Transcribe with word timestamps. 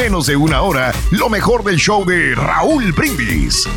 menos 0.00 0.26
de 0.28 0.34
una 0.34 0.62
hora 0.62 0.94
lo 1.10 1.28
mejor 1.28 1.62
del 1.62 1.76
show 1.76 2.06
de 2.06 2.34
Raúl 2.34 2.90
Brindis. 2.92 3.68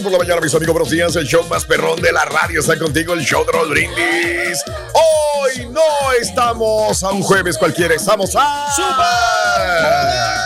Por 0.00 0.12
la 0.12 0.18
mañana, 0.18 0.40
mis 0.40 0.54
amigos. 0.54 0.72
Buenos 0.72 0.90
días. 0.90 1.16
El 1.16 1.26
show 1.26 1.44
más 1.48 1.64
perrón 1.64 2.00
de 2.00 2.12
la 2.12 2.24
radio 2.24 2.60
está 2.60 2.78
contigo, 2.78 3.12
el 3.12 3.22
show 3.22 3.44
de 3.44 3.52
Raúl 3.52 3.70
Brindis. 3.70 4.64
Hoy 4.94 5.66
no 5.66 6.12
estamos 6.18 7.02
a 7.02 7.10
un 7.10 7.22
jueves 7.22 7.58
cualquiera, 7.58 7.94
estamos 7.94 8.36
a. 8.36 8.68
¡Super! 8.76 10.39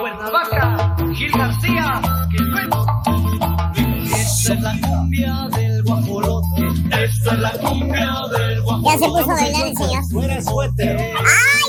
Cuernavaca, 0.00 0.96
Gil 1.14 1.32
García, 1.32 2.00
que 2.30 2.38
suena. 2.38 2.86
Esta 4.16 4.54
es 4.54 4.60
la 4.62 4.80
cumbia 4.80 5.48
del 5.54 5.82
guajolote. 5.84 6.66
Esta 7.04 7.34
es 7.34 7.38
la 7.38 7.52
cumbia 7.52 8.14
del 8.32 8.62
guajolote. 8.62 8.90
Ya 8.90 8.98
se 8.98 9.08
puso 9.08 9.30
a 9.30 9.34
bailar 9.34 9.66
el 9.66 9.76
señor. 9.76 10.04
Fuera 10.10 10.42
suéter. 10.42 10.98
¡Ay, 10.98 11.14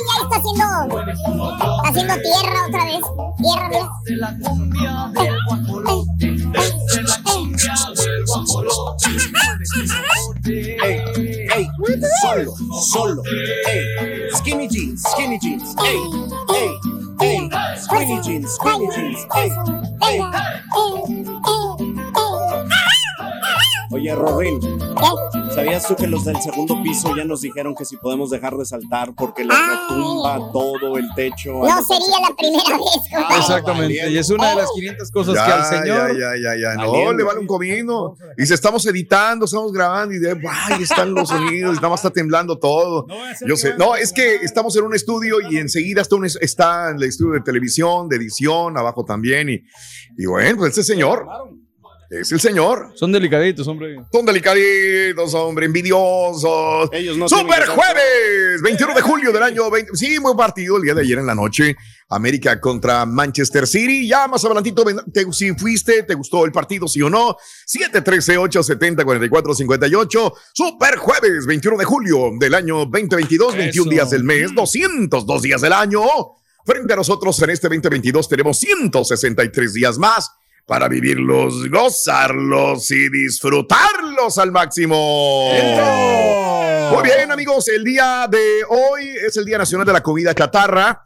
ya 0.07 0.23
está 0.23 0.35
haciendo, 0.37 0.65
está 1.11 1.89
haciendo 1.89 2.13
tierra 2.15 2.65
otra 2.67 2.85
vez! 2.85 3.01
Tierra, 3.37 3.67
mira. 3.69 3.83
Esta 3.83 4.11
es 4.13 4.17
la 4.17 4.37
cumbia 4.49 5.11
del 5.13 5.37
guajolote. 5.47 6.25
Esta 6.53 6.99
es 6.99 7.09
la 7.09 7.17
cumbia 7.23 7.75
del 7.97 8.25
guajolote. 8.25 9.07
Ey, 10.45 11.01
ey, 11.55 11.69
solo, 12.21 12.53
solo, 12.81 13.21
ey, 13.67 14.29
skinny 14.35 14.67
jeans, 14.67 15.01
skinny 15.01 15.39
jeans, 15.39 15.75
ey, 15.85 15.97
ey, 16.55 16.69
ey, 17.21 17.49
skinny 17.77 18.21
jeans, 18.21 18.51
skinny 18.53 18.87
jeans, 18.95 19.25
ey, 19.35 19.49
ey. 20.03 20.19
Oye, 23.93 24.15
Robin, 24.15 24.59
¿Qué? 24.59 25.53
¿sabías 25.53 25.87
tú 25.87 25.95
que 25.95 26.07
los 26.07 26.25
del 26.25 26.41
segundo 26.41 26.81
piso 26.81 27.15
ya 27.15 27.25
nos 27.25 27.41
dijeron 27.41 27.75
que 27.75 27.85
si 27.85 27.95
podemos 27.97 28.31
dejar 28.31 28.57
de 28.57 28.65
saltar 28.65 29.13
porque 29.15 29.43
les 29.43 29.55
Ay. 29.55 29.77
retumba 29.87 30.51
todo 30.51 30.97
el 30.97 31.07
techo? 31.15 31.51
No 31.53 31.83
sería 31.83 32.19
la 32.27 32.35
primera 32.35 32.75
vez, 32.75 33.01
compadre. 33.13 33.37
Exactamente, 33.39 34.09
y 34.09 34.17
es 34.17 34.29
una 34.31 34.49
de 34.49 34.55
las 34.55 34.71
500 34.73 35.11
cosas 35.11 35.35
que 35.35 35.51
al 35.51 35.65
señor. 35.65 36.17
Ya, 36.17 36.35
ya, 36.35 36.41
ya, 36.41 36.59
ya. 36.59 36.73
No, 36.73 36.91
Valiendo. 36.91 37.13
le 37.13 37.23
vale 37.23 37.39
un 37.39 37.45
comino. 37.45 38.15
Y 38.35 38.47
si 38.47 38.53
estamos 38.55 38.83
editando, 38.87 39.45
estamos 39.45 39.71
grabando 39.71 40.15
y 40.15 40.19
de 40.19 40.31
ahí 40.31 40.81
están 40.81 41.13
los 41.13 41.29
sonidos, 41.29 41.73
y 41.73 41.75
nada 41.75 41.89
más 41.89 41.99
está 41.99 42.09
temblando 42.09 42.57
todo. 42.57 43.05
Yo 43.45 43.55
sé. 43.55 43.75
No, 43.77 43.95
es 43.95 44.11
que 44.11 44.37
estamos 44.37 44.75
en 44.75 44.85
un 44.85 44.95
estudio 44.95 45.37
y 45.51 45.57
enseguida 45.57 46.01
está, 46.01 46.15
un, 46.15 46.25
está 46.25 46.89
en 46.89 46.97
el 46.97 47.03
estudio 47.03 47.33
de 47.33 47.41
televisión, 47.41 48.09
de 48.09 48.15
edición, 48.15 48.75
abajo 48.75 49.05
también. 49.05 49.49
Y, 49.49 49.61
y 50.17 50.25
bueno, 50.25 50.57
pues 50.57 50.71
ese 50.71 50.83
señor 50.83 51.27
es 52.21 52.31
el 52.31 52.39
señor. 52.39 52.91
Son 52.95 53.11
delicaditos, 53.11 53.67
hombre. 53.67 53.97
Son 54.11 54.25
delicaditos, 54.25 55.33
hombre, 55.33 55.65
envidiosos. 55.65 56.89
Ellos 56.91 57.17
no 57.17 57.27
Super 57.29 57.65
jueves, 57.67 58.61
21 58.61 58.93
de 58.93 59.01
julio 59.01 59.31
del 59.31 59.43
año 59.43 59.69
20. 59.69 59.95
Sí, 59.95 60.17
buen 60.19 60.37
partido 60.37 60.77
el 60.77 60.83
día 60.83 60.93
de 60.93 61.01
ayer 61.01 61.17
en 61.19 61.25
la 61.25 61.35
noche. 61.35 61.75
América 62.09 62.59
contra 62.59 63.05
Manchester 63.05 63.65
City. 63.65 64.07
Ya 64.07 64.27
más 64.27 64.43
adelantito, 64.45 64.83
te- 65.11 65.31
si 65.33 65.51
fuiste, 65.53 66.03
te 66.03 66.13
gustó 66.13 66.45
el 66.45 66.51
partido, 66.51 66.87
sí 66.87 67.01
o 67.01 67.09
no. 67.09 67.35
713-870-4458. 67.67 70.33
Super 70.53 70.97
jueves, 70.97 71.45
21 71.45 71.77
de 71.77 71.85
julio 71.85 72.31
del 72.39 72.53
año 72.55 72.85
2022, 72.85 73.55
21 73.55 73.83
Eso. 73.83 73.89
días 73.89 74.09
del 74.11 74.23
mes, 74.23 74.53
202 74.53 75.41
días 75.41 75.61
del 75.61 75.73
año. 75.73 76.01
Frente 76.65 76.93
a 76.93 76.95
nosotros 76.95 77.41
en 77.41 77.49
este 77.49 77.67
2022 77.67 78.29
tenemos 78.29 78.57
163 78.59 79.73
días 79.73 79.97
más 79.97 80.29
para 80.65 80.87
vivirlos, 80.87 81.69
gozarlos 81.69 82.89
y 82.91 83.09
disfrutarlos 83.09 84.37
al 84.37 84.51
máximo. 84.51 85.51
Muy 86.91 87.03
bien, 87.03 87.31
amigos, 87.31 87.67
el 87.67 87.83
día 87.83 88.27
de 88.29 88.63
hoy 88.69 89.09
es 89.25 89.35
el 89.37 89.45
Día 89.45 89.57
Nacional 89.57 89.85
de 89.85 89.93
la 89.93 90.01
Comida 90.01 90.33
Chatarra. 90.33 91.01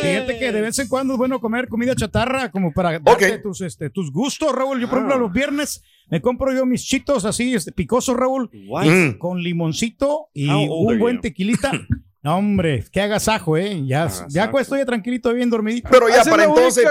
Fíjate 0.00 0.38
que 0.38 0.52
de 0.52 0.60
vez 0.60 0.78
en 0.78 0.88
cuando 0.88 1.14
es 1.14 1.18
bueno 1.18 1.40
comer 1.40 1.68
comida 1.68 1.94
chatarra 1.94 2.50
como 2.52 2.72
para 2.72 2.98
darte 3.00 3.38
tus, 3.38 3.60
este, 3.62 3.90
tus 3.90 4.12
gustos, 4.12 4.54
Raúl. 4.54 4.80
Yo, 4.80 4.88
por 4.88 4.98
ejemplo, 4.98 5.18
los 5.18 5.32
viernes 5.32 5.82
me 6.08 6.20
compro 6.20 6.52
yo 6.52 6.64
mis 6.66 6.84
chitos 6.84 7.24
así, 7.24 7.54
este, 7.54 7.72
picosos, 7.72 8.16
Raúl? 8.16 8.48
Mm. 8.52 9.18
con 9.18 9.42
limoncito 9.42 10.28
y 10.34 10.48
un 10.48 10.98
buen 10.98 11.20
tequilita. 11.20 11.72
No, 12.28 12.36
hombre, 12.36 12.84
que 12.92 13.00
agasajo, 13.00 13.56
¿eh? 13.56 13.86
Ya, 13.86 14.06
ya 14.28 14.50
estoy 14.60 14.84
tranquilito, 14.84 15.32
bien 15.32 15.48
dormidito. 15.48 15.88
Pero 15.90 16.10
ya 16.10 16.22
para 16.24 16.44
entonces, 16.44 16.86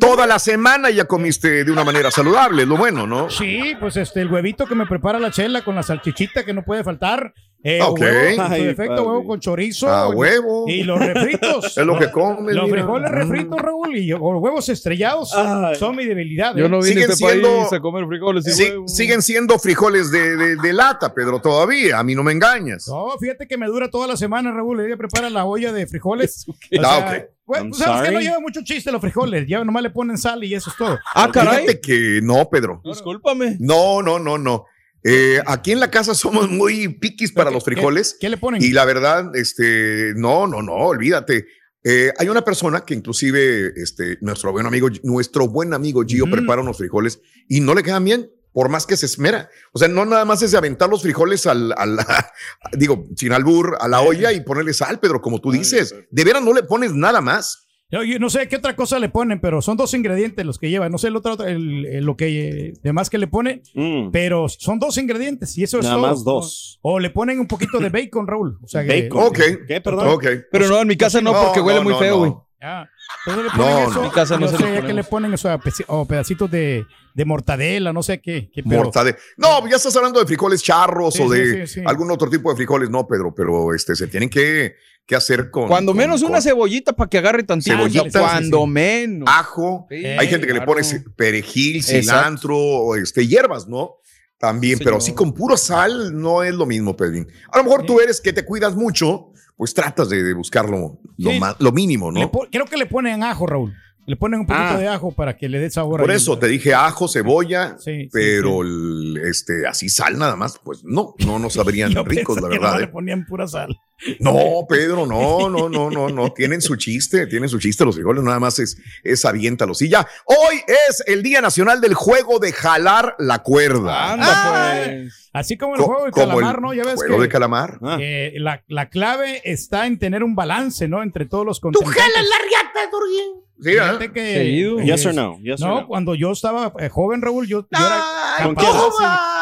toda 0.00 0.26
la 0.26 0.40
semana 0.40 0.90
ya 0.90 1.04
comiste 1.04 1.64
de 1.64 1.70
una 1.70 1.84
manera 1.84 2.10
saludable, 2.10 2.66
lo 2.66 2.76
bueno, 2.76 3.06
¿no? 3.06 3.30
Sí, 3.30 3.76
pues 3.78 3.96
este, 3.96 4.20
el 4.20 4.26
huevito 4.26 4.66
que 4.66 4.74
me 4.74 4.84
prepara 4.84 5.20
la 5.20 5.30
chela 5.30 5.62
con 5.62 5.76
la 5.76 5.84
salchichita 5.84 6.44
que 6.44 6.52
no 6.52 6.64
puede 6.64 6.82
faltar. 6.82 7.34
Eh, 7.64 7.80
Ok. 7.82 7.98
huevo, 8.00 8.18
en 8.28 8.36
su 8.36 8.42
Ay, 8.42 8.64
defecto, 8.66 8.94
papi. 8.96 9.08
huevo 9.08 9.24
con 9.26 9.40
chorizo. 9.40 9.88
A 9.88 10.08
huevo. 10.10 10.64
Y 10.68 10.84
los 10.84 10.98
refritos. 11.00 11.64
Es 11.76 11.84
lo 11.84 11.98
que 11.98 12.08
comes. 12.12 12.54
Los 12.54 12.66
mira. 12.66 12.76
frijoles 12.78 13.10
Mm. 13.10 13.14
refritos, 13.14 13.60
Raúl, 13.60 13.96
y 13.96 14.06
los 14.06 14.20
huevos 14.20 14.68
estrellados 14.68 15.34
Ay. 15.34 15.74
son 15.74 15.96
mi 15.96 16.04
debilidad. 16.04 16.54
Yo 16.54 16.66
¿eh? 16.66 16.68
no 16.68 16.76
vine 16.78 16.88
Siguen 16.88 17.10
a 17.10 17.12
este 17.14 17.26
siendo- 17.26 17.48
país 17.58 17.72
a 17.72 17.80
comer 17.80 18.06
frijoles 18.06 18.46
y 18.46 18.88
siguen 18.88 19.22
siendo 19.22 19.58
frijoles 19.58 20.12
de, 20.12 20.36
de- 20.36 20.56
de 20.56 20.72
lata, 20.72 21.12
Pedro, 21.12 21.40
todavía. 21.40 21.98
A 21.98 22.04
mí 22.04 22.14
no 22.14 22.22
me 22.22 22.30
engañas. 22.32 22.86
No, 22.86 23.08
fíjate 23.18 23.48
que 23.48 23.56
me 23.58 23.66
dura 23.66 23.90
toda 23.90 24.06
la 24.06 24.16
semana, 24.16 24.52
Raúl. 24.52 24.80
Ella 24.80 24.96
prepara 24.96 25.28
la 25.28 25.44
olla 25.44 25.72
de 25.72 25.86
frijoles. 25.88 26.46
O 26.48 26.54
Ah, 26.84 26.98
ok. 27.18 27.24
bueno, 27.44 27.70
tú 27.72 27.78
sabes 27.78 28.08
que 28.08 28.14
no 28.14 28.20
lleva 28.20 28.38
mucho 28.38 28.60
chiste 28.62 28.92
los 28.92 29.00
frijoles. 29.00 29.46
Ya 29.48 29.64
nomás 29.64 29.82
le 29.82 29.90
ponen 29.90 30.16
sal 30.16 30.44
y 30.44 30.54
eso 30.54 30.70
es 30.70 30.76
todo. 30.76 30.96
Ah, 31.12 31.28
caray. 31.32 31.62
Fíjate 31.66 31.80
que 31.80 32.20
no, 32.22 32.48
Pedro. 32.48 32.80
Discúlpame. 32.84 33.56
No, 33.58 34.00
no, 34.00 34.20
no, 34.20 34.38
no. 34.38 34.64
Eh, 35.04 35.40
aquí 35.46 35.72
en 35.72 35.80
la 35.80 35.90
casa 35.90 36.14
somos 36.14 36.50
muy 36.50 36.88
piquis 36.88 37.32
para 37.32 37.50
los 37.50 37.64
¿Qué- 37.64 37.72
frijoles. 37.72 38.16
¿Qué, 38.20 38.28
le 38.28 38.36
ponen? 38.36 38.62
Y 38.62 38.70
la 38.70 38.84
verdad, 38.84 39.34
este, 39.36 40.12
no, 40.16 40.46
no, 40.46 40.62
no, 40.62 40.72
olvídate. 40.74 41.46
Eh, 41.84 42.12
hay 42.18 42.28
una 42.28 42.42
persona 42.44 42.80
que 42.84 42.94
inclusive, 42.94 43.72
este, 43.76 44.18
nuestro 44.20 44.50
buen 44.52 44.66
amigo, 44.66 44.88
nuestro 45.04 45.46
buen 45.48 45.72
amigo 45.72 46.02
Gio 46.06 46.28
prepara 46.30 46.60
unos 46.62 46.76
frijoles 46.76 47.20
y 47.48 47.60
no 47.60 47.74
le 47.74 47.82
quedan 47.84 48.04
bien, 48.04 48.30
por 48.52 48.68
más 48.68 48.84
que 48.86 48.96
se 48.96 49.06
esmera. 49.06 49.48
O 49.72 49.78
sea, 49.78 49.86
no 49.86 50.04
nada 50.04 50.24
más 50.24 50.42
es 50.42 50.50
de 50.50 50.58
aventar 50.58 50.88
los 50.90 51.02
frijoles 51.02 51.46
al, 51.46 51.72
al- 51.78 51.98
digo, 52.72 53.04
sin 53.16 53.32
albur, 53.32 53.76
a 53.80 53.86
la 53.86 54.00
olla 54.00 54.32
y 54.32 54.40
ponerle 54.40 54.74
sal, 54.74 54.98
Pedro, 54.98 55.22
como 55.22 55.40
tú 55.40 55.52
dices. 55.52 55.94
De 56.10 56.24
veras 56.24 56.42
no 56.42 56.52
le 56.52 56.64
pones 56.64 56.92
nada 56.92 57.20
más. 57.20 57.67
Yo, 57.90 58.02
yo 58.04 58.18
no 58.18 58.28
sé 58.28 58.48
qué 58.48 58.56
otra 58.56 58.76
cosa 58.76 58.98
le 58.98 59.08
ponen, 59.08 59.40
pero 59.40 59.62
son 59.62 59.78
dos 59.78 59.94
ingredientes 59.94 60.44
los 60.44 60.58
que 60.58 60.68
lleva. 60.68 60.90
No 60.90 60.98
sé 60.98 61.08
el 61.08 61.16
otro, 61.16 61.42
el- 61.46 61.86
el- 61.86 62.04
lo 62.04 62.16
que 62.18 62.48
eh, 62.68 62.72
demás 62.82 63.08
que 63.08 63.16
le 63.16 63.28
ponen, 63.28 63.62
Mm, 63.74 64.10
pero 64.10 64.46
son 64.50 64.78
dos 64.78 64.98
ingredientes 64.98 65.56
y 65.56 65.62
eso 65.62 65.78
es 65.78 65.84
Nada 65.86 65.96
todo. 65.96 66.06
más 66.06 66.22
dos. 66.24 66.78
O 66.82 66.98
le 67.00 67.08
ponen 67.08 67.40
un 67.40 67.46
poquito 67.46 67.78
de 67.78 67.88
bacon, 68.10 68.26
Raúl. 68.26 68.58
O 68.62 68.68
sea, 68.68 68.84
que- 68.84 69.02
Bacon. 69.04 69.22
Ok. 69.24 69.38
¿Qué, 69.66 69.80
perdón? 69.80 70.08
Ok. 70.08 70.26
Pero 70.52 70.68
no, 70.68 70.80
en 70.82 70.88
mi 70.88 70.96
casa 70.96 71.22
no, 71.22 71.32
No, 71.32 71.42
porque 71.44 71.60
huele 71.62 71.78
no, 71.78 71.84
muy 71.84 71.94
feo, 71.94 72.14
no. 72.14 72.18
güey. 72.18 72.32
Entonces 72.60 73.44
le 73.44 73.50
ponen 73.50 73.74
No, 73.74 73.78
eso. 73.82 73.90
no. 73.90 73.96
En 74.00 74.02
mi 74.04 74.10
casa 74.10 74.34
no 74.34 74.40
yo 74.46 74.48
se 74.48 74.56
sé 74.56 74.62
lo 74.68 74.74
ya 74.80 74.86
que 74.86 74.92
le 74.94 75.04
ponen 75.04 75.32
eso, 75.34 75.48
a 75.50 75.58
peci- 75.58 75.84
o 75.86 76.06
pedacitos 76.06 76.50
de, 76.50 76.84
de 77.14 77.24
mortadela, 77.24 77.92
no 77.92 78.02
sé 78.02 78.20
qué. 78.20 78.50
Mortadela. 78.64 79.16
No, 79.36 79.68
ya 79.68 79.76
estás 79.76 79.94
hablando 79.96 80.18
de 80.20 80.26
frijoles 80.26 80.62
charros 80.62 81.14
Sí, 81.14 81.22
o 81.22 81.28
de 81.30 81.66
sí, 81.66 81.74
sí. 81.74 81.82
algún 81.86 82.10
otro 82.10 82.28
tipo 82.28 82.50
de 82.50 82.56
frijoles, 82.56 82.90
no, 82.90 83.06
Pedro, 83.06 83.32
pero 83.34 83.72
este 83.74 83.94
se 83.94 84.08
tienen 84.08 84.28
que, 84.28 84.74
que 85.06 85.14
hacer 85.14 85.50
con. 85.50 85.68
Cuando 85.68 85.92
con- 85.92 85.98
menos 85.98 86.20
con 86.22 86.30
una 86.32 86.40
cebollita 86.42 86.92
para 86.94 87.08
que 87.08 87.18
agarre 87.18 87.44
tantito. 87.44 87.76
Cebollita, 87.76 88.20
Cuando 88.20 88.58
sí, 88.58 88.64
sí. 88.64 88.68
menos. 88.70 89.28
ajo. 89.30 89.86
Sí, 89.88 90.04
Hay 90.04 90.26
gente 90.26 90.46
que 90.46 90.54
le 90.54 90.62
pone 90.62 90.82
perejil, 91.16 91.82
cilantro, 91.84 92.56
o 92.58 92.96
este, 92.96 93.26
hierbas, 93.26 93.68
¿no? 93.68 93.96
También, 94.38 94.78
Sí, 94.78 94.84
pero 94.84 95.00
señor. 95.00 95.02
sí 95.02 95.14
con 95.14 95.32
puro 95.34 95.56
sal 95.56 96.16
no 96.20 96.44
es 96.44 96.54
lo 96.54 96.64
mismo, 96.66 96.96
Pedrín. 96.96 97.26
A 97.52 97.58
lo 97.58 97.64
mejor 97.64 97.84
tú 97.84 97.98
eres 98.00 98.20
que 98.20 98.32
te 98.32 98.44
cuidas 98.44 98.76
mucho, 98.76 99.32
pues 99.58 99.74
tratas 99.74 100.08
de, 100.08 100.22
de 100.22 100.32
buscar 100.32 100.70
lo, 100.70 100.98
lo 101.18 101.30
Sí. 101.32 101.38
más- 101.38 101.56
lo 101.58 101.70
mínimo, 101.72 102.10
le 102.10 102.20
¿no? 102.22 102.30
creo 102.50 102.64
que 102.64 102.78
le 102.78 102.86
ponen 102.86 103.22
ajo, 103.22 103.46
Raúl. 103.46 103.74
Le 104.06 104.16
ponen 104.16 104.40
un 104.40 104.46
poquito 104.46 104.64
Ah. 104.64 104.78
de 104.78 104.88
ajo 104.88 105.12
para 105.12 105.36
que 105.36 105.50
le 105.50 105.58
dé 105.58 105.68
sabor. 105.68 106.00
Por 106.00 106.10
eso 106.10 106.38
te 106.38 106.46
dije 106.48 106.72
ajo, 106.72 107.08
cebolla, 107.08 107.76
Sí, 107.78 108.04
sí, 108.04 108.08
pero 108.10 108.62
el- 108.62 109.20
este 109.22 109.66
así 109.66 109.90
sal 109.90 110.16
nada 110.18 110.34
más, 110.34 110.58
pues 110.64 110.82
no, 110.82 111.14
no 111.26 111.38
nos 111.38 111.52
sabrían 111.92 111.92
ricos, 112.06 112.36
la 112.40 112.48
que 112.48 112.54
verdad. 112.58 112.72
no 112.72 112.78
¿eh? 112.78 112.80
le 112.82 112.88
ponían 112.88 113.26
pura 113.26 113.46
sal. 113.46 113.78
No, 114.20 114.64
Pedro, 114.68 115.04
no, 115.06 115.50
no, 115.50 115.68
no, 115.68 115.90
no, 115.90 116.08
no. 116.08 116.32
Tienen 116.32 116.62
su 116.62 116.76
chiste, 116.76 117.26
tienen 117.26 117.48
su 117.50 117.58
chiste 117.58 117.84
los 117.84 117.96
frijoles, 117.96 118.22
nada 118.22 118.38
más 118.40 118.58
es, 118.60 118.78
es 119.02 119.24
aviéntalos. 119.26 119.82
Y 119.82 119.88
ya, 119.90 120.06
hoy 120.24 120.60
es 120.88 121.02
el 121.06 121.22
Día 121.22 121.40
Nacional 121.42 121.80
del 121.80 121.94
Juego 121.94 122.38
de 122.38 122.52
Jalar 122.52 123.16
la 123.18 123.40
Cuerda. 123.42 124.12
Anda, 124.12 124.76
pues. 124.86 125.17
Así 125.32 125.56
como 125.58 125.74
el 125.74 125.80
Co- 125.80 125.86
juego 125.86 126.04
de 126.06 126.12
calamar, 126.12 126.60
¿no? 126.62 126.72
Ya 126.74 126.84
ves 126.84 126.94
Juego 126.96 127.16
que 127.16 127.22
de 127.22 127.28
calamar. 127.28 127.78
Ah. 127.82 127.98
eh, 128.00 128.32
la, 128.36 128.62
la 128.66 128.88
clave 128.88 129.40
está 129.44 129.86
en 129.86 129.98
tener 129.98 130.22
un 130.24 130.34
balance, 130.34 130.88
¿no? 130.88 131.02
Entre 131.02 131.26
todos 131.26 131.44
los 131.44 131.60
contrincantes. 131.60 132.02
riata, 132.04 132.90
Turguín. 132.90 133.44
Sí, 133.60 134.12
que, 134.12 134.34
Seguido. 134.34 134.78
Yes 134.80 135.04
or 135.06 135.14
no? 135.14 135.38
Yes 135.42 135.60
or 135.62 135.68
no, 135.68 135.86
cuando 135.88 136.14
yo 136.14 136.30
estaba 136.30 136.72
eh, 136.78 136.88
joven, 136.88 137.20
Raúl, 137.20 137.46
yo, 137.48 137.62
yo 137.62 137.66
era 137.72 138.02
¿Con 138.44 138.54
capaz, 138.54 138.70
quién? 138.70 138.80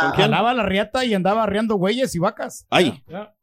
¿Con 0.00 0.10
quién? 0.12 0.26
jalaba 0.26 0.54
la 0.54 0.62
riata 0.64 1.04
y 1.04 1.12
andaba 1.14 1.42
arreando 1.42 1.74
güeyes 1.76 2.14
y 2.14 2.18
vacas. 2.18 2.66
Ay. 2.70 3.02
Ya. 3.08 3.34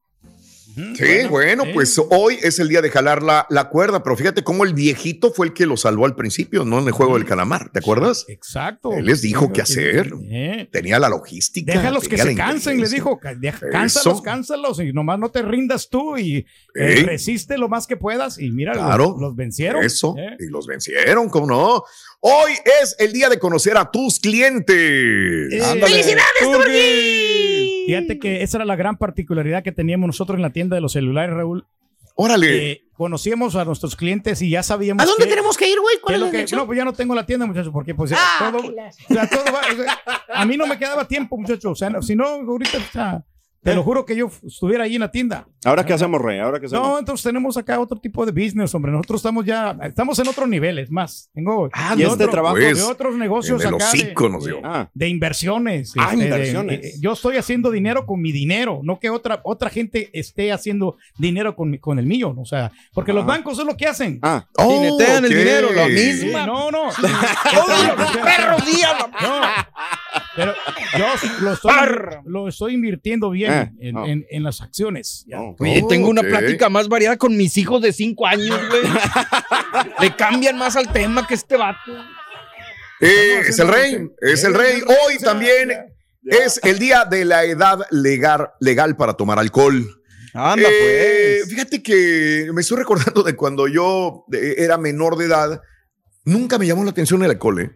Sí, 0.75 1.27
bueno, 1.29 1.63
sí. 1.65 1.71
pues 1.73 1.99
hoy 2.09 2.37
es 2.41 2.59
el 2.59 2.67
día 2.69 2.81
de 2.81 2.89
jalar 2.89 3.21
la, 3.23 3.45
la 3.49 3.69
cuerda, 3.69 4.01
pero 4.03 4.15
fíjate 4.17 4.43
cómo 4.43 4.63
el 4.63 4.73
viejito 4.73 5.31
fue 5.31 5.47
el 5.47 5.53
que 5.53 5.65
lo 5.65 5.77
salvó 5.77 6.05
al 6.05 6.15
principio, 6.15 6.65
¿no? 6.65 6.79
En 6.79 6.87
el 6.87 6.91
juego 6.93 7.15
del 7.17 7.25
calamar, 7.25 7.69
¿te 7.71 7.79
acuerdas? 7.79 8.25
Exacto. 8.27 8.93
Él 8.93 9.05
les 9.05 9.21
dijo 9.21 9.51
qué 9.53 9.61
hacer. 9.61 10.11
Eh, 10.31 10.67
Tenía 10.71 10.99
la 10.99 11.09
logística. 11.09 11.71
Déjalos 11.73 12.07
que 12.07 12.17
se 12.17 12.35
cansen, 12.35 12.79
les 12.79 12.91
dijo. 12.91 13.19
Deja-. 13.37 13.69
Cánsalos, 13.71 14.21
cánsalos 14.21 14.79
y 14.79 14.93
nomás 14.93 15.19
no 15.19 15.29
te 15.29 15.41
rindas 15.41 15.89
tú 15.89 16.17
y 16.17 16.45
eh, 16.75 17.03
resiste 17.05 17.57
lo 17.57 17.69
más 17.69 17.85
que 17.87 17.97
puedas 17.97 18.39
y 18.39 18.51
mira, 18.51 18.73
Claro. 18.73 19.11
los, 19.11 19.21
los 19.21 19.35
vencieron. 19.35 19.83
Eso, 19.83 20.15
¿eh? 20.17 20.37
y 20.39 20.47
los 20.47 20.65
vencieron, 20.67 21.29
¿cómo 21.29 21.47
no? 21.47 21.83
Hoy 22.25 22.53
es 22.81 22.95
el 22.99 23.11
día 23.11 23.27
de 23.29 23.37
conocer 23.37 23.75
a 23.77 23.91
tus 23.91 24.17
clientes. 24.19 24.75
Eh, 24.77 25.59
¡Felicidades, 25.81 26.41
Turgi! 26.41 27.22
Fíjate 27.85 28.19
que 28.19 28.43
esa 28.43 28.57
era 28.57 28.65
la 28.65 28.75
gran 28.75 28.97
particularidad 28.97 29.63
que 29.63 29.71
teníamos 29.71 30.07
nosotros 30.07 30.35
en 30.37 30.41
la 30.41 30.51
tienda 30.51 30.75
de 30.75 30.81
los 30.81 30.93
celulares, 30.93 31.35
Raúl. 31.35 31.65
Órale. 32.15 32.71
Eh, 32.71 32.81
conocíamos 32.93 33.55
a 33.55 33.65
nuestros 33.65 33.95
clientes 33.95 34.41
y 34.43 34.49
ya 34.51 34.61
sabíamos 34.61 35.01
¿A 35.03 35.07
dónde 35.07 35.23
qué- 35.25 35.29
tenemos 35.31 35.57
que 35.57 35.67
ir, 35.67 35.79
güey? 35.79 35.95
¿Cuál 35.99 36.23
es 36.35 36.49
que- 36.51 36.55
no, 36.55 36.65
pues 36.67 36.77
ya 36.77 36.85
no 36.85 36.93
tengo 36.93 37.15
la 37.15 37.25
tienda, 37.25 37.47
muchachos, 37.47 37.73
porque 37.73 37.95
pues 37.95 38.11
Ah, 38.15 38.51
todo, 38.51 38.61
que 38.61 38.67
o 38.69 39.13
sea, 39.13 39.27
todo 39.29 39.43
va- 39.51 39.61
o 39.71 39.75
sea, 39.75 39.99
a 40.35 40.45
mí 40.45 40.55
no 40.55 40.67
me 40.67 40.77
quedaba 40.77 41.07
tiempo, 41.07 41.37
muchachos. 41.37 41.71
O 41.71 41.75
sea, 41.75 42.01
si 42.03 42.15
no, 42.15 42.25
ahorita, 42.27 42.77
o 42.77 42.91
sea, 42.91 43.23
te 43.63 43.73
lo 43.75 43.83
juro 43.83 44.05
que 44.05 44.15
yo 44.15 44.29
estuviera 44.45 44.83
ahí 44.83 44.95
en 44.95 45.01
la 45.01 45.11
tienda. 45.11 45.47
¿Ahora 45.65 45.85
qué 45.85 45.93
hacemos, 45.93 46.21
Rey? 46.21 46.39
¿Ahora 46.39 46.59
qué 46.59 46.65
hacemos? 46.65 46.85
No, 46.87 46.99
entonces 46.99 47.23
tenemos 47.23 47.55
acá 47.55 47.79
otro 47.79 47.97
tipo 47.99 48.25
de 48.25 48.31
business, 48.31 48.75
hombre. 48.75 48.91
Nosotros 48.91 49.19
estamos 49.21 49.45
ya, 49.45 49.77
estamos 49.83 50.19
en 50.19 50.27
otros 50.27 50.47
niveles 50.49 50.91
más. 50.91 51.29
Tengo 51.33 51.69
Ah, 51.71 51.95
de 51.95 52.01
¿y 52.01 52.05
este 52.05 52.15
otro- 52.15 52.29
trabajo? 52.31 52.55
de 52.57 52.71
Pues, 52.71 52.83
otros 52.83 53.15
negocios 53.15 53.61
en 53.61 53.69
el 53.69 53.75
acá. 53.75 53.91
de- 53.91 54.29
nos 54.29 54.43
dio. 54.45 54.55
de- 54.57 54.61
Ah. 54.65 54.89
de 54.93 55.07
inversiones. 55.07 55.93
Ah, 55.97 56.09
este, 56.11 56.17
de- 56.17 56.23
inversiones. 56.25 56.79
eh, 56.85 56.93
yo 56.99 57.13
estoy 57.13 57.37
haciendo 57.37 57.71
dinero 57.71 58.05
con 58.05 58.21
mi 58.21 58.31
dinero, 58.31 58.81
no 58.83 58.99
que 58.99 59.09
otra, 59.09 59.39
otra 59.43 59.69
gente 59.69 60.09
esté 60.13 60.51
haciendo 60.51 60.97
dinero 61.17 61.55
con, 61.55 61.69
mi- 61.69 61.79
con 61.79 61.97
el 61.99 62.05
mío. 62.05 62.33
O 62.37 62.45
sea, 62.45 62.71
porque 62.93 63.13
los 63.13 63.23
Ah. 63.23 63.27
bancos 63.27 63.57
es 63.59 63.65
lo 63.65 63.77
que 63.77 63.87
hacen. 63.87 64.19
Ah, 64.21 64.45
Jinetean 64.57 65.23
el 65.25 65.31
ok. 65.31 65.37
dinero, 65.37 65.71
la 65.73 65.85
Sí, 65.87 65.93
misma. 66.23 66.45
no, 66.45 66.69
no. 66.71 66.83
Todos 67.53 67.97
los 67.97 68.17
perros 68.23 68.65
días. 68.65 68.93
No, 69.21 69.39
pero 70.35 70.53
yo 70.97 71.05
lo 71.41 71.53
estoy, 71.53 71.71
Parra. 71.71 72.21
lo 72.25 72.47
estoy 72.47 72.73
invirtiendo 72.73 73.29
bien 73.29 73.51
Ah, 73.51 73.71
en, 73.79 73.93
no. 73.95 74.05
en- 74.05 74.25
en 74.29 74.43
las 74.43 74.61
acciones. 74.61 75.25
Ya. 75.27 75.37
no. 75.37 75.55
Oye, 75.59 75.83
tengo 75.87 76.09
una 76.09 76.21
plática 76.21 76.69
más 76.69 76.87
variada 76.89 77.17
con 77.17 77.35
mis 77.37 77.57
hijos 77.57 77.81
de 77.81 77.93
cinco 77.93 78.25
años, 78.27 78.59
güey. 78.69 78.81
Le 79.99 80.15
cambian 80.15 80.57
más 80.57 80.75
al 80.75 80.91
tema 80.91 81.25
que 81.27 81.33
este 81.35 81.57
vato. 81.57 81.91
Eh, 82.99 83.39
es 83.47 83.59
el 83.59 83.67
rey, 83.67 84.09
es 84.21 84.43
el 84.43 84.53
Eh, 84.53 84.57
rey. 84.57 84.71
el 84.75 84.81
rey, 84.81 84.95
Hoy 85.07 85.17
también 85.19 85.69
ya. 86.21 86.37
es 86.45 86.59
el 86.63 86.79
día 86.79 87.05
de 87.05 87.25
la 87.25 87.43
edad 87.43 87.79
legal, 87.91 88.49
legal 88.59 88.95
para 88.95 89.13
tomar 89.15 89.39
alcohol. 89.39 89.83
Anda, 90.33 90.67
Eh, 90.69 91.39
pues. 91.41 91.49
Fíjate 91.51 91.83
que 91.83 92.49
me 92.53 92.61
estoy 92.61 92.77
recordando 92.77 93.21
de 93.23 93.35
cuando 93.35 93.67
yo 93.67 94.25
eh, 94.33 94.55
era 94.57 94.77
menor 94.77 95.17
de 95.17 95.25
edad, 95.25 95.61
nunca 96.25 96.57
me 96.57 96.65
llamó 96.65 96.83
la 96.83 96.91
atención 96.91 97.23
el 97.23 97.31
alcohol, 97.31 97.59
¿eh? 97.61 97.71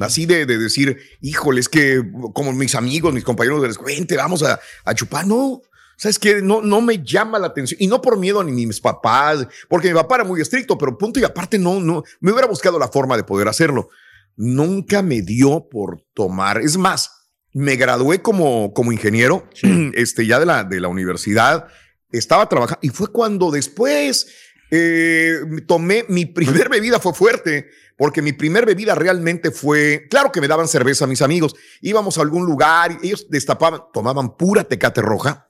Así 0.00 0.26
de, 0.26 0.46
de 0.46 0.58
decir, 0.58 0.98
híjole, 1.20 1.60
es 1.60 1.68
que 1.68 2.02
como 2.32 2.52
mis 2.52 2.74
amigos, 2.74 3.14
mis 3.14 3.24
compañeros 3.24 3.60
de 3.62 3.68
la 3.68 3.72
escuela, 3.72 3.96
"Vente, 3.96 4.16
vamos 4.16 4.42
a, 4.42 4.58
a 4.84 4.94
chupar. 4.94 5.26
No, 5.26 5.62
sabes 5.96 6.18
que 6.18 6.42
no, 6.42 6.60
no 6.62 6.80
me 6.80 7.02
llama 7.02 7.38
la 7.38 7.48
atención. 7.48 7.78
Y 7.80 7.86
no 7.86 8.00
por 8.00 8.18
miedo 8.18 8.42
ni 8.44 8.66
mis 8.66 8.80
papás, 8.80 9.46
porque 9.68 9.88
mi 9.88 9.94
papá 9.94 10.16
era 10.16 10.24
muy 10.24 10.40
estricto, 10.40 10.76
pero 10.78 10.96
punto 10.98 11.20
y 11.20 11.24
aparte 11.24 11.58
no, 11.58 11.80
no, 11.80 12.02
me 12.20 12.32
hubiera 12.32 12.48
buscado 12.48 12.78
la 12.78 12.88
forma 12.88 13.16
de 13.16 13.24
poder 13.24 13.48
hacerlo. 13.48 13.88
Nunca 14.36 15.02
me 15.02 15.22
dio 15.22 15.68
por 15.68 16.02
tomar. 16.14 16.60
Es 16.60 16.76
más, 16.76 17.10
me 17.52 17.76
gradué 17.76 18.20
como, 18.20 18.74
como 18.74 18.92
ingeniero, 18.92 19.48
este, 19.94 20.26
ya 20.26 20.38
de 20.38 20.46
la, 20.46 20.64
de 20.64 20.80
la 20.80 20.88
universidad 20.88 21.68
estaba 22.10 22.48
trabajando 22.48 22.78
y 22.82 22.88
fue 22.90 23.08
cuando 23.08 23.50
después 23.50 24.28
eh, 24.70 25.40
tomé 25.66 26.04
mi 26.08 26.26
primer 26.26 26.68
bebida 26.68 26.98
fue 26.98 27.14
fuerte 27.14 27.68
porque 27.96 28.22
mi 28.22 28.32
primer 28.32 28.66
bebida 28.66 28.94
realmente 28.94 29.50
fue 29.50 30.06
claro 30.10 30.30
que 30.32 30.40
me 30.40 30.48
daban 30.48 30.68
cerveza 30.68 31.04
a 31.04 31.08
mis 31.08 31.22
amigos 31.22 31.54
íbamos 31.80 32.18
a 32.18 32.22
algún 32.22 32.44
lugar 32.46 32.98
y 33.02 33.06
ellos 33.08 33.26
destapaban 33.30 33.80
tomaban 33.92 34.36
pura 34.36 34.64
tecate 34.64 35.00
roja 35.02 35.48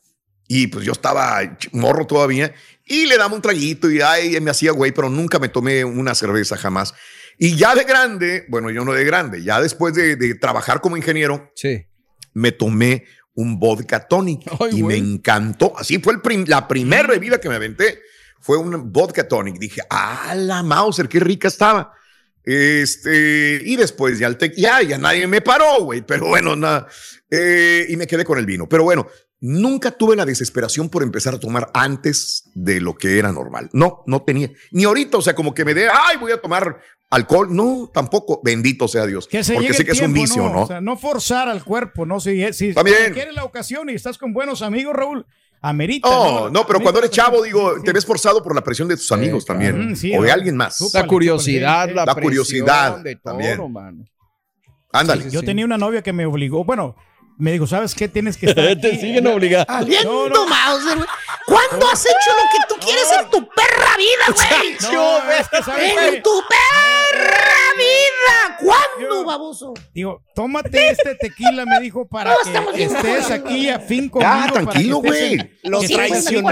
y 0.49 0.69
pues 0.69 0.85
yo 0.85 0.93
estaba 0.93 1.41
morro 1.73 2.07
todavía 2.07 2.55
y 2.85 3.07
le 3.07 3.17
daba 3.19 3.35
un 3.35 3.43
traguito 3.43 3.91
y 3.91 4.01
ay, 4.01 4.41
me 4.41 4.51
hacía 4.51 4.71
güey 4.73 4.93
pero 4.93 5.09
nunca 5.11 5.39
me 5.39 5.49
tomé 5.49 5.85
una 5.85 6.15
cerveza 6.15 6.57
jamás 6.57 6.95
y 7.39 7.57
ya 7.57 7.75
de 7.75 7.85
grande 7.85 8.45
bueno 8.49 8.71
yo 8.71 8.85
no 8.85 8.93
de 8.93 9.05
grande 9.05 9.43
ya 9.43 9.61
después 9.61 9.95
de, 9.95 10.17
de 10.17 10.35
trabajar 10.37 10.81
como 10.81 10.97
ingeniero 10.97 11.51
Sí. 11.57 11.85
me 12.35 12.53
tomé 12.53 13.05
un 13.35 13.59
vodka 13.59 14.07
tonic 14.09 14.43
Ay, 14.61 14.79
y 14.79 14.83
me 14.83 14.97
encantó. 14.97 15.75
Así 15.77 15.99
fue 15.99 16.15
el 16.15 16.23
prim- 16.23 16.47
la 16.49 16.67
primera 16.67 17.07
bebida 17.07 17.39
que 17.39 17.51
me 17.51 17.57
aventé. 17.57 18.01
Fue 18.41 18.57
un 18.57 18.91
vodka 18.91 19.29
tonic. 19.29 19.59
Dije, 19.59 19.83
ah, 19.91 20.33
la 20.35 20.63
Mauser, 20.63 21.07
qué 21.07 21.21
rica 21.21 21.49
estaba. 21.49 21.93
Este, 22.47 23.61
y 23.65 23.77
después 23.77 24.19
ya, 24.19 24.33
te- 24.39 24.55
ya, 24.57 24.81
ya 24.83 24.99
nadie 24.99 25.27
me 25.27 25.41
paró, 25.41 25.83
güey, 25.83 26.03
pero 26.03 26.29
bueno, 26.29 26.57
nada. 26.57 26.87
Eh, 27.31 27.87
y 27.89 27.97
me 27.97 28.07
quedé 28.07 28.25
con 28.25 28.39
el 28.39 28.47
vino. 28.47 28.69
Pero 28.69 28.85
bueno, 28.85 29.07
nunca 29.41 29.91
tuve 29.91 30.17
la 30.17 30.25
desesperación 30.25 30.89
por 30.89 31.03
empezar 31.03 31.35
a 31.35 31.41
tomar 31.41 31.71
antes 31.75 32.45
de 32.55 32.81
lo 32.81 32.95
que 32.97 33.19
era 33.19 33.33
normal. 33.33 33.69
No, 33.73 34.03
no 34.07 34.23
tenía. 34.23 34.51
Ni 34.71 34.85
ahorita, 34.85 35.19
o 35.19 35.23
sea, 35.23 35.35
como 35.35 35.53
que 35.55 35.65
me 35.65 35.75
dé, 35.75 35.89
ay, 35.93 36.17
voy 36.19 36.33
a 36.33 36.41
tomar 36.41 36.81
alcohol. 37.11 37.49
No, 37.55 37.91
tampoco. 37.93 38.41
Bendito 38.45 38.87
sea 38.89 39.07
Dios. 39.07 39.27
Que 39.27 39.43
se 39.45 39.55
porque 39.55 39.75
sé 39.75 39.85
que 39.85 39.93
es 39.93 40.01
un 40.01 40.13
vicio, 40.13 40.49
¿no? 40.49 40.63
O 40.63 40.67
sea, 40.67 40.81
no 40.81 40.97
forzar 40.97 41.49
al 41.49 41.65
cuerpo, 41.65 42.07
¿no? 42.07 42.21
Si, 42.21 42.53
si 42.53 42.73
También. 42.73 43.13
quieres 43.13 43.35
la 43.35 43.45
ocasión 43.45 43.91
y 43.91 43.95
estás 43.95 44.19
con 44.19 44.33
buenos 44.33 44.63
amigos, 44.63 44.95
Raúl, 44.95 45.27
amerita. 45.61 46.09
No, 46.09 46.51
no, 46.51 46.67
pero 46.67 46.81
cuando 46.81 46.99
eres 47.01 47.11
chavo, 47.11 47.43
digo, 47.43 47.75
Sí, 47.77 47.83
te 47.85 47.93
ves 47.93 48.05
forzado 48.07 48.43
por 48.43 48.55
la 48.55 48.63
presión 48.63 48.89
de 48.89 48.97
tus 48.97 49.11
amigos 49.13 49.45
también. 49.45 49.97
Sí, 49.97 50.15
o 50.17 50.23
de 50.23 50.31
alguien 50.33 50.57
más. 50.57 50.79
La 50.95 51.07
curiosidad, 51.07 51.89
la, 51.89 52.05
La 52.05 52.15
presión, 52.15 52.23
curiosidad 52.23 52.99
de 52.99 53.17
todo, 53.17 53.33
también. 53.33 53.73
mano. 53.73 54.05
Ándale. 54.93 55.25
Sí, 55.25 55.31
Yo 55.31 55.41
sí. 55.41 55.47
tenía 55.47 55.65
una 55.65 55.77
novia 55.79 56.03
que 56.03 56.13
me 56.13 56.25
obligó, 56.27 56.65
bueno, 56.65 56.95
me 57.39 57.53
dijo, 57.53 57.67
¿sabes 57.67 57.95
qué? 57.95 58.09
Tienes 58.09 58.37
que 58.37 58.47
estar 58.51 58.67
aquí. 58.67 58.81
Te 58.81 58.99
siguen 59.01 59.27
obligando. 59.27 59.87
No, 60.05 60.29
no. 60.29 60.47
Mauser, 60.47 60.97
güey. 60.97 61.09
¿Cuándo 61.47 61.87
has 61.91 62.05
hecho 62.05 62.31
lo 62.31 62.51
que 62.51 62.75
tú 62.75 62.87
quieres 62.87 63.07
en 63.21 63.31
tu 63.31 63.49
perra 63.51 63.97
vida, 63.97 64.35
güey? 64.35 64.95
No, 64.95 65.31
es 65.33 65.49
que 65.49 65.63
¿sabes 65.63 65.93
qué? 65.95 66.17
¡En 66.17 66.23
tu 66.23 66.31
perra 66.49 66.96
vida! 67.77 68.59
¿Cuándo, 68.61 69.25
baboso? 69.25 69.75
Digo, 69.95 70.23
tómate 70.35 70.91
este 70.91 71.15
tequila, 71.17 71.65
me 71.67 71.81
dijo, 71.81 72.09
para 72.09 72.35
No, 72.53 72.73
que 72.73 72.85
estés 72.85 73.31
aquí 73.31 73.69
a 73.69 73.79
fin 73.79 74.09
conmigo. 74.09 74.31
Para 74.31 74.53
tranquilo, 74.53 74.99
güey. 74.99 75.35
en- 75.35 75.59
Lo 75.65 75.81
traicionó 75.81 76.49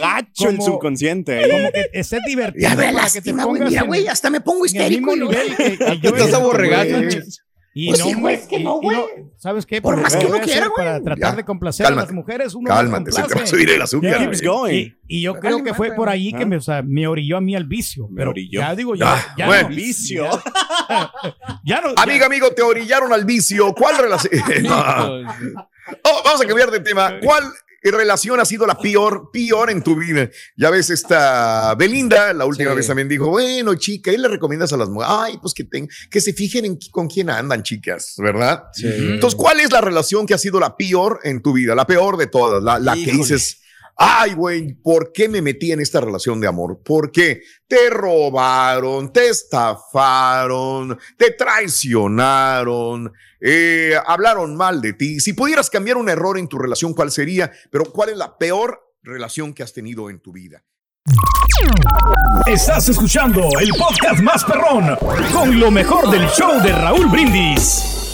gacho 0.00 0.48
el 0.50 0.56
Como- 0.58 0.62
subconsciente. 0.66 1.40
¿eh? 1.42 1.50
Como 1.50 1.72
que 1.72 1.90
estés 1.92 2.20
divertido 2.26 2.68
Ya 2.68 2.76
que 2.76 2.82
te 2.82 2.92
lastima, 2.92 3.44
güey. 3.44 3.62
Mira, 3.62 3.80
en- 3.82 3.86
güey, 3.86 4.08
hasta 4.08 4.30
me 4.30 4.40
pongo 4.40 4.66
en 4.66 4.76
el 4.76 4.82
histérico. 4.92 5.12
mismo 5.12 5.12
y 5.14 5.18
lo- 5.18 5.30
nivel 5.30 5.56
que, 5.56 5.78
que 5.78 5.98
yo 6.00 6.10
Estás 6.10 6.34
aborregado. 6.34 6.98
Y 7.74 7.88
Pues 7.88 8.00
no, 8.00 8.06
sí, 8.06 8.14
güey, 8.14 8.34
es 8.34 8.46
que 8.48 8.58
no, 8.58 8.80
güey. 8.80 8.98
¿Sabes 9.36 9.64
qué? 9.66 9.80
Por 9.80 9.96
más 9.96 10.12
lo 10.14 10.20
que 10.20 10.26
uno 10.26 10.40
quiera, 10.40 10.66
güey. 10.66 10.74
Para 10.86 11.00
tratar 11.00 11.30
Ya. 11.32 11.36
de 11.36 11.44
complacer 11.44 11.86
a 11.86 11.90
las 11.90 12.10
mujeres, 12.10 12.54
uno 12.54 12.66
Cálmate, 12.68 13.12
se 13.12 13.22
te 13.22 13.34
va 13.34 13.42
a 13.42 13.46
subir 13.46 13.70
el 13.70 13.80
azúcar. 13.82 14.10
Ya, 14.12 14.18
Keeps 14.18 14.42
going. 14.42 14.74
Y, 14.74 14.96
y 15.06 15.22
yo 15.22 15.34
Pero 15.34 15.40
creo 15.42 15.58
que 15.64 15.70
más, 15.70 15.76
fue 15.76 15.92
por 15.92 16.08
ahí 16.08 16.32
que 16.32 16.42
¿Ah? 16.42 16.46
me, 16.46 16.56
o 16.56 16.60
sea, 16.60 16.82
me 16.82 17.06
orilló 17.06 17.36
a 17.36 17.40
mí 17.40 17.54
al 17.54 17.64
vicio. 17.64 18.08
Me 18.08 18.16
Pero 18.16 18.30
orilló. 18.30 18.60
ya 18.60 18.74
digo, 18.74 18.94
ya, 18.96 19.14
Ah, 19.14 19.34
ya 19.36 19.46
bueno. 19.46 19.68
no. 19.68 19.76
Vicio. 19.76 20.28
Ya 21.64 21.80
no. 21.80 21.94
ya- 21.94 22.02
Amiga, 22.02 22.26
amigo, 22.26 22.50
te 22.52 22.62
orillaron 22.62 23.12
al 23.12 23.24
vicio. 23.24 23.72
¿Cuál 23.74 23.98
relación? 23.98 24.32
No. 24.62 25.20
Oh, 26.04 26.20
vamos 26.24 26.40
a 26.42 26.46
cambiar 26.46 26.70
de 26.70 26.80
tema. 26.80 27.14
¿Cuál 27.22 27.44
relación 27.82 28.40
ha 28.40 28.44
sido 28.44 28.66
la 28.66 28.78
peor, 28.78 29.30
peor 29.32 29.70
en 29.70 29.82
tu 29.82 29.96
vida? 29.96 30.28
Ya 30.56 30.70
ves, 30.70 30.90
esta 30.90 31.74
Belinda, 31.76 32.32
la 32.32 32.44
última 32.44 32.70
Sí. 32.70 32.76
vez 32.76 32.86
también 32.86 33.08
dijo, 33.08 33.28
bueno, 33.28 33.74
chica, 33.76 34.12
¿y 34.12 34.16
le 34.18 34.28
recomiendas 34.28 34.72
a 34.72 34.76
las 34.76 34.88
mujeres? 34.88 35.14
Ay, 35.18 35.38
pues 35.40 35.54
que, 35.54 35.64
ten- 35.64 35.88
que 36.10 36.20
se 36.20 36.32
fijen 36.32 36.64
en 36.64 36.78
con 36.90 37.08
quién 37.08 37.30
andan, 37.30 37.62
chicas, 37.62 38.14
¿verdad? 38.18 38.64
Entonces, 38.82 39.36
¿cuál 39.38 39.60
es 39.60 39.70
la 39.70 39.80
relación 39.80 40.26
que 40.26 40.34
ha 40.34 40.38
sido 40.38 40.58
la 40.60 40.76
peor 40.76 41.20
en 41.22 41.40
tu 41.42 41.52
vida? 41.52 41.74
La 41.74 41.86
peor 41.86 42.16
de 42.16 42.26
todas, 42.26 42.62
la, 42.62 42.78
la 42.78 42.94
que 42.94 43.12
dices, 43.12 43.60
Ay, 44.00 44.34
güey, 44.34 44.74
¿por 44.74 45.10
qué 45.12 45.28
me 45.28 45.42
metí 45.42 45.72
en 45.72 45.80
esta 45.80 46.00
relación 46.00 46.40
de 46.40 46.46
amor? 46.46 46.80
Porque 46.84 47.42
te 47.66 47.90
robaron, 47.90 49.12
te 49.12 49.28
estafaron, 49.28 50.96
te 51.16 51.32
traicionaron, 51.32 53.12
eh, 53.40 53.94
hablaron 54.06 54.54
mal 54.56 54.80
de 54.80 54.92
ti. 54.92 55.18
Si 55.18 55.32
pudieras 55.32 55.68
cambiar 55.68 55.96
un 55.96 56.08
error 56.08 56.38
en 56.38 56.46
tu 56.46 56.60
relación, 56.60 56.94
¿cuál 56.94 57.10
sería? 57.10 57.50
Pero 57.72 57.86
¿cuál 57.86 58.10
es 58.10 58.16
la 58.16 58.38
peor 58.38 58.80
relación 59.02 59.52
que 59.52 59.64
has 59.64 59.72
tenido 59.72 60.10
en 60.10 60.20
tu 60.20 60.32
vida? 60.32 60.62
Estás 62.46 62.88
escuchando 62.88 63.48
el 63.60 63.70
podcast 63.70 64.20
más 64.20 64.44
perrón 64.44 64.96
con 65.32 65.58
lo 65.58 65.72
mejor 65.72 66.08
del 66.08 66.28
show 66.28 66.62
de 66.62 66.70
Raúl 66.70 67.08
Brindis. 67.08 68.07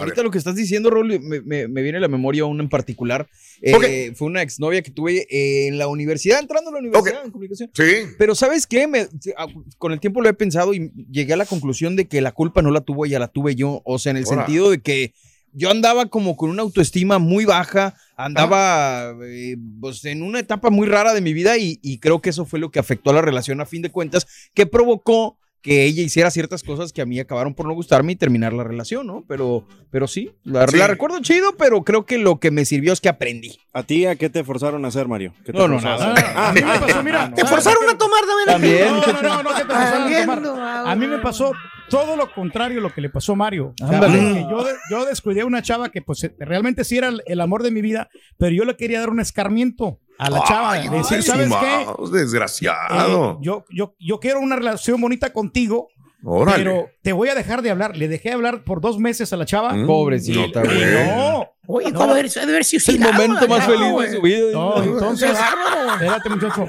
Ahorita 0.00 0.22
lo 0.22 0.30
que 0.30 0.38
estás 0.38 0.54
diciendo, 0.56 0.90
Raúl, 0.90 1.20
me, 1.20 1.40
me- 1.42 1.68
me 1.68 1.82
viene 1.82 1.98
a 1.98 2.00
la 2.00 2.08
memoria 2.08 2.44
una 2.44 2.62
en 2.62 2.68
particular. 2.68 3.28
Eh. 3.62 4.12
Fue 4.16 4.26
una 4.26 4.42
exnovia 4.42 4.82
que 4.82 4.90
tuve 4.90 5.26
eh, 5.30 5.66
en 5.68 5.78
la 5.78 5.86
universidad, 5.88 6.40
entrando 6.40 6.70
a 6.70 6.72
la 6.74 6.78
universidad 6.80 7.24
en 7.24 7.30
comunicación. 7.30 7.70
Sí. 7.74 7.84
Pero 8.18 8.34
¿sabes 8.34 8.66
qué? 8.66 8.86
Me- 8.86 9.08
ah, 9.36 9.46
con 9.78 9.92
el 9.92 10.00
tiempo 10.00 10.20
lo 10.22 10.28
he 10.28 10.34
pensado 10.34 10.72
y 10.74 10.90
llegué 11.10 11.32
a 11.34 11.36
la 11.36 11.46
conclusión 11.46 11.96
de 11.96 12.06
que 12.08 12.20
la 12.20 12.32
culpa 12.32 12.62
no 12.62 12.70
la 12.70 12.80
tuvo 12.80 13.06
ella, 13.06 13.18
la 13.18 13.28
tuve 13.28 13.54
yo. 13.54 13.82
O 13.84 13.98
sea, 13.98 14.10
en 14.10 14.16
el 14.16 14.24
sentido 14.38 14.70
de 14.70 14.80
que 14.80 15.12
yo 15.52 15.68
andaba 15.70 16.06
como 16.06 16.36
con 16.36 16.48
una 16.48 16.62
autoestima 16.62 17.18
muy 17.18 17.44
baja, 17.44 17.94
andaba 18.16 19.16
eh, 19.24 19.56
pues, 19.80 20.04
en 20.04 20.22
una 20.22 20.38
etapa 20.38 20.70
muy 20.70 20.86
rara 20.86 21.12
de 21.12 21.20
mi 21.20 21.32
vida 21.32 21.58
y, 21.58 21.78
y 21.82 21.98
creo 21.98 22.20
que 22.22 22.30
eso 22.30 22.44
fue 22.46 22.60
lo 22.60 22.70
que 22.70 22.78
afectó 22.78 23.10
a 23.10 23.14
la 23.14 23.22
relación 23.22 23.60
a 23.60 23.66
fin 23.66 23.82
de 23.82 23.90
cuentas, 23.90 24.26
que 24.54 24.66
provocó 24.66 25.36
que 25.62 25.84
ella 25.84 26.02
hiciera 26.02 26.30
ciertas 26.30 26.62
cosas 26.62 26.92
que 26.92 27.02
a 27.02 27.06
mí 27.06 27.20
acabaron 27.20 27.54
por 27.54 27.66
no 27.66 27.74
gustarme 27.74 28.12
y 28.12 28.16
terminar 28.16 28.52
la 28.52 28.64
relación, 28.64 29.06
¿no? 29.06 29.24
Pero, 29.28 29.66
pero 29.90 30.06
sí, 30.08 30.30
la, 30.44 30.66
Sí. 30.66 30.78
la 30.78 30.86
recuerdo 30.86 31.20
chido, 31.20 31.54
pero 31.58 31.82
creo 31.84 32.06
que 32.06 32.18
lo 32.18 32.40
que 32.40 32.50
me 32.50 32.64
sirvió 32.64 32.92
es 32.92 33.00
que 33.00 33.08
aprendí. 33.08 33.58
¿A 33.72 33.82
ti 33.82 34.06
a 34.06 34.16
qué 34.16 34.30
te 34.30 34.42
forzaron 34.42 34.84
a 34.84 34.88
hacer, 34.88 35.06
Mario? 35.06 35.34
¿Qué 35.44 35.52
te 35.52 35.58
No, 35.58 35.68
no, 35.68 35.80
nada. 35.80 36.14
Ah, 36.34 36.48
a 36.48 36.52
mí 36.52 36.60
me 36.62 36.78
pasó, 36.78 37.02
mira. 37.02 37.34
¿Te 37.34 37.44
forzaron 37.44 37.88
a 37.88 37.98
tomar 37.98 38.20
También. 38.46 38.86
No, 38.86 39.00
no, 39.00 39.22
no, 39.22 39.42
no, 39.42 39.50
que 39.54 39.64
te 39.64 39.74
forzaron 39.74 40.12
a 40.12 40.42
tomar. 40.42 40.86
A 40.88 40.96
mí 40.96 41.06
me 41.06 41.18
pasó 41.18 41.52
todo 41.90 42.16
lo 42.16 42.32
contrario 42.32 42.78
a 42.78 42.82
lo 42.82 42.94
que 42.94 43.00
le 43.00 43.10
pasó 43.10 43.32
a 43.32 43.36
Mario. 43.36 43.74
O 43.82 43.88
sea, 43.88 44.00
yo, 44.08 44.64
yo 44.90 45.04
descuidé 45.04 45.42
a 45.42 45.46
una 45.46 45.60
chava 45.62 45.90
que 45.90 46.00
pues 46.02 46.30
realmente 46.38 46.84
sí 46.84 46.96
era 46.96 47.10
el 47.26 47.40
amor 47.40 47.62
de 47.62 47.70
mi 47.70 47.82
vida, 47.82 48.08
pero 48.38 48.52
yo 48.54 48.64
le 48.64 48.76
quería 48.76 49.00
dar 49.00 49.10
un 49.10 49.20
escarmiento 49.20 49.98
a 50.20 50.30
la 50.30 50.42
chava. 50.44 50.72
Ay, 50.72 50.88
de 50.88 50.96
decir, 50.98 51.16
ay, 51.18 51.22
¿sabes 51.22 51.46
qué? 51.48 51.84
mouse, 51.86 52.10
Eh, 52.10 52.18
desgraciado. 52.18 53.38
yo, 53.42 53.64
yo, 53.70 53.94
yo 53.98 54.20
quiero 54.20 54.40
una 54.40 54.56
relación 54.56 55.00
bonita 55.00 55.32
contigo, 55.32 55.88
Órale. 56.24 56.58
pero 56.64 56.88
te 57.02 57.12
voy 57.12 57.28
a 57.28 57.34
dejar 57.34 57.62
de 57.62 57.70
hablar. 57.70 57.96
Le 57.96 58.08
dejé 58.08 58.28
de 58.30 58.34
hablar 58.34 58.64
por 58.64 58.80
dos 58.80 58.98
meses 58.98 59.32
a 59.32 59.36
la 59.36 59.46
chava. 59.46 59.72
Mm, 59.74 59.86
Pobrecita, 59.86 60.62
no, 60.62 60.70
güey. 60.70 60.94
No. 61.06 61.46
Oye, 61.66 61.90
No. 61.92 61.98
¿cómo 62.00 62.16
eres? 62.16 62.36
Ha 62.36 62.44
de 62.46 62.52
haber 62.52 62.64
sido 62.64 62.78
Es 62.78 62.88
el 62.88 63.00
momento 63.00 63.46
más 63.48 63.68
¿no, 63.68 63.74
feliz 63.74 64.10
de 64.10 64.16
su 64.16 64.22
vida. 64.22 64.52
No, 64.52 64.82
entonces, 64.82 65.30
espérate, 65.92 66.28
muchacho. 66.28 66.68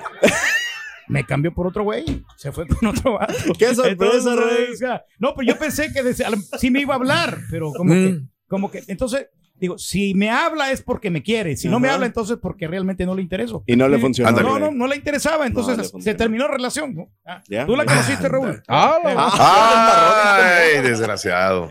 Me 1.08 1.26
cambió 1.26 1.54
por 1.54 1.68
otro 1.68 1.84
güey. 1.84 2.24
Se 2.38 2.52
fue 2.52 2.66
con 2.68 2.88
otro 2.90 3.14
vato. 3.14 3.34
¡Qué 3.60 3.76
sorpresa, 3.76 4.36
Rey! 4.36 4.68
No, 5.20 5.34
pero 5.36 5.48
yo 5.52 5.60
pensé 5.60 5.92
que 5.92 6.04
decía- 6.04 6.30
sí 6.58 6.72
me 6.72 6.80
iba 6.82 6.94
a 6.94 6.98
hablar, 6.98 7.38
pero 7.50 7.74
como 7.74 7.94
que, 7.94 8.00
Mm. 8.12 8.30
como 8.48 8.72
que, 8.72 8.84
entonces, 8.88 9.28
digo, 9.62 9.78
si 9.78 10.14
me 10.16 10.30
habla 10.30 10.72
es 10.72 10.82
porque 10.82 11.10
me 11.10 11.24
quiere. 11.24 11.56
Si 11.56 11.70
no 11.70 11.80
me 11.80 11.88
habla, 11.90 12.06
entonces 12.08 12.38
porque 12.42 12.68
realmente 12.68 13.06
no 13.06 13.16
le 13.16 13.22
intereso. 13.22 13.64
Y 13.68 13.76
no 13.78 13.88
le 13.88 14.00
funcionó. 14.00 14.32
No, 14.42 14.60
no, 14.60 14.72
no 14.72 14.88
le 14.88 14.96
interesaba. 14.98 15.46
Entonces 15.48 15.94
le 15.94 16.02
se 16.02 16.16
terminó 16.16 16.48
la 16.48 16.54
relación. 16.56 16.94
¿no? 16.96 17.10
Ah, 17.26 17.42
Ya. 17.48 17.66
¿Tú 17.66 17.76
la 17.78 17.86
conociste, 17.86 18.28
Raúl? 18.28 18.62
Ah, 18.68 18.98
la- 19.04 20.58
Ay, 20.58 20.82
desgraciado. 20.84 21.70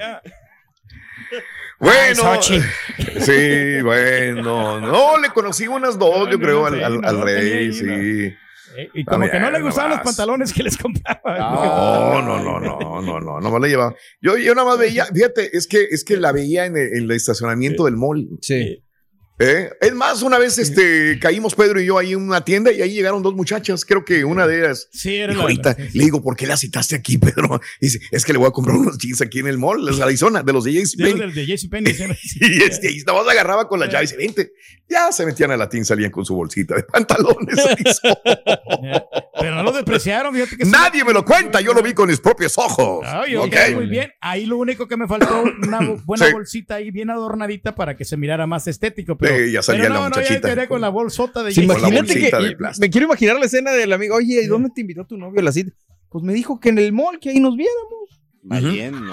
Bueno, 1.79 2.15
Xochitl. 2.23 2.65
sí, 3.21 3.83
bueno, 3.83 4.81
no, 4.81 5.19
le 5.19 5.31
conocí 5.31 5.67
unas 5.67 5.99
dos, 5.99 6.29
yo 6.31 6.37
No, 6.37 6.45
creo, 6.45 6.67
al, 6.67 6.85
al- 6.85 7.01
no, 7.01 7.09
al 7.09 7.23
rey, 7.23 7.73
sí. 7.73 8.35
Eh, 8.81 8.91
y 8.95 9.05
como 9.05 9.25
Está 9.25 9.37
que 9.39 9.45
no 9.45 9.51
le 9.51 9.61
gustaban 9.61 9.91
los 9.91 10.01
pantalones 10.01 10.53
que 10.53 10.63
les 10.63 10.77
compraba. 10.77 11.21
No, 12.21 12.23
no, 12.23 12.43
no, 12.43 12.61
no, 12.61 13.03
no, 13.03 13.21
no, 13.21 13.41
no 13.41 13.51
me 13.51 13.61
la 13.61 13.69
llevaba. 13.69 13.95
Yo, 14.21 14.37
yo 14.37 14.55
nada 14.55 14.69
más 14.69 14.79
veía, 14.79 15.07
fíjate, 15.07 15.57
es 15.57 15.67
que, 15.67 15.85
es 15.91 16.05
que 16.05 16.17
la 16.17 16.33
veía 16.33 16.67
en 16.67 16.77
el, 16.77 16.89
en 16.89 17.05
el 17.05 17.11
estacionamiento 17.13 17.85
del 17.85 17.97
mall. 17.97 18.29
Sí. 18.41 18.83
¿Eh? 19.41 19.71
Es 19.81 19.93
más, 19.95 20.23
una 20.23 20.39
vez 20.39 20.59
este, 20.59 21.19
caímos 21.19 21.55
Pedro 21.55 21.81
y 21.81 21.87
yo 21.87 21.99
ahí 21.99 22.13
en 22.13 22.23
una 22.23 22.45
tienda 22.45 22.71
y 22.73 22.81
ahí 22.83 22.93
llegaron 22.93 23.23
dos 23.23 23.35
muchachas, 23.35 23.85
creo 23.85 24.05
que 24.05 24.25
una 24.25 24.47
de 24.47 24.61
ellas. 24.61 24.89
Sí, 24.93 25.17
era 25.17 25.33
Dijo, 25.33 25.43
ahorita 25.43 25.75
sí, 25.75 25.83
sí. 25.91 25.99
le 25.99 26.05
digo, 26.05 26.23
¿por 26.23 26.37
qué 26.37 26.47
la 26.47 26.57
citaste 26.57 26.95
aquí, 26.97 27.19
Pedro? 27.19 27.61
Dice, 27.81 27.99
es 28.11 28.25
que 28.25 28.33
le 28.33 28.39
voy 28.39 28.49
a 28.49 28.53
comprar 28.53 28.77
unos 28.77 28.99
jeans 28.99 29.21
aquí 29.23 29.41
en 29.41 29.47
el 29.49 29.59
mall, 29.59 29.85
de 29.85 30.03
Arizona, 30.03 30.43
de 30.43 30.53
los 30.53 30.65
de 30.65 30.73
era 30.73 30.83
JCPenney. 30.85 31.19
del 31.19 31.35
de 31.35 31.47
JCPenney. 31.47 31.95
sí, 31.95 32.05
sí. 32.29 32.39
Y 32.43 32.63
este, 32.63 32.93
y 32.93 32.99
nada 32.99 33.19
más 33.23 33.29
agarraba 33.33 33.67
con 33.67 33.81
la 33.81 33.87
llave 33.87 34.05
y 34.05 34.07
dice, 34.07 34.17
vente. 34.17 34.53
Ya 34.93 35.13
se 35.13 35.25
metían 35.25 35.53
a 35.53 35.57
la 35.57 35.69
tin, 35.69 35.85
salían 35.85 36.11
con 36.11 36.25
su 36.25 36.35
bolsita 36.35 36.75
de 36.75 36.83
pantalones. 36.83 37.55
Pero 39.41 39.55
no 39.55 39.63
lo 39.63 39.73
despreciaron, 39.73 40.35
fíjate 40.35 40.57
que. 40.57 40.65
Nadie 40.65 41.05
me 41.05 41.13
lo 41.13 41.25
cuenta, 41.25 41.61
yo 41.61 41.73
lo 41.73 41.81
vi 41.83 41.95
con 41.95 42.09
mis 42.09 42.19
propios 42.21 42.59
ojos. 42.59 43.05
Ay, 43.07 43.37
ok, 43.37 43.45
¿Ok? 43.47 43.75
muy 43.77 43.87
bien. 43.87 44.11
Ahí 44.21 44.47
lo 44.47 44.57
único 44.57 44.89
que 44.89 44.97
me 44.97 45.07
faltó, 45.07 45.43
una 45.43 45.79
bu- 45.81 46.03
buena 46.05 46.31
bolsita 46.33 46.75
ahí 46.77 46.91
bien 46.91 47.09
adornadita 47.11 47.75
para 47.75 47.97
que 47.97 48.05
se 48.05 48.17
mirara 48.17 48.47
más 48.49 48.67
estético. 48.67 49.17
Pero, 49.17 49.30
Sí, 49.37 49.53
ya 49.53 49.63
salía 49.63 49.83
pero 49.83 49.95
la 49.95 50.01
no, 50.01 50.09
no, 50.09 50.17
ya 50.17 50.35
muchachita. 50.35 50.69
con 50.69 50.81
la 50.81 50.89
bolsota 50.89 51.43
de 51.43 51.53
Sí, 51.53 51.63
imagínate 51.63 52.15
que 52.15 52.31
de 52.31 52.57
me 52.79 52.91
quiero 52.91 53.07
imaginar 53.07 53.39
la 53.39 53.47
escena 53.47 53.73
del 53.73 53.93
amigo. 53.93 54.17
Oye, 54.17 54.43
¿y 54.43 54.47
dónde 54.47 54.71
te 54.75 54.81
invitó 54.83 55.05
tu 55.07 55.17
novio 55.17 55.41
a 55.41 55.43
la 55.45 55.53
cita? 55.53 55.73
Pues 56.09 56.25
me 56.25 56.33
dijo 56.33 56.59
que 56.61 56.71
en 56.71 56.79
el 56.79 56.93
mall, 56.93 57.19
que 57.21 57.31
ahí 57.31 57.41
nos 57.41 57.57
viéramos. 57.57 58.20
Más 58.43 58.63
Ujú. 58.63 58.73
bien, 58.73 58.93
no. 58.93 59.13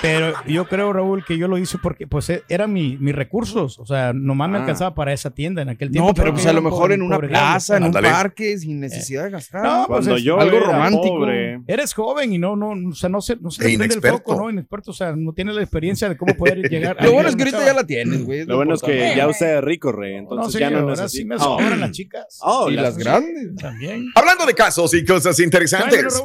Pero 0.00 0.32
yo 0.46 0.66
creo, 0.68 0.92
Raúl, 0.92 1.24
que 1.24 1.36
yo 1.36 1.48
lo 1.48 1.58
hice 1.58 1.78
porque 1.82 2.06
pues 2.06 2.30
e- 2.30 2.44
eran 2.48 2.72
mi- 2.72 2.96
mis 2.98 3.12
recursos. 3.12 3.76
O 3.80 3.86
sea, 3.86 4.12
nomás 4.12 4.48
me 4.48 4.58
Ah. 4.58 4.60
alcanzaba 4.60 4.94
para 4.94 5.12
esa 5.12 5.30
tienda 5.30 5.62
en 5.62 5.68
aquel 5.70 5.90
tiempo. 5.90 6.06
No, 6.08 6.14
pero 6.14 6.32
pues 6.32 6.46
a 6.46 6.52
lo 6.52 6.62
mejor 6.62 6.92
en 6.92 7.02
una 7.02 7.18
plaza, 7.18 7.76
en 7.78 7.82
un 7.84 7.92
parque, 7.92 8.56
sin 8.56 8.78
necesidad 8.78 9.24
de 9.24 9.30
gastar. 9.30 9.64
No, 9.64 9.84
pues 9.88 10.04
Cuando 10.04 10.14
es 10.16 10.22
yo 10.22 10.38
algo 10.38 10.60
romántico. 10.60 11.02
pobre, 11.08 11.60
Eres 11.66 11.92
joven 11.92 12.32
y 12.32 12.38
no, 12.38 12.54
no, 12.54 12.90
o 12.90 12.94
sea, 12.94 13.08
no 13.08 13.20
se, 13.20 13.34
no 13.36 13.50
se 13.50 13.62
E 13.62 13.64
prende 13.64 13.84
el 13.86 13.90
inexperto. 13.90 14.18
foco, 14.18 14.36
¿no? 14.36 14.50
Inexperto, 14.50 14.92
o 14.92 14.94
sea, 14.94 15.14
no 15.16 15.32
tiene 15.32 15.52
la 15.52 15.60
experiencia 15.62 16.08
de 16.08 16.16
cómo 16.16 16.34
poder 16.36 16.58
llegar. 16.70 16.96
Lo 17.02 17.10
bueno 17.12 17.28
es 17.30 17.34
que 17.34 17.42
ahorita 17.42 17.64
ya 17.66 17.74
la 17.74 17.84
tienes, 17.84 18.24
güey. 18.24 18.44
lo 18.44 18.54
bueno 18.56 18.74
es 18.74 18.82
que 18.82 19.14
ya 19.16 19.26
usted 19.26 19.58
es 19.58 19.64
rico, 19.64 19.90
Rey. 19.90 20.14
No, 20.14 20.20
Entonces 20.20 20.52
sí, 20.54 20.58
ya 20.60 20.70
no 20.70 20.78
ahora 20.78 20.90
necesita. 20.90 21.08
sí 21.08 21.24
me 21.24 21.34
Oh. 21.34 21.38
sobran 21.40 21.80
las 21.80 21.90
chicas. 21.90 22.38
Oh, 22.42 22.70
Y 22.70 22.74
las- 22.74 22.84
las 22.84 22.98
grandes. 22.98 23.56
También. 23.56 24.06
Hablando 24.14 24.46
de 24.46 24.54
casos 24.54 24.94
y 24.94 25.04
cosas 25.04 25.40
interesantes, 25.40 26.22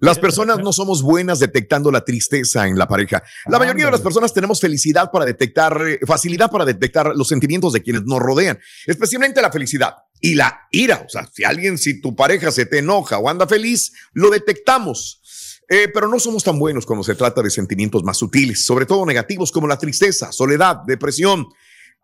las 0.00 0.18
personas 0.18 0.58
no 0.60 0.72
somos 0.72 1.02
buenas 1.02 1.38
detectando 1.40 1.89
la 1.90 2.04
tristeza 2.04 2.66
en 2.66 2.78
la 2.78 2.86
pareja. 2.86 3.22
La 3.46 3.58
mayoría 3.58 3.86
de 3.86 3.92
las 3.92 4.00
personas 4.00 4.32
tenemos 4.32 4.60
felicidad 4.60 5.10
para 5.10 5.24
detectar, 5.24 5.80
eh, 5.86 5.98
facilidad 6.06 6.50
para 6.50 6.64
detectar 6.64 7.12
los 7.14 7.28
sentimientos 7.28 7.72
de 7.72 7.82
quienes 7.82 8.02
nos 8.04 8.18
rodean, 8.18 8.58
especialmente 8.86 9.42
la 9.42 9.50
felicidad 9.50 9.94
y 10.20 10.34
la 10.34 10.68
ira. 10.70 11.04
O 11.06 11.08
sea, 11.08 11.28
si 11.32 11.44
alguien, 11.44 11.78
si 11.78 12.00
tu 12.00 12.14
pareja 12.14 12.50
se 12.50 12.66
te 12.66 12.78
enoja 12.78 13.18
o 13.18 13.28
anda 13.28 13.46
feliz, 13.46 13.92
lo 14.12 14.30
detectamos. 14.30 15.20
Eh, 15.68 15.88
pero 15.94 16.08
no 16.08 16.18
somos 16.18 16.42
tan 16.42 16.58
buenos 16.58 16.84
cuando 16.84 17.04
se 17.04 17.14
trata 17.14 17.42
de 17.42 17.50
sentimientos 17.50 18.02
más 18.02 18.16
sutiles, 18.16 18.64
sobre 18.64 18.86
todo 18.86 19.06
negativos 19.06 19.52
como 19.52 19.68
la 19.68 19.78
tristeza, 19.78 20.32
soledad, 20.32 20.78
depresión. 20.84 21.46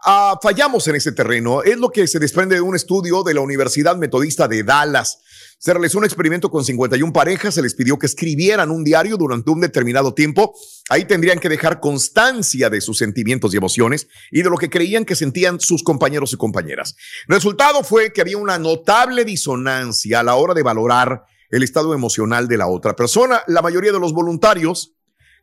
Ah, 0.04 0.38
fallamos 0.42 0.86
en 0.88 0.96
ese 0.96 1.12
terreno. 1.12 1.62
Es 1.62 1.78
lo 1.78 1.90
que 1.90 2.06
se 2.06 2.18
desprende 2.18 2.54
de 2.54 2.60
un 2.60 2.76
estudio 2.76 3.22
de 3.22 3.34
la 3.34 3.40
Universidad 3.40 3.96
Metodista 3.96 4.46
de 4.46 4.62
Dallas. 4.62 5.18
Se 5.58 5.72
realizó 5.72 5.98
un 5.98 6.04
experimento 6.04 6.50
con 6.50 6.64
51 6.64 7.12
parejas, 7.14 7.54
se 7.54 7.62
les 7.62 7.74
pidió 7.74 7.98
que 7.98 8.06
escribieran 8.06 8.70
un 8.70 8.84
diario 8.84 9.16
durante 9.16 9.50
un 9.50 9.60
determinado 9.60 10.12
tiempo. 10.12 10.54
Ahí 10.90 11.06
tendrían 11.06 11.38
que 11.38 11.48
dejar 11.48 11.80
constancia 11.80 12.68
de 12.68 12.82
sus 12.82 12.98
sentimientos 12.98 13.54
y 13.54 13.56
emociones 13.56 14.06
y 14.30 14.42
de 14.42 14.50
lo 14.50 14.58
que 14.58 14.68
creían 14.68 15.06
que 15.06 15.16
sentían 15.16 15.58
sus 15.58 15.82
compañeros 15.82 16.34
y 16.34 16.36
compañeras. 16.36 16.94
Resultado 17.26 17.82
fue 17.82 18.12
que 18.12 18.20
había 18.20 18.36
una 18.36 18.58
notable 18.58 19.24
disonancia 19.24 20.20
a 20.20 20.22
la 20.22 20.34
hora 20.34 20.52
de 20.52 20.62
valorar 20.62 21.24
el 21.50 21.62
estado 21.62 21.94
emocional 21.94 22.48
de 22.48 22.58
la 22.58 22.66
otra 22.66 22.94
persona. 22.94 23.42
La 23.46 23.62
mayoría 23.62 23.92
de 23.92 24.00
los 24.00 24.12
voluntarios 24.12 24.92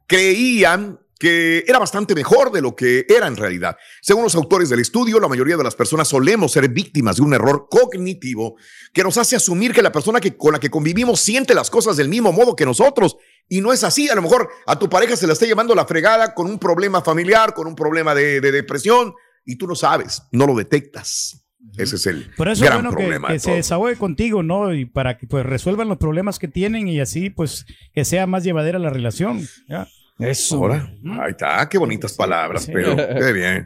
creían 0.05 0.99
que 1.23 1.63
era 1.65 1.79
bastante 1.79 2.15
mejor 2.15 2.51
de 2.51 2.61
lo 2.61 2.75
que 2.75 3.05
era 3.07 3.27
en 3.27 3.37
realidad. 3.37 3.77
Según 4.01 4.23
los 4.23 4.35
autores 4.35 4.67
del 4.67 4.81
estudio, 4.81 5.21
la 5.21 5.29
mayoría 5.29 5.55
de 5.55 5.63
las 5.63 5.73
personas 5.73 6.09
solemos 6.09 6.51
ser 6.51 6.67
víctimas 6.67 7.15
de 7.15 7.21
un 7.21 7.33
error 7.33 7.67
cognitivo 7.69 8.57
que 8.91 9.03
nos 9.03 9.17
hace 9.17 9.37
asumir 9.37 9.71
que 9.71 9.81
la 9.81 9.93
persona 9.93 10.19
que, 10.19 10.35
con 10.35 10.51
la 10.51 10.59
que 10.59 10.69
convivimos 10.69 11.21
siente 11.21 11.53
las 11.53 11.69
cosas 11.69 11.95
del 11.95 12.09
mismo 12.09 12.33
modo 12.33 12.57
que 12.57 12.65
nosotros. 12.65 13.15
Y 13.47 13.61
no 13.61 13.71
es 13.71 13.85
así. 13.85 14.09
A 14.09 14.15
lo 14.15 14.21
mejor 14.21 14.49
a 14.67 14.77
tu 14.77 14.89
pareja 14.89 15.15
se 15.15 15.25
la 15.25 15.31
está 15.31 15.45
llevando 15.45 15.73
la 15.75 15.85
fregada 15.85 16.33
con 16.33 16.47
un 16.47 16.59
problema 16.59 17.01
familiar, 17.01 17.53
con 17.53 17.67
un 17.67 17.75
problema 17.75 18.13
de, 18.13 18.41
de 18.41 18.51
depresión, 18.51 19.13
y 19.45 19.55
tú 19.55 19.65
no 19.65 19.75
sabes, 19.75 20.23
no 20.33 20.45
lo 20.45 20.55
detectas. 20.55 21.39
Ese 21.77 21.95
es 21.95 22.05
el 22.05 22.31
Por 22.35 22.49
eso 22.49 22.65
es 22.65 22.69
gran 22.69 22.81
bueno 22.81 22.89
que, 22.89 23.01
problema. 23.01 23.27
que 23.29 23.35
de 23.35 23.39
se 23.39 23.51
desahogue 23.51 23.95
contigo, 23.95 24.43
¿no? 24.43 24.73
Y 24.73 24.83
para 24.83 25.17
que 25.17 25.25
pues 25.25 25.45
resuelvan 25.45 25.87
los 25.87 25.99
problemas 25.99 26.37
que 26.37 26.49
tienen 26.49 26.89
y 26.89 26.99
así 26.99 27.29
pues 27.29 27.65
que 27.93 28.03
sea 28.03 28.27
más 28.27 28.43
llevadera 28.43 28.77
la 28.77 28.89
relación. 28.89 29.47
¿ya? 29.69 29.87
Eso. 30.19 30.57
Ahora, 30.57 30.87
ahí 31.21 31.31
está, 31.31 31.67
qué 31.67 31.77
bonitas 31.77 32.13
palabras, 32.13 32.63
Sí. 32.63 32.71
pero 32.73 32.95
qué 32.95 33.33
bien. 33.33 33.65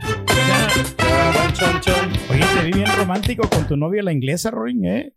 Oye, 2.29 2.45
te 2.55 2.65
vi 2.65 2.71
bien 2.71 2.87
romántico 2.97 3.49
con 3.49 3.67
tu 3.67 3.75
novia 3.75 4.03
la 4.03 4.11
inglesa, 4.11 4.51
Rorin, 4.51 4.85
¿eh? 4.85 5.13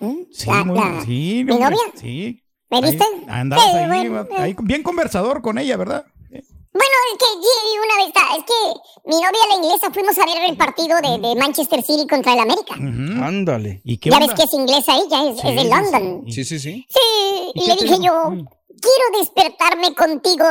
¿Mm? 0.00 0.14
Sí, 0.30 0.46
La- 0.50 0.64
muy, 0.64 0.78
la- 0.78 1.02
sí, 1.04 1.42
¿Mi 1.46 1.54
novia? 1.58 1.76
Sí. 1.94 2.42
¿Me 2.70 2.76
Ahí 2.78 2.82
viste? 2.84 3.04
andabas 3.28 3.64
Sí, 3.64 3.76
ahí, 3.76 4.08
bueno, 4.08 4.26
ahí 4.38 4.56
bien 4.62 4.82
conversador 4.82 5.42
con 5.42 5.58
ella, 5.58 5.76
¿verdad? 5.76 6.04
Bueno, 6.72 6.94
es 7.12 7.18
que 7.18 7.26
una 7.84 7.96
vez, 7.96 8.06
está- 8.06 8.36
es 8.36 8.44
que 8.44 9.08
mi 9.10 9.16
novia 9.16 9.40
la 9.48 9.56
inglesa 9.66 9.90
fuimos 9.92 10.16
a 10.18 10.24
ver 10.24 10.48
el 10.50 10.56
partido 10.56 10.96
de, 11.02 11.28
de 11.28 11.34
Manchester 11.34 11.82
City 11.82 12.06
contra 12.08 12.34
el 12.34 12.38
América. 12.40 12.74
Ándale. 12.76 13.80
¿Y 13.84 13.98
qué 13.98 14.10
Ya 14.10 14.16
onda? 14.18 14.28
ves 14.28 14.36
que 14.36 14.44
es 14.44 14.52
inglesa 14.54 14.92
ella, 14.96 15.30
es, 15.30 15.38
es 15.44 15.56
de 15.56 15.68
London. 15.68 16.30
Sí, 16.30 16.44
sí, 16.44 16.60
sí. 16.60 16.86
Sí, 16.88 17.50
¿Y 17.56 17.66
le 17.66 17.74
dije 17.74 17.96
yo, 18.06 18.30
Mm. 18.30 18.46
Quiero 18.80 19.18
despertarme 19.18 19.94
contigo. 19.94 20.44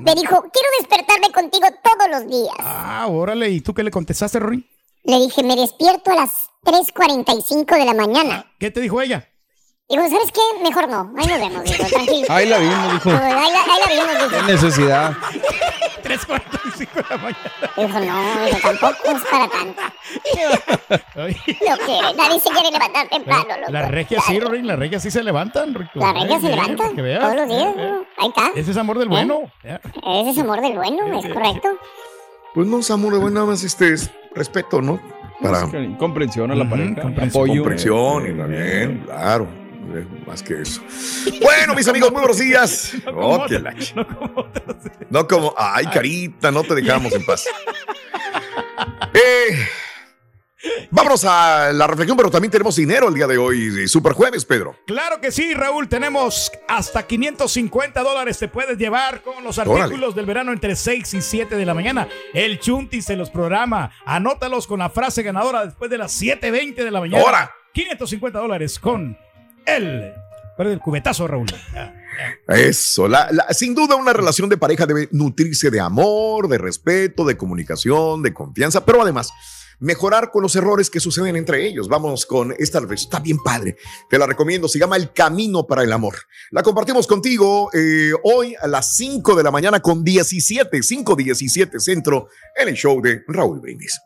Me 0.00 0.14
dijo, 0.14 0.40
quiero 0.52 0.68
despertarme 0.78 1.32
contigo 1.32 1.66
todos 1.82 2.08
los 2.10 2.26
días. 2.28 2.54
Ah, 2.58 3.06
órale. 3.08 3.50
¿Y 3.50 3.60
tú 3.60 3.74
qué 3.74 3.82
le 3.82 3.90
contestaste, 3.90 4.38
Rory? 4.38 4.64
Le 5.04 5.16
dije, 5.18 5.42
me 5.42 5.56
despierto 5.56 6.12
a 6.12 6.14
las 6.14 6.30
3.45 6.64 7.76
de 7.78 7.84
la 7.84 7.94
mañana. 7.94 8.52
¿Qué 8.58 8.70
te 8.70 8.80
dijo 8.80 9.00
ella? 9.00 9.26
Digo, 9.88 10.02
¿sabes 10.08 10.30
qué? 10.32 10.62
Mejor 10.62 10.88
no. 10.88 11.12
Ahí 11.18 11.26
nos 11.26 11.38
vemos, 11.40 11.64
dijo, 11.64 11.84
tranquilo. 11.86 12.26
Ahí 12.30 12.46
la 12.48 12.58
vimos, 12.58 12.92
dijo. 12.92 13.10
Ahí 13.10 13.52
la, 13.52 13.62
ahí 13.64 13.80
la 13.80 13.86
vimos, 13.88 14.28
Qué 14.30 14.36
dijo. 14.36 14.46
necesidad. 14.46 15.12
3.45 16.02 16.92
de 16.94 17.04
la 17.10 17.16
mañana. 17.16 17.38
Dijo, 17.76 18.00
no, 18.00 18.46
dijo, 18.46 18.58
tampoco 18.60 19.16
es 19.16 19.22
para 19.30 19.48
tanto. 19.48 19.82
No 21.16 21.26
quiere, 21.86 22.14
nadie 22.16 22.40
se 22.40 22.50
quiere 22.50 22.70
levantar 22.70 23.08
temprano, 23.08 23.56
loco. 23.60 23.72
Las 23.72 23.90
regias 23.90 24.24
sí, 24.26 24.40
Rory. 24.40 24.62
Las 24.62 24.78
regias 24.78 25.02
sí 25.02 25.10
se 25.10 25.22
levantan. 25.22 25.74
Rico. 25.74 25.90
La 25.94 26.12
regia 26.12 26.36
Eh, 26.36 26.40
se 26.40 26.46
eh, 26.46 26.50
levanta 26.50 26.82
para 26.82 26.94
que 26.94 27.02
veas. 27.02 27.20
todos 27.20 27.36
los 27.36 27.48
días. 27.48 27.62
Eh, 27.62 27.74
eh. 27.76 27.90
¿no? 27.90 28.04
Ahí 28.18 28.28
está. 28.28 28.50
Ese 28.56 28.70
es 28.70 28.76
amor 28.76 28.98
del 28.98 29.08
bueno. 29.08 29.50
Ya. 29.62 29.80
Ese 30.20 30.30
es 30.30 30.38
amor 30.38 30.60
del 30.60 30.72
bueno, 30.74 31.18
es 31.18 31.26
correcto. 31.32 31.68
Pues 32.54 32.66
no, 32.66 32.80
amor, 32.94 33.12
bueno, 33.20 33.30
nada 33.30 33.46
más 33.46 33.62
este 33.62 33.92
es 33.94 34.10
respeto, 34.34 34.82
¿no? 34.82 35.00
Para 35.40 35.60
Comprensión 35.98 36.50
a 36.50 36.54
la 36.54 36.68
pareja. 36.68 37.00
comprensión. 37.00 37.42
Apoyo. 37.44 37.62
comprensión 37.62 38.26
y 38.34 38.36
también, 38.38 39.02
claro. 39.06 39.59
Eh, 39.94 40.06
Más 40.26 40.42
que 40.42 40.62
eso. 40.62 40.80
Bueno, 41.42 41.74
mis 41.74 41.86
amigos, 41.88 42.10
muy 42.12 42.20
buenos 42.20 42.38
días. 42.38 42.92
No 43.04 43.14
como 44.06 44.40
otros. 44.40 44.76
No 45.10 45.26
como, 45.28 45.54
ay, 45.56 45.86
carita, 45.86 46.50
no 46.50 46.62
te 46.62 46.74
dejamos 46.74 47.12
en 47.12 47.24
paz. 47.24 47.44
Eh, 49.14 49.66
vámonos 50.90 51.24
a 51.24 51.72
la 51.72 51.86
reflexión, 51.86 52.16
pero 52.16 52.30
también 52.30 52.50
tenemos 52.50 52.76
dinero 52.76 53.08
el 53.08 53.14
día 53.14 53.26
de 53.26 53.38
hoy. 53.38 53.88
Super 53.88 54.12
jueves, 54.12 54.44
Pedro. 54.44 54.76
Claro 54.86 55.20
que 55.20 55.32
sí, 55.32 55.54
Raúl. 55.54 55.88
Tenemos 55.88 56.52
hasta 56.68 57.06
550 57.06 58.02
dólares. 58.02 58.38
Te 58.38 58.48
puedes 58.48 58.78
llevar 58.78 59.22
con 59.22 59.42
los 59.42 59.58
Órale. 59.58 59.82
artículos 59.84 60.14
del 60.14 60.26
verano 60.26 60.52
entre 60.52 60.76
6 60.76 61.14
y 61.14 61.20
7 61.22 61.56
de 61.56 61.66
la 61.66 61.74
mañana. 61.74 62.08
El 62.32 62.60
Chunti 62.60 63.02
se 63.02 63.16
los 63.16 63.30
programa. 63.30 63.90
Anótalos 64.04 64.66
con 64.66 64.78
la 64.78 64.90
frase 64.90 65.22
ganadora 65.22 65.64
después 65.64 65.90
de 65.90 65.98
las 65.98 66.20
7.20 66.20 66.74
de 66.76 66.90
la 66.90 67.00
mañana. 67.00 67.22
Ahora. 67.24 67.54
550 67.72 68.38
dólares 68.38 68.78
con 68.80 69.16
el, 69.76 70.12
¿cuál 70.56 70.68
es 70.68 70.74
el 70.74 70.80
cubetazo, 70.80 71.26
Raúl. 71.26 71.46
Eso, 72.48 73.08
sin 73.50 73.74
duda 73.74 73.96
una 73.96 74.12
relación 74.12 74.48
de 74.48 74.56
pareja 74.56 74.86
debe 74.86 75.08
nutrirse 75.12 75.70
de 75.70 75.80
amor, 75.80 76.48
de 76.48 76.58
respeto, 76.58 77.24
de 77.24 77.36
comunicación, 77.36 78.22
de 78.22 78.34
confianza, 78.34 78.84
pero 78.84 79.02
además 79.02 79.32
mejorar 79.80 80.30
con 80.30 80.42
los 80.42 80.54
errores 80.54 80.90
que 80.90 81.00
suceden 81.00 81.36
entre 81.36 81.66
ellos. 81.66 81.88
Vamos 81.88 82.26
con 82.26 82.54
esta 82.58 82.80
está 82.92 83.18
bien 83.18 83.38
padre, 83.38 83.76
te 84.08 84.18
la 84.18 84.26
recomiendo, 84.26 84.68
se 84.68 84.78
llama 84.78 84.96
El 84.96 85.12
Camino 85.12 85.66
para 85.66 85.82
el 85.82 85.92
Amor. 85.92 86.14
La 86.50 86.62
compartimos 86.62 87.06
contigo 87.06 87.70
eh, 87.72 88.12
hoy 88.22 88.54
a 88.60 88.68
las 88.68 88.94
5 88.96 89.34
de 89.34 89.42
la 89.42 89.50
mañana 89.50 89.80
con 89.80 90.04
17, 90.04 90.82
5, 90.82 91.16
17 91.16 91.80
centro 91.80 92.28
en 92.54 92.68
el 92.68 92.74
show 92.74 93.00
de 93.00 93.22
Raúl 93.26 93.60
Brindis. 93.60 94.00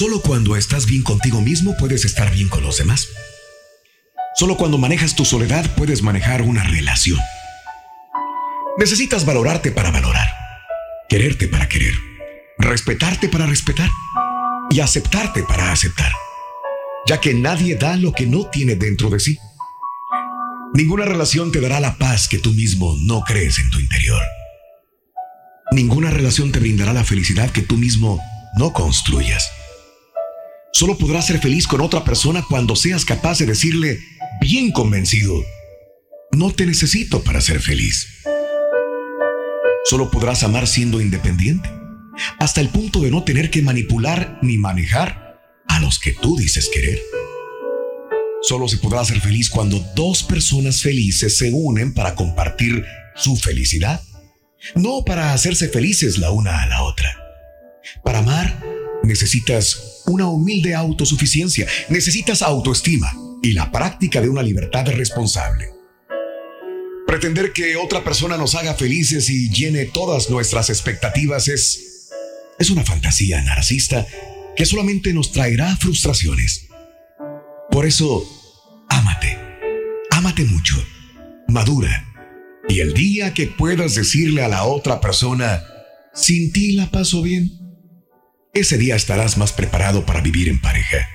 Solo 0.00 0.22
cuando 0.22 0.56
estás 0.56 0.86
bien 0.86 1.02
contigo 1.02 1.42
mismo 1.42 1.76
puedes 1.76 2.06
estar 2.06 2.32
bien 2.32 2.48
con 2.48 2.62
los 2.62 2.78
demás. 2.78 3.06
Solo 4.34 4.56
cuando 4.56 4.78
manejas 4.78 5.14
tu 5.14 5.26
soledad 5.26 5.70
puedes 5.76 6.00
manejar 6.00 6.40
una 6.40 6.62
relación. 6.62 7.18
Necesitas 8.78 9.26
valorarte 9.26 9.72
para 9.72 9.90
valorar, 9.90 10.26
quererte 11.06 11.48
para 11.48 11.68
querer, 11.68 11.92
respetarte 12.56 13.28
para 13.28 13.44
respetar 13.44 13.90
y 14.70 14.80
aceptarte 14.80 15.42
para 15.42 15.70
aceptar, 15.70 16.12
ya 17.06 17.20
que 17.20 17.34
nadie 17.34 17.74
da 17.74 17.96
lo 17.96 18.14
que 18.14 18.24
no 18.24 18.48
tiene 18.48 18.76
dentro 18.76 19.10
de 19.10 19.20
sí. 19.20 19.38
Ninguna 20.72 21.04
relación 21.04 21.52
te 21.52 21.60
dará 21.60 21.78
la 21.78 21.98
paz 21.98 22.26
que 22.26 22.38
tú 22.38 22.54
mismo 22.54 22.96
no 23.04 23.20
crees 23.20 23.58
en 23.58 23.68
tu 23.68 23.78
interior. 23.78 24.22
Ninguna 25.72 26.10
relación 26.10 26.52
te 26.52 26.58
brindará 26.58 26.94
la 26.94 27.04
felicidad 27.04 27.50
que 27.50 27.60
tú 27.60 27.76
mismo 27.76 28.18
no 28.56 28.72
construyas. 28.72 29.59
Solo 30.72 30.96
podrás 30.96 31.26
ser 31.26 31.40
feliz 31.40 31.66
con 31.66 31.80
otra 31.80 32.04
persona 32.04 32.44
cuando 32.48 32.76
seas 32.76 33.04
capaz 33.04 33.38
de 33.38 33.46
decirle, 33.46 34.00
bien 34.40 34.70
convencido, 34.70 35.34
no 36.32 36.52
te 36.52 36.64
necesito 36.64 37.22
para 37.22 37.40
ser 37.40 37.60
feliz. 37.60 38.06
Solo 39.84 40.10
podrás 40.10 40.42
amar 40.42 40.68
siendo 40.68 41.00
independiente, 41.00 41.68
hasta 42.38 42.60
el 42.60 42.68
punto 42.68 43.00
de 43.00 43.10
no 43.10 43.24
tener 43.24 43.50
que 43.50 43.62
manipular 43.62 44.38
ni 44.42 44.58
manejar 44.58 45.40
a 45.66 45.80
los 45.80 45.98
que 45.98 46.12
tú 46.12 46.36
dices 46.36 46.70
querer. 46.72 47.00
Solo 48.42 48.68
se 48.68 48.78
podrá 48.78 49.04
ser 49.04 49.20
feliz 49.20 49.50
cuando 49.50 49.84
dos 49.94 50.22
personas 50.22 50.82
felices 50.82 51.36
se 51.36 51.50
unen 51.52 51.92
para 51.92 52.14
compartir 52.14 52.84
su 53.16 53.36
felicidad, 53.36 54.00
no 54.76 55.04
para 55.04 55.32
hacerse 55.32 55.68
felices 55.68 56.18
la 56.18 56.30
una 56.30 56.62
a 56.62 56.66
la 56.68 56.84
otra. 56.84 57.16
Para 58.04 58.20
amar, 58.20 58.62
necesitas 59.02 59.89
una 60.10 60.28
humilde 60.28 60.74
autosuficiencia, 60.74 61.66
necesitas 61.88 62.42
autoestima 62.42 63.12
y 63.42 63.52
la 63.52 63.70
práctica 63.70 64.20
de 64.20 64.28
una 64.28 64.42
libertad 64.42 64.86
responsable. 64.88 65.70
Pretender 67.06 67.52
que 67.52 67.76
otra 67.76 68.04
persona 68.04 68.36
nos 68.36 68.54
haga 68.54 68.74
felices 68.74 69.30
y 69.30 69.50
llene 69.50 69.86
todas 69.86 70.30
nuestras 70.30 70.68
expectativas 70.70 71.48
es, 71.48 72.10
es 72.58 72.70
una 72.70 72.84
fantasía 72.84 73.42
narcisista 73.42 74.06
que 74.56 74.66
solamente 74.66 75.12
nos 75.12 75.32
traerá 75.32 75.76
frustraciones. 75.76 76.66
Por 77.70 77.86
eso, 77.86 78.24
ámate, 78.88 79.38
ámate 80.10 80.44
mucho, 80.44 80.76
madura, 81.48 82.06
y 82.68 82.80
el 82.80 82.94
día 82.94 83.34
que 83.34 83.46
puedas 83.46 83.94
decirle 83.94 84.42
a 84.42 84.48
la 84.48 84.64
otra 84.64 85.00
persona, 85.00 85.62
sin 86.14 86.52
ti 86.52 86.72
la 86.72 86.90
paso 86.90 87.22
bien, 87.22 87.59
ese 88.52 88.78
día 88.78 88.96
estarás 88.96 89.38
más 89.38 89.52
preparado 89.52 90.04
para 90.04 90.20
vivir 90.20 90.48
en 90.48 90.60
pareja. 90.60 91.08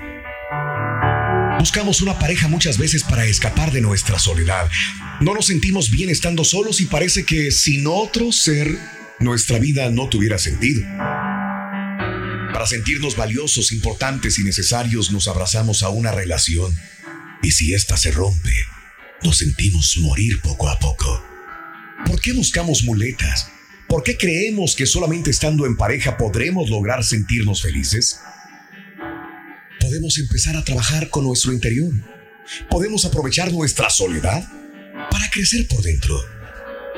Buscamos 1.59 2.01
una 2.01 2.17
pareja 2.19 2.47
muchas 2.47 2.77
veces 2.77 3.03
para 3.03 3.25
escapar 3.25 3.71
de 3.71 3.81
nuestra 3.81 4.19
soledad. 4.19 4.69
No 5.19 5.33
nos 5.33 5.47
sentimos 5.47 5.89
bien 5.89 6.09
estando 6.09 6.43
solos 6.43 6.79
y 6.81 6.85
parece 6.85 7.25
que 7.25 7.51
sin 7.51 7.87
otro 7.87 8.31
ser, 8.31 8.77
nuestra 9.19 9.59
vida 9.59 9.89
no 9.89 10.07
tuviera 10.07 10.37
sentido. 10.37 10.83
Para 12.53 12.67
sentirnos 12.67 13.15
valiosos, 13.15 13.71
importantes 13.71 14.39
y 14.39 14.43
necesarios, 14.43 15.11
nos 15.11 15.27
abrazamos 15.27 15.83
a 15.83 15.89
una 15.89 16.11
relación. 16.11 16.73
Y 17.41 17.51
si 17.51 17.73
ésta 17.73 17.97
se 17.97 18.11
rompe, 18.11 18.53
nos 19.23 19.37
sentimos 19.37 19.97
morir 19.97 20.39
poco 20.41 20.69
a 20.69 20.79
poco. 20.79 21.25
¿Por 22.05 22.21
qué 22.21 22.33
buscamos 22.33 22.83
muletas? 22.83 23.49
¿Por 23.87 24.03
qué 24.03 24.17
creemos 24.17 24.75
que 24.75 24.85
solamente 24.85 25.29
estando 25.29 25.65
en 25.65 25.77
pareja 25.77 26.17
podremos 26.17 26.69
lograr 26.69 27.03
sentirnos 27.03 27.61
felices? 27.61 28.19
Podemos 29.79 30.17
empezar 30.17 30.55
a 30.57 30.63
trabajar 30.63 31.09
con 31.09 31.23
nuestro 31.25 31.53
interior. 31.53 31.93
Podemos 32.69 33.05
aprovechar 33.05 33.51
nuestra 33.51 33.89
soledad 33.89 34.43
para 35.11 35.29
crecer 35.29 35.67
por 35.67 35.81
dentro. 35.81 36.19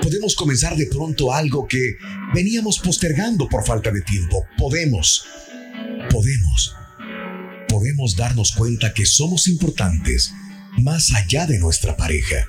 Podemos 0.02 0.36
comenzar 0.36 0.76
de 0.76 0.86
pronto 0.88 1.34
algo 1.34 1.67
que 1.67 1.97
veníamos 2.34 2.80
postergando 2.80 3.47
por 3.50 3.65
falta 3.65 3.91
de 3.91 4.02
tiempo. 4.02 4.45
Podemos, 4.58 5.26
podemos, 6.10 6.76
podemos 7.67 8.15
darnos 8.15 8.52
cuenta 8.54 8.93
que 8.93 9.06
somos 9.06 9.47
importantes 9.47 10.32
más 10.78 11.12
allá 11.13 11.45
de 11.45 11.60
nuestra 11.60 11.97
pareja. 11.97 12.47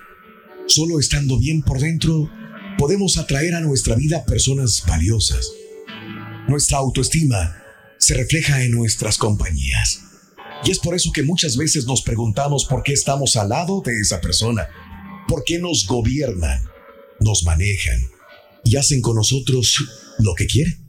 Solo 0.67 1.01
estando 1.01 1.39
bien 1.39 1.63
por 1.63 1.81
dentro, 1.81 2.31
podemos 2.79 3.19
atraer 3.19 3.57
a 3.57 3.61
nuestra 3.61 3.97
vida 3.97 4.25
personas 4.25 4.85
valiosas. 4.87 5.51
Nuestra 6.47 6.79
autoestima 6.79 7.61
se 7.99 8.15
refleja 8.15 8.63
en 8.63 8.71
nuestras 8.71 9.19
compañías. 9.19 10.01
Y 10.65 10.71
es 10.71 10.79
por 10.79 10.95
eso 10.95 11.11
que 11.13 11.25
muchas 11.25 11.57
veces 11.57 11.87
nos 11.87 12.03
preguntamos 12.03 12.65
por 12.65 12.85
qué 12.85 12.93
estamos 12.93 13.37
al 13.37 13.51
lado 13.51 13.83
de 13.85 14.01
esa 14.01 14.21
persona, 14.21 14.67
por 15.27 15.43
qué 15.45 15.59
nos 15.59 15.87
gobiernan, 15.87 16.65
nos 17.21 17.43
manejan 17.43 18.01
y 18.65 18.77
hacen 18.77 19.01
con 19.01 19.17
nosotros 19.17 19.85
lo 20.21 20.35
que 20.35 20.47
quieren. 20.47 20.89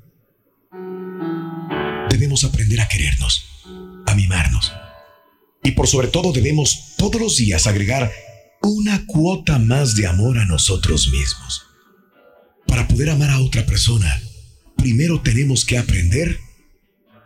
Debemos 2.10 2.44
aprender 2.44 2.82
a 2.82 2.88
querernos, 2.88 3.46
a 4.06 4.14
mimarnos. 4.16 4.72
Y 5.64 5.72
por 5.72 5.88
sobre 5.88 6.08
todo 6.08 6.32
debemos 6.34 6.96
todos 6.98 7.20
los 7.20 7.38
días 7.38 7.68
agregar 7.68 8.12
una 8.62 9.06
cuota 9.08 9.58
más 9.58 9.96
de 9.96 10.08
amor 10.08 10.38
a 10.38 10.46
nosotros 10.46 11.10
mismos. 11.12 11.69
Para 12.70 12.88
poder 12.88 13.10
amar 13.10 13.32
a 13.32 13.40
otra 13.40 13.66
persona, 13.66 14.22
primero 14.78 15.20
tenemos 15.22 15.66
que 15.66 15.80
aprender 15.80 16.40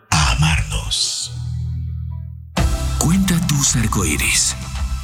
a 0.10 0.32
amarnos. 0.32 1.34
Cuenta 2.98 3.46
tus 3.48 3.76
arcoíris, 3.76 4.56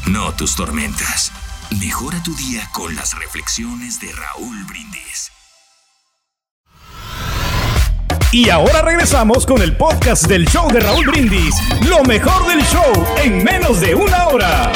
no 0.07 0.33
tus 0.35 0.55
tormentas. 0.55 1.33
Mejora 1.81 2.23
tu 2.23 2.33
día 2.35 2.69
con 2.73 2.95
las 2.95 3.19
reflexiones 3.19 3.99
de 3.99 4.13
Raúl 4.13 4.63
Brindis. 4.65 5.31
Y 8.31 8.49
ahora 8.49 8.81
regresamos 8.81 9.45
con 9.45 9.61
el 9.61 9.75
podcast 9.75 10.25
del 10.27 10.47
show 10.47 10.71
de 10.71 10.79
Raúl 10.79 11.05
Brindis, 11.07 11.55
lo 11.87 12.03
mejor 12.03 12.47
del 12.47 12.61
show 12.65 13.05
en 13.23 13.43
menos 13.43 13.81
de 13.81 13.93
una 13.93 14.27
hora. 14.27 14.71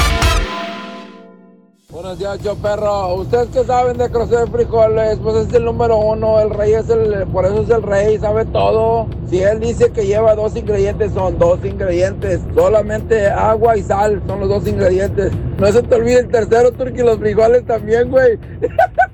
Buenos 2.13 2.37
días, 2.37 2.45
yo 2.45 2.55
perro. 2.61 3.15
Ustedes 3.15 3.47
que 3.47 3.63
saben 3.63 3.97
de 3.97 4.07
cocer 4.11 4.47
frijoles, 4.47 5.17
pues 5.17 5.47
es 5.47 5.53
el 5.55 5.65
número 5.65 5.97
uno. 5.97 6.39
El 6.39 6.51
rey 6.51 6.73
es 6.73 6.87
el, 6.87 7.25
por 7.29 7.43
eso 7.43 7.63
es 7.63 7.69
el 7.71 7.81
rey, 7.81 8.19
sabe 8.19 8.45
todo. 8.45 9.07
Si 9.27 9.41
él 9.41 9.59
dice 9.59 9.91
que 9.91 10.05
lleva 10.05 10.35
dos 10.35 10.55
ingredientes, 10.55 11.11
son 11.13 11.39
dos 11.39 11.65
ingredientes. 11.65 12.41
Solamente 12.53 13.25
agua 13.25 13.77
y 13.77 13.81
sal 13.81 14.21
son 14.27 14.41
los 14.41 14.49
dos 14.49 14.67
ingredientes. 14.67 15.31
No 15.57 15.65
se 15.71 15.81
te 15.81 15.95
olvide 15.95 16.19
el 16.19 16.27
tercero, 16.27 16.71
Turki, 16.71 17.01
los 17.01 17.17
frijoles 17.17 17.65
también, 17.65 18.11
güey. 18.11 18.37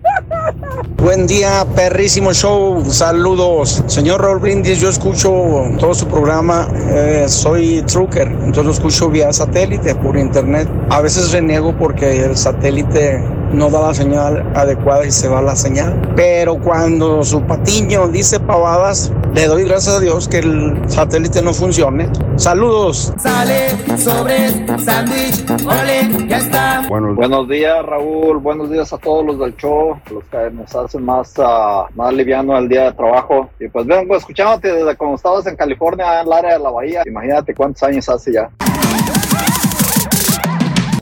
Buen 0.98 1.28
día, 1.28 1.66
perrísimo 1.76 2.34
show. 2.34 2.84
Saludos. 2.86 3.84
Señor 3.88 4.22
Raúl 4.22 4.40
Brindis, 4.40 4.80
yo 4.80 4.90
escucho 4.90 5.32
todo 5.80 5.94
su 5.94 6.08
programa. 6.08 6.68
Eh, 6.90 7.26
soy 7.28 7.82
trucker, 7.84 8.28
entonces 8.28 8.66
lo 8.66 8.72
escucho 8.72 9.10
vía 9.10 9.32
satélite, 9.32 9.96
por 9.96 10.18
internet. 10.18 10.68
A 10.90 11.02
veces 11.02 11.32
reniego 11.32 11.76
porque 11.78 12.26
el 12.26 12.36
satélite 12.36 13.24
no 13.52 13.70
da 13.70 13.82
la 13.82 13.94
señal 13.94 14.46
adecuada 14.56 15.06
y 15.06 15.12
se 15.12 15.28
va 15.28 15.42
la 15.42 15.56
señal. 15.56 16.14
Pero 16.16 16.58
cuando 16.60 17.24
su 17.24 17.42
patiño 17.42 18.08
dice 18.08 18.40
pavadas, 18.40 19.12
le 19.34 19.46
doy 19.48 19.64
gracias 19.64 19.96
a 19.96 20.00
Dios 20.00 20.28
que 20.28 20.40
el 20.40 20.82
satélite 20.88 21.42
no 21.42 21.54
funcione. 21.54 22.10
Saludos. 22.36 23.14
Sale 23.18 23.70
sobre 23.98 24.50
sándwich, 24.80 25.46
ole, 25.66 26.28
ya 26.28 26.38
está. 26.38 26.86
Bueno, 26.88 27.14
buenos 27.16 27.48
días 27.48 27.86
Raúl, 27.86 28.38
buenos 28.38 28.72
días 28.72 28.92
a 28.92 28.98
todos 28.98 29.26
los 29.26 29.40
del 29.40 29.56
show, 29.58 30.00
los 30.12 30.24
que 30.26 30.50
nos 30.52 30.76
hacen 30.76 31.04
más, 31.04 31.34
ah, 31.38 31.86
más 31.96 32.14
liviano 32.14 32.58
el 32.58 32.68
día 32.68 32.86
de 32.86 32.94
trabajo. 32.94 33.50
Y 33.60 33.68
pues 33.68 33.86
vengo 33.86 34.16
escuchándote 34.16 34.72
desde 34.72 34.96
cuando 34.96 35.16
estabas 35.16 35.46
en 35.48 35.56
California, 35.56 36.22
en 36.22 36.28
el 36.28 36.34
área 36.34 36.54
de 36.54 36.60
la 36.60 36.70
bahía. 36.72 37.04
Imagínate 37.06 37.54
cuántos 37.54 37.84
años 37.84 38.08
hace 38.10 38.34
ya. 38.34 38.50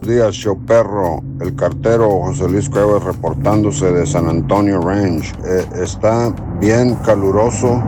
Días, 0.08 0.34
show 0.34 0.58
perro. 0.66 1.22
El 1.42 1.56
cartero 1.56 2.10
José 2.22 2.48
Luis 2.48 2.70
Cuevas 2.70 3.04
reportándose 3.04 3.92
de 3.92 4.06
San 4.08 4.28
Antonio 4.30 4.80
Range. 4.80 5.30
Eh, 5.46 5.66
está 5.84 6.34
bien 6.60 6.96
caluroso 7.06 7.84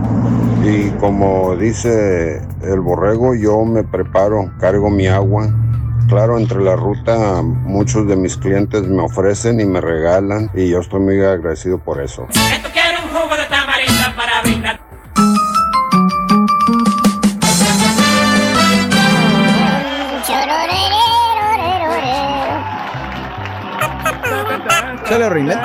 y 0.63 0.89
como 0.99 1.55
dice 1.55 2.41
el 2.61 2.79
borrego, 2.81 3.33
yo 3.33 3.63
me 3.63 3.83
preparo, 3.83 4.51
cargo 4.59 4.89
mi 4.89 5.07
agua. 5.07 5.49
Claro, 6.09 6.37
entre 6.37 6.61
la 6.61 6.75
ruta 6.75 7.41
muchos 7.41 8.07
de 8.07 8.15
mis 8.15 8.35
clientes 8.35 8.83
me 8.83 9.03
ofrecen 9.03 9.59
y 9.59 9.65
me 9.65 9.79
regalan 9.79 10.49
y 10.53 10.69
yo 10.69 10.79
estoy 10.79 10.99
muy 10.99 11.21
agradecido 11.21 11.77
por 11.77 12.01
eso. 12.01 12.27
Chale, 25.09 25.27
Rinete. 25.27 25.59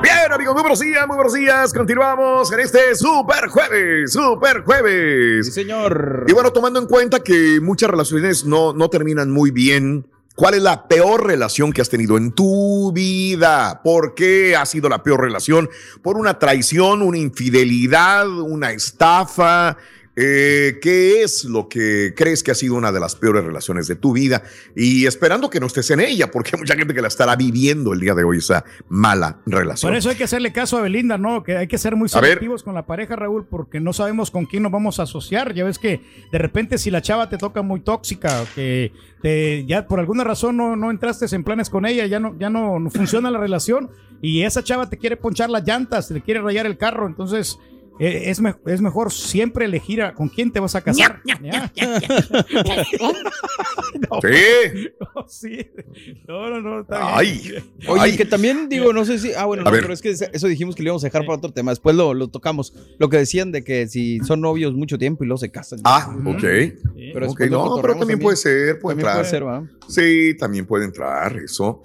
Bien, 0.00 0.32
amigos, 0.32 0.54
muy 0.54 0.62
buenos 0.62 0.78
días, 0.78 1.06
muy 1.08 1.16
buenos 1.16 1.34
días. 1.34 1.74
Continuamos 1.74 2.52
en 2.52 2.60
este 2.60 2.94
Super 2.94 3.48
Jueves, 3.48 4.12
Super 4.12 4.62
Jueves. 4.62 5.46
Sí, 5.46 5.52
señor. 5.52 6.26
Y 6.28 6.32
bueno, 6.32 6.52
tomando 6.52 6.78
en 6.78 6.86
cuenta 6.86 7.24
que 7.24 7.58
muchas 7.60 7.90
relaciones 7.90 8.44
no, 8.44 8.72
no 8.72 8.88
terminan 8.88 9.32
muy 9.32 9.50
bien, 9.50 10.06
¿cuál 10.36 10.54
es 10.54 10.62
la 10.62 10.86
peor 10.86 11.26
relación 11.26 11.72
que 11.72 11.80
has 11.80 11.88
tenido 11.88 12.16
en 12.16 12.30
tu 12.30 12.92
vida? 12.92 13.80
¿Por 13.82 14.14
qué 14.14 14.54
ha 14.54 14.64
sido 14.64 14.88
la 14.88 15.02
peor 15.02 15.22
relación? 15.22 15.68
¿Por 16.02 16.16
una 16.16 16.38
traición, 16.38 17.02
una 17.02 17.18
infidelidad, 17.18 18.28
una 18.28 18.70
estafa? 18.70 19.76
Eh, 20.20 20.80
¿Qué 20.82 21.22
es 21.22 21.44
lo 21.44 21.68
que 21.68 22.12
crees 22.16 22.42
que 22.42 22.50
ha 22.50 22.54
sido 22.56 22.74
una 22.74 22.90
de 22.90 22.98
las 22.98 23.14
peores 23.14 23.44
relaciones 23.44 23.86
de 23.86 23.94
tu 23.94 24.12
vida? 24.12 24.42
Y 24.74 25.06
esperando 25.06 25.48
que 25.48 25.60
no 25.60 25.66
estés 25.66 25.92
en 25.92 26.00
ella, 26.00 26.28
porque 26.28 26.50
hay 26.54 26.58
mucha 26.58 26.74
gente 26.74 26.92
que 26.92 27.00
la 27.00 27.06
estará 27.06 27.36
viviendo 27.36 27.92
el 27.92 28.00
día 28.00 28.16
de 28.16 28.24
hoy, 28.24 28.38
esa 28.38 28.64
mala 28.88 29.38
relación. 29.46 29.92
Por 29.92 29.96
eso 29.96 30.10
hay 30.10 30.16
que 30.16 30.24
hacerle 30.24 30.52
caso 30.52 30.76
a 30.76 30.80
Belinda, 30.80 31.18
¿no? 31.18 31.44
Que 31.44 31.56
hay 31.56 31.68
que 31.68 31.78
ser 31.78 31.94
muy 31.94 32.08
selectivos 32.08 32.64
con 32.64 32.74
la 32.74 32.84
pareja, 32.84 33.14
Raúl, 33.14 33.46
porque 33.48 33.78
no 33.78 33.92
sabemos 33.92 34.32
con 34.32 34.44
quién 34.46 34.64
nos 34.64 34.72
vamos 34.72 34.98
a 34.98 35.04
asociar. 35.04 35.54
Ya 35.54 35.62
ves 35.62 35.78
que 35.78 36.00
de 36.32 36.38
repente 36.38 36.78
si 36.78 36.90
la 36.90 37.00
chava 37.00 37.28
te 37.28 37.38
toca 37.38 37.62
muy 37.62 37.78
tóxica, 37.78 38.44
que 38.56 38.90
te, 39.22 39.64
ya 39.66 39.86
por 39.86 40.00
alguna 40.00 40.24
razón 40.24 40.56
no, 40.56 40.74
no 40.74 40.90
entraste 40.90 41.26
en 41.30 41.44
planes 41.44 41.70
con 41.70 41.86
ella, 41.86 42.06
ya 42.06 42.18
no, 42.18 42.36
ya 42.40 42.50
no, 42.50 42.80
no 42.80 42.90
funciona 42.90 43.30
la 43.30 43.38
relación 43.38 43.88
y 44.20 44.42
esa 44.42 44.64
chava 44.64 44.90
te 44.90 44.98
quiere 44.98 45.16
ponchar 45.16 45.48
las 45.48 45.64
llantas, 45.64 46.08
te 46.08 46.20
quiere 46.20 46.40
rayar 46.40 46.66
el 46.66 46.76
carro, 46.76 47.06
entonces... 47.06 47.56
eh, 48.00 48.22
Es, 48.30 48.40
me- 48.40 48.54
es 48.66 48.80
mejor 48.80 49.12
siempre 49.12 49.64
elegir 49.64 50.02
a 50.02 50.14
con 50.14 50.28
quién 50.28 50.50
te 50.52 50.60
vas 50.60 50.74
a 50.74 50.80
casar. 50.82 51.20
Ya. 51.24 51.72
Sí. 54.22 54.88
No, 55.00 55.28
sí. 55.28 55.70
No, 56.26 56.48
no, 56.50 56.60
no. 56.60 56.86
Ay, 56.90 57.40
bien. 57.42 57.64
Oye, 57.88 58.00
ay. 58.02 58.16
que 58.16 58.24
también 58.24 58.68
digo, 58.68 58.92
no 58.92 59.04
sé 59.04 59.18
si. 59.18 59.32
Ah, 59.32 59.44
bueno, 59.46 59.62
A 59.62 59.64
no, 59.66 59.70
ver. 59.70 59.80
pero 59.82 59.94
es 59.94 60.02
que 60.02 60.10
eso 60.10 60.46
dijimos 60.48 60.74
que 60.74 60.82
le 60.82 60.88
íbamos 60.88 61.02
a 61.04 61.06
dejar 61.06 61.22
para 61.22 61.36
otro 61.38 61.52
tema. 61.52 61.70
Después 61.72 61.96
lo, 61.96 62.14
lo 62.14 62.28
tocamos. 62.28 62.74
Lo 62.98 63.08
que 63.08 63.16
decían 63.18 63.52
de 63.52 63.64
que 63.64 63.86
si 63.88 64.18
son 64.20 64.40
novios 64.40 64.74
mucho 64.74 64.98
tiempo 64.98 65.24
y 65.24 65.26
luego 65.26 65.38
se 65.38 65.50
casan. 65.50 65.80
Ah, 65.84 66.14
ok. 66.24 66.40
Pero 66.40 67.26
Ok, 67.30 67.38
después 67.38 67.50
lo 67.50 67.64
no, 67.76 67.82
pero 67.82 67.96
también 67.96 68.18
puede 68.18 68.36
ser, 68.36 68.78
puede 68.78 68.96
También 68.96 68.98
entrar. 68.98 69.14
puede 69.16 69.30
ser, 69.30 69.46
¿va? 69.46 69.64
Sí, 69.88 70.36
también 70.38 70.66
puede 70.66 70.84
entrar 70.84 71.36
eso. 71.36 71.82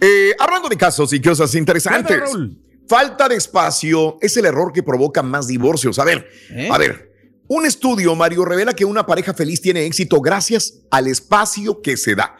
Eh, 0.00 0.32
hablando 0.38 0.68
de 0.68 0.76
casos 0.76 1.12
y 1.12 1.20
cosas 1.20 1.54
interesantes. 1.54 2.18
Raúl. 2.20 2.56
Falta 2.88 3.28
de 3.28 3.36
espacio 3.36 4.16
es 4.22 4.36
el 4.38 4.46
error 4.46 4.72
que 4.72 4.82
provoca 4.82 5.22
más 5.22 5.46
divorcios. 5.46 5.98
A 5.98 6.04
ver, 6.04 6.26
¿Eh? 6.50 6.68
a 6.72 6.78
ver. 6.78 7.12
Un 7.46 7.66
estudio, 7.66 8.14
Mario, 8.14 8.44
revela 8.44 8.74
que 8.74 8.84
una 8.84 9.06
pareja 9.06 9.32
feliz 9.32 9.60
tiene 9.60 9.86
éxito 9.86 10.20
gracias 10.20 10.80
al 10.90 11.06
espacio 11.06 11.80
que 11.80 11.96
se 11.96 12.14
da. 12.14 12.36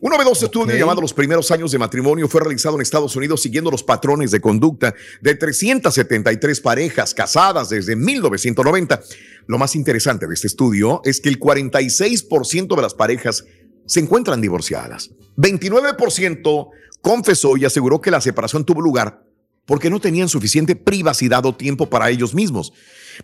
Un 0.00 0.10
novedoso 0.10 0.46
estudio 0.46 0.76
llamado 0.76 1.00
Los 1.00 1.14
primeros 1.14 1.50
años 1.52 1.70
de 1.70 1.78
matrimonio 1.78 2.28
fue 2.28 2.40
realizado 2.40 2.74
en 2.74 2.82
Estados 2.82 3.14
Unidos 3.14 3.42
siguiendo 3.42 3.70
los 3.70 3.84
patrones 3.84 4.32
de 4.32 4.40
conducta 4.40 4.94
de 5.20 5.36
373 5.36 6.60
parejas 6.60 7.14
casadas 7.14 7.68
desde 7.68 7.94
1990. 7.94 9.00
Lo 9.46 9.58
más 9.58 9.76
interesante 9.76 10.26
de 10.26 10.34
este 10.34 10.48
estudio 10.48 11.00
es 11.04 11.20
que 11.20 11.28
el 11.28 11.38
46% 11.38 12.74
de 12.74 12.82
las 12.82 12.94
parejas 12.94 13.44
se 13.86 14.00
encuentran 14.00 14.40
divorciadas. 14.40 15.10
29% 15.36 16.70
confesó 17.00 17.56
y 17.56 17.64
aseguró 17.64 18.00
que 18.00 18.10
la 18.10 18.20
separación 18.20 18.64
tuvo 18.64 18.80
lugar 18.80 19.31
porque 19.66 19.90
no 19.90 20.00
tenían 20.00 20.28
suficiente 20.28 20.76
privacidad 20.76 21.44
o 21.46 21.54
tiempo 21.54 21.88
para 21.88 22.10
ellos 22.10 22.34
mismos, 22.34 22.72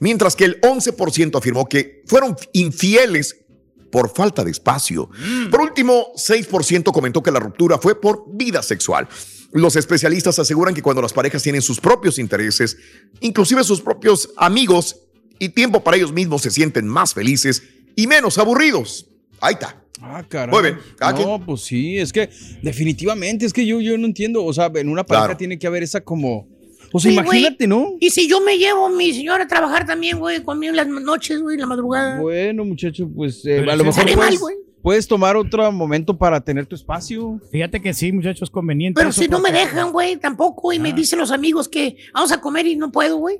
mientras 0.00 0.36
que 0.36 0.44
el 0.44 0.60
11% 0.60 1.36
afirmó 1.36 1.68
que 1.68 2.02
fueron 2.06 2.36
infieles 2.52 3.36
por 3.90 4.14
falta 4.14 4.44
de 4.44 4.50
espacio. 4.50 5.08
Por 5.50 5.60
último, 5.60 6.08
6% 6.14 6.92
comentó 6.92 7.22
que 7.22 7.30
la 7.30 7.40
ruptura 7.40 7.78
fue 7.78 8.00
por 8.00 8.24
vida 8.28 8.62
sexual. 8.62 9.08
Los 9.52 9.76
especialistas 9.76 10.38
aseguran 10.38 10.74
que 10.74 10.82
cuando 10.82 11.00
las 11.00 11.12
parejas 11.12 11.42
tienen 11.42 11.62
sus 11.62 11.80
propios 11.80 12.18
intereses, 12.18 12.76
inclusive 13.20 13.64
sus 13.64 13.80
propios 13.80 14.30
amigos 14.36 14.96
y 15.38 15.48
tiempo 15.48 15.82
para 15.82 15.96
ellos 15.96 16.12
mismos, 16.12 16.42
se 16.42 16.50
sienten 16.50 16.86
más 16.86 17.14
felices 17.14 17.62
y 17.96 18.06
menos 18.06 18.36
aburridos. 18.36 19.06
Ahí 19.40 19.54
está. 19.54 19.82
Ah, 20.00 20.24
caray. 20.28 20.52
Muy 20.54 20.62
bien, 20.62 20.78
No, 21.00 21.42
pues 21.44 21.62
sí, 21.62 21.98
es 21.98 22.12
que 22.12 22.28
definitivamente, 22.62 23.44
es 23.46 23.52
que 23.52 23.66
yo, 23.66 23.80
yo 23.80 23.96
no 23.98 24.06
entiendo. 24.06 24.44
O 24.44 24.52
sea, 24.52 24.70
en 24.74 24.88
una 24.88 25.04
pareja 25.04 25.26
Claro. 25.26 25.38
tiene 25.38 25.58
que 25.58 25.66
haber 25.66 25.82
esa 25.82 26.00
como. 26.00 26.46
O 26.92 26.98
sea, 27.00 27.10
Sí, 27.10 27.16
imagínate. 27.18 27.66
¿no? 27.66 27.96
Y 28.00 28.10
si 28.10 28.28
yo 28.28 28.40
me 28.40 28.56
llevo 28.56 28.86
a 28.86 28.90
mi 28.90 29.12
señora 29.12 29.44
a 29.44 29.48
trabajar 29.48 29.84
también, 29.86 30.18
güey, 30.18 30.42
conmigo 30.42 30.70
en 30.70 30.76
las 30.76 30.86
noches, 30.86 31.40
güey, 31.42 31.54
en 31.54 31.60
la 31.60 31.66
madrugada. 31.66 32.20
Bueno, 32.20 32.64
muchacho, 32.64 33.08
pues 33.14 33.44
eh, 33.44 33.58
a 33.58 33.76
lo 33.76 33.84
mejor 33.84 33.88
estaría 33.88 34.16
mal, 34.16 34.34
puedes, 34.88 35.06
tomar 35.06 35.36
otro 35.36 35.70
momento 35.70 36.16
para 36.16 36.40
tener 36.40 36.64
tu 36.64 36.74
espacio. 36.74 37.38
Fíjate 37.52 37.82
que 37.82 37.92
sí, 37.92 38.10
muchachos, 38.10 38.42
es 38.44 38.50
conveniente. 38.50 38.98
Pero 38.98 39.12
si 39.12 39.28
no 39.28 39.38
me 39.38 39.52
dejan, 39.52 39.92
güey, 39.92 40.16
tampoco, 40.16 40.72
y 40.72 40.78
me 40.78 40.94
dicen 40.94 41.18
los 41.18 41.30
amigos 41.30 41.68
que 41.68 41.98
vamos 42.14 42.32
a 42.32 42.40
comer 42.40 42.66
y 42.66 42.74
no 42.74 42.90
puedo, 42.90 43.18
güey. 43.18 43.38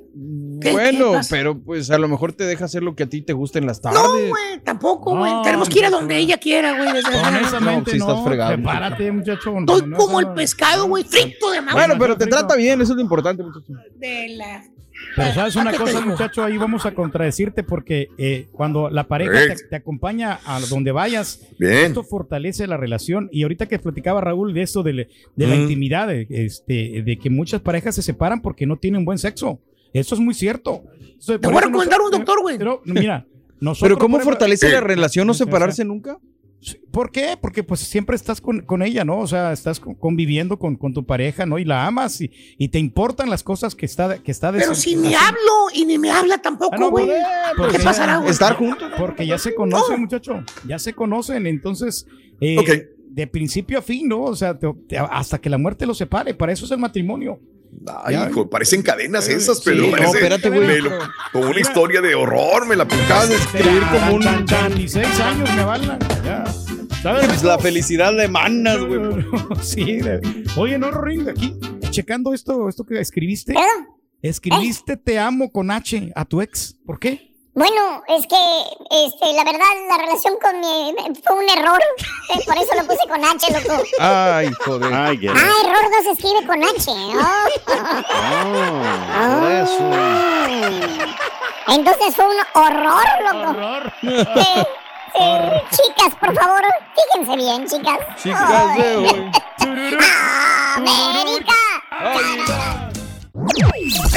¿Qué- 0.61 0.71
Bueno, 0.71 1.13
qué 1.13 1.27
pero 1.27 1.57
pues 1.59 1.89
a 1.89 1.97
lo 1.97 2.07
mejor 2.07 2.33
te 2.33 2.43
deja 2.43 2.65
hacer 2.65 2.83
lo 2.83 2.95
que 2.95 3.03
a 3.03 3.09
ti 3.09 3.21
te 3.21 3.33
gusta 3.33 3.57
en 3.57 3.65
las 3.65 3.81
tardes. 3.81 3.99
No, 3.99 4.11
güey, 4.11 4.59
tampoco, 4.63 5.17
güey. 5.17 5.31
No, 5.31 5.41
Tenemos 5.41 5.69
que 5.69 5.79
ir 5.79 5.85
a 5.85 5.89
donde 5.89 6.17
ella 6.17 6.37
quiera, 6.37 6.77
güey. 6.77 6.93
desgraciadamente. 6.93 7.61
No, 7.61 7.85
sí 7.85 7.97
estás 7.97 8.23
fregado, 8.23 8.53
Prepárate, 8.53 9.11
muchacho. 9.11 9.51
no, 9.51 9.59
Estoy 9.75 9.89
no, 9.89 9.97
como 9.97 10.19
el 10.19 10.27
pescado, 10.33 10.87
güey, 10.87 11.03
frito 11.03 11.49
de 11.49 11.61
Bueno, 11.61 11.95
pero 11.97 12.15
te 12.15 12.27
trata 12.27 12.55
bien, 12.55 12.79
eso 12.81 12.93
es 12.93 12.97
lo 12.97 13.01
importante, 13.01 13.41
muchacho. 13.41 13.73
De 13.95 14.29
la... 14.35 14.63
Pero 15.15 15.33
sabes 15.33 15.55
una 15.55 15.69
¿A 15.69 15.73
qué 15.73 15.79
te 15.79 15.83
cosa, 15.91 16.01
muchacho, 16.05 16.43
ahí 16.43 16.57
vamos 16.57 16.85
a 16.85 16.93
contradecirte 16.93 17.63
porque 17.63 18.09
eh, 18.17 18.47
cuando 18.51 18.89
la 18.89 19.05
pareja 19.05 19.55
te 19.69 19.75
acompaña 19.75 20.39
a 20.45 20.59
donde 20.61 20.91
vayas, 20.91 21.38
Bien. 21.59 21.85
esto 21.87 22.03
fortalece 22.03 22.67
la 22.67 22.77
relación. 22.77 23.29
Y 23.31 23.43
ahorita 23.43 23.67
que 23.67 23.79
platicaba 23.79 24.21
Raúl 24.21 24.53
de 24.53 24.61
esto 24.61 24.83
de, 24.83 24.93
de 24.93 25.47
la 25.47 25.55
Mm. 25.55 25.61
intimidad, 25.61 26.07
de, 26.07 26.25
este, 26.29 27.03
de 27.03 27.17
que 27.19 27.29
muchas 27.29 27.61
parejas 27.61 27.95
se 27.95 28.01
separan 28.01 28.41
porque 28.41 28.65
no 28.65 28.77
tienen 28.77 29.05
buen 29.05 29.17
sexo. 29.17 29.59
Eso 29.93 30.15
es 30.15 30.21
muy 30.21 30.33
cierto. 30.33 30.83
Te 31.25 31.37
voy 31.37 31.57
a 31.57 31.61
recomendar 31.61 31.99
un 32.01 32.11
doctor, 32.11 32.41
güey. 32.41 32.57
Pero 32.59 32.81
mira, 32.85 33.25
nosotros, 33.59 33.89
Pero 33.89 33.97
¿cómo 33.97 34.17
ejemplo, 34.17 34.33
fortalece 34.33 34.67
eh, 34.69 34.73
la 34.73 34.81
relación 34.81 35.27
no 35.27 35.33
separarse 35.33 35.83
nunca? 35.83 36.17
¿Por 36.91 37.11
qué? 37.11 37.37
Porque 37.39 37.63
pues 37.63 37.79
siempre 37.79 38.15
estás 38.15 38.41
con, 38.41 38.61
con 38.61 38.81
ella, 38.81 39.05
¿no? 39.05 39.19
O 39.19 39.27
sea, 39.27 39.53
estás 39.53 39.79
con- 39.79 39.95
conviviendo 39.95 40.59
con, 40.59 40.75
con 40.75 40.93
tu 40.93 41.05
pareja, 41.05 41.45
¿no? 41.45 41.57
Y 41.57 41.63
la 41.65 41.85
amas 41.85 42.19
y, 42.19 42.31
y 42.57 42.67
te 42.67 42.79
importan 42.79 43.29
las 43.29 43.43
cosas 43.43 43.75
que 43.75 43.85
está, 43.85 44.17
que 44.21 44.31
está 44.31 44.51
Pero 44.51 44.75
si 44.75 44.95
ni 44.95 45.13
hablo 45.15 45.39
y 45.73 45.85
ni 45.85 45.97
me 45.97 46.11
habla 46.11 46.37
tampoco, 46.39 46.75
Ah, 46.75 46.79
no, 46.79 46.91
güey. 46.91 47.07
porque 47.55 47.77
¿Qué 47.77 47.83
pasará, 47.83 48.17
güey? 48.17 48.31
Porque 48.97 49.25
ya 49.25 49.37
se 49.37 49.55
conocen, 49.55 50.01
muchacho. 50.01 50.43
Ya 50.67 50.79
se 50.79 50.93
conocen. 50.93 51.47
Entonces, 51.47 52.05
eh, 52.41 52.55
de 53.09 53.27
principio 53.27 53.79
a 53.79 53.81
fin, 53.81 54.07
¿no? 54.09 54.21
O 54.23 54.35
sea, 54.35 54.57
te- 54.59 54.73
te- 54.87 54.97
hasta 54.97 55.39
que 55.39 55.49
la 55.49 55.57
muerte 55.57 55.85
los 55.85 55.97
separe. 55.97 56.33
Para 56.33 56.51
eso 56.51 56.65
es 56.65 56.71
el 56.71 56.77
matrimonio. 56.79 57.39
Ay, 58.03 58.15
hijo, 58.29 58.49
parecen 58.49 58.81
cadenas 58.81 59.27
esas, 59.27 59.59
Sí, 59.59 59.63
Pedro. 59.71 59.87
no, 59.87 59.95
espérate, 60.13 60.49
güey. 60.49 60.81
lo- 60.81 60.91
Como 61.31 61.49
una 61.49 61.59
historia 61.59 62.01
de 62.01 62.13
horror, 62.15 62.65
me 62.67 62.75
la 62.75 62.87
pintabas 62.87 63.29
de 63.29 63.35
escribir 63.35 63.81
como 63.91 64.15
un 64.15 64.45
26 64.45 65.19
años 65.19 65.49
me 65.55 65.61
avalan. 65.61 65.99
Ya. 66.25 66.43
¿Sabes? 67.01 67.27
Pues 67.27 67.43
la 67.43 67.57
felicidad 67.59 68.13
de 68.15 68.27
manas, 68.27 68.79
güey. 68.79 68.99
sí. 69.61 69.97
de- 70.01 70.19
Oye, 70.57 70.77
no, 70.77 70.91
Ring, 70.91 71.29
aquí, 71.29 71.55
checando 71.91 72.33
esto, 72.33 72.67
esto 72.67 72.85
que 72.85 72.99
escribiste. 72.99 73.53
Escribiste 74.21 74.97
te 74.97 75.17
amo 75.17 75.49
con 75.51 75.71
H 75.71 76.11
a 76.15 76.25
tu 76.25 76.41
ex. 76.41 76.75
¿Por 76.85 76.99
qué? 76.99 77.28
Bueno, 77.55 78.03
es 78.07 78.25
que 78.27 78.37
este, 79.05 79.33
la 79.33 79.43
verdad, 79.43 79.65
la 79.89 79.97
relación 79.97 80.35
con 80.41 80.59
mi 80.59 80.93
fue 81.25 81.35
un 81.35 81.49
error. 81.49 81.79
Eh, 82.29 82.39
Por 82.45 82.57
eso 82.57 82.75
lo 82.75 82.83
puse 82.85 83.07
con 83.09 83.23
H, 83.25 83.51
loco. 83.51 83.83
Ay, 83.99 84.49
joder. 84.65 84.93
Ay, 84.93 85.27
Ah, 85.27 85.51
error 85.65 85.89
no 85.91 86.03
se 86.03 86.11
escribe 86.11 86.45
con 86.45 86.63
H. 86.63 86.91
Oh. 87.15 87.47
Entonces 91.67 92.15
fue 92.15 92.25
un 92.25 92.37
horror, 92.53 93.05
loco. 93.33 93.55
Eh, 94.03 94.65
eh, 95.15 95.63
chicas, 95.71 96.15
por 96.19 96.33
favor, 96.35 96.61
fíjense 96.95 97.35
bien, 97.35 97.67
chicas. 97.67 97.97
Chicas 98.23 98.77
de 98.77 98.95
hoy. 98.97 99.31
América. 100.75 101.53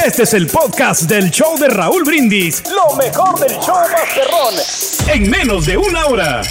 Este 0.04 0.24
es 0.24 0.34
el 0.34 0.46
podcast 0.46 1.02
del 1.02 1.30
show 1.30 1.56
de 1.58 1.68
Raúl 1.68 2.04
Brindis. 2.04 2.62
Lo 2.70 2.94
mejor 2.96 3.38
del 3.40 3.52
show 3.60 3.76
Masterrón. 3.90 4.54
En 5.08 5.30
menos 5.30 5.64
de 5.66 5.76
una 5.78 6.06
hora. 6.06 6.42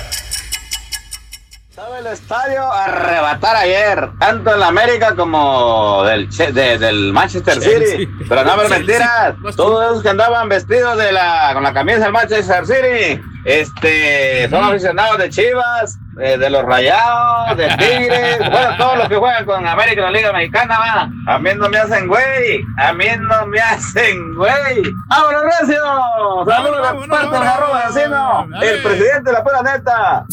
Estaba 1.69 1.99
el 1.99 2.07
estadio 2.07 2.61
a 2.63 2.85
arrebatar 2.85 3.55
ayer, 3.55 4.09
tanto 4.19 4.53
en 4.53 4.59
la 4.59 4.67
América 4.67 5.15
como 5.15 6.03
del, 6.05 6.29
Che- 6.29 6.51
de- 6.51 6.77
del 6.79 7.13
Manchester 7.13 7.59
Chelsea. 7.59 7.97
City. 7.97 8.07
Pero 8.27 8.43
no, 8.43 8.55
Chelsea. 8.57 8.77
mentiras. 8.79 9.35
Todos 9.55 9.85
esos 9.91 10.03
que 10.03 10.09
andaban 10.09 10.49
vestidos 10.49 10.97
de 10.97 11.11
la, 11.11 11.51
con 11.53 11.63
la 11.63 11.73
camisa 11.73 11.99
del 11.99 12.11
Manchester 12.11 12.65
City, 12.65 13.21
este, 13.45 14.49
son 14.49 14.63
aficionados 14.63 15.17
de 15.19 15.29
Chivas, 15.29 15.97
eh, 16.19 16.37
de 16.37 16.49
los 16.49 16.63
Rayados, 16.63 17.55
de 17.57 17.67
Tigres, 17.77 18.39
bueno, 18.51 18.77
todos 18.77 18.97
los 18.97 19.07
que 19.09 19.15
juegan 19.15 19.45
con 19.45 19.65
América 19.67 20.01
en 20.01 20.05
la 20.05 20.11
Liga 20.11 20.33
Mexicana, 20.33 20.77
va. 20.79 21.33
A 21.33 21.39
mí 21.39 21.49
no 21.55 21.69
me 21.69 21.77
hacen 21.77 22.07
güey, 22.07 22.61
a 22.77 22.93
mí 22.93 23.05
no 23.19 23.45
me 23.47 23.59
hacen 23.59 24.35
güey. 24.35 24.83
¡Vámonos, 25.07 25.43
Recio! 25.43 26.45
¡Saludos 26.47 27.01
de 27.01 27.07
parte 27.07 27.29
del 27.35 27.43
Garro 27.43 27.73
Vecino! 27.73 28.47
¡El 28.61 28.81
presidente 28.83 29.29
de 29.29 29.33
la 29.33 29.43
pura 29.43 29.61
neta! 29.63 30.25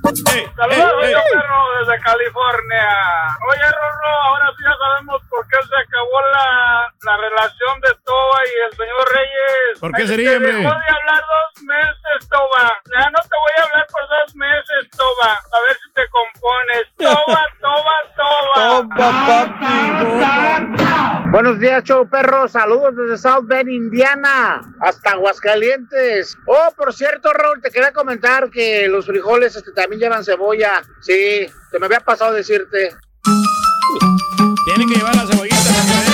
Saludos, 0.00 0.92
perro 1.30 1.60
desde 1.80 2.02
California. 2.02 2.88
Oye, 3.48 3.62
Rorro, 3.62 4.12
ahora 4.26 4.46
sí 4.56 4.64
ya 4.64 4.74
sabemos 4.76 5.22
por 5.28 5.46
qué 5.48 5.56
se 5.68 5.76
acabó 5.76 6.20
la, 6.32 6.92
la 7.02 7.16
relación 7.16 7.80
de 7.80 7.88
Toba 8.04 8.38
y 8.44 8.66
el 8.66 8.72
señor 8.76 9.04
Reyes. 9.14 9.80
¿Por 9.80 9.92
qué 9.92 10.06
sería, 10.06 10.30
te 10.30 10.36
hombre? 10.36 10.52
dejó 10.52 10.70
de 10.70 10.88
hablar 10.90 11.20
dos 11.20 11.62
meses, 11.64 12.28
Toba. 12.28 12.64
Ya 12.94 13.10
no 13.10 13.18
te 13.20 13.36
voy 13.36 13.54
a 13.58 13.62
hablar 13.64 13.86
por 13.90 14.02
dos 14.08 14.34
meses, 14.36 14.90
Toba. 14.96 15.09
A 15.22 15.60
ver 15.66 15.76
si 15.76 15.92
te 15.92 16.02
compones. 16.10 16.86
Toba, 16.96 17.42
Toba, 17.60 17.96
Toba. 18.16 18.90
Buenos 21.30 21.58
días, 21.58 21.84
show 21.84 22.08
perro. 22.08 22.48
Saludos 22.48 22.96
desde 22.96 23.18
South 23.18 23.44
Bend, 23.44 23.68
Indiana, 23.68 24.60
hasta 24.80 25.10
Aguascalientes. 25.12 26.36
Oh, 26.46 26.72
por 26.76 26.92
cierto, 26.92 27.32
Raúl, 27.32 27.60
te 27.60 27.70
quería 27.70 27.92
comentar 27.92 28.50
que 28.50 28.88
los 28.88 29.06
frijoles 29.06 29.54
este, 29.56 29.72
también 29.72 30.00
llevan 30.00 30.24
cebolla. 30.24 30.82
Sí, 31.00 31.46
se 31.70 31.78
me 31.78 31.86
había 31.86 32.00
pasado 32.00 32.32
decirte. 32.32 32.96
Tienen 34.64 34.88
que 34.88 34.96
llevar 34.96 35.14
la 35.14 35.26
cebollita. 35.26 36.09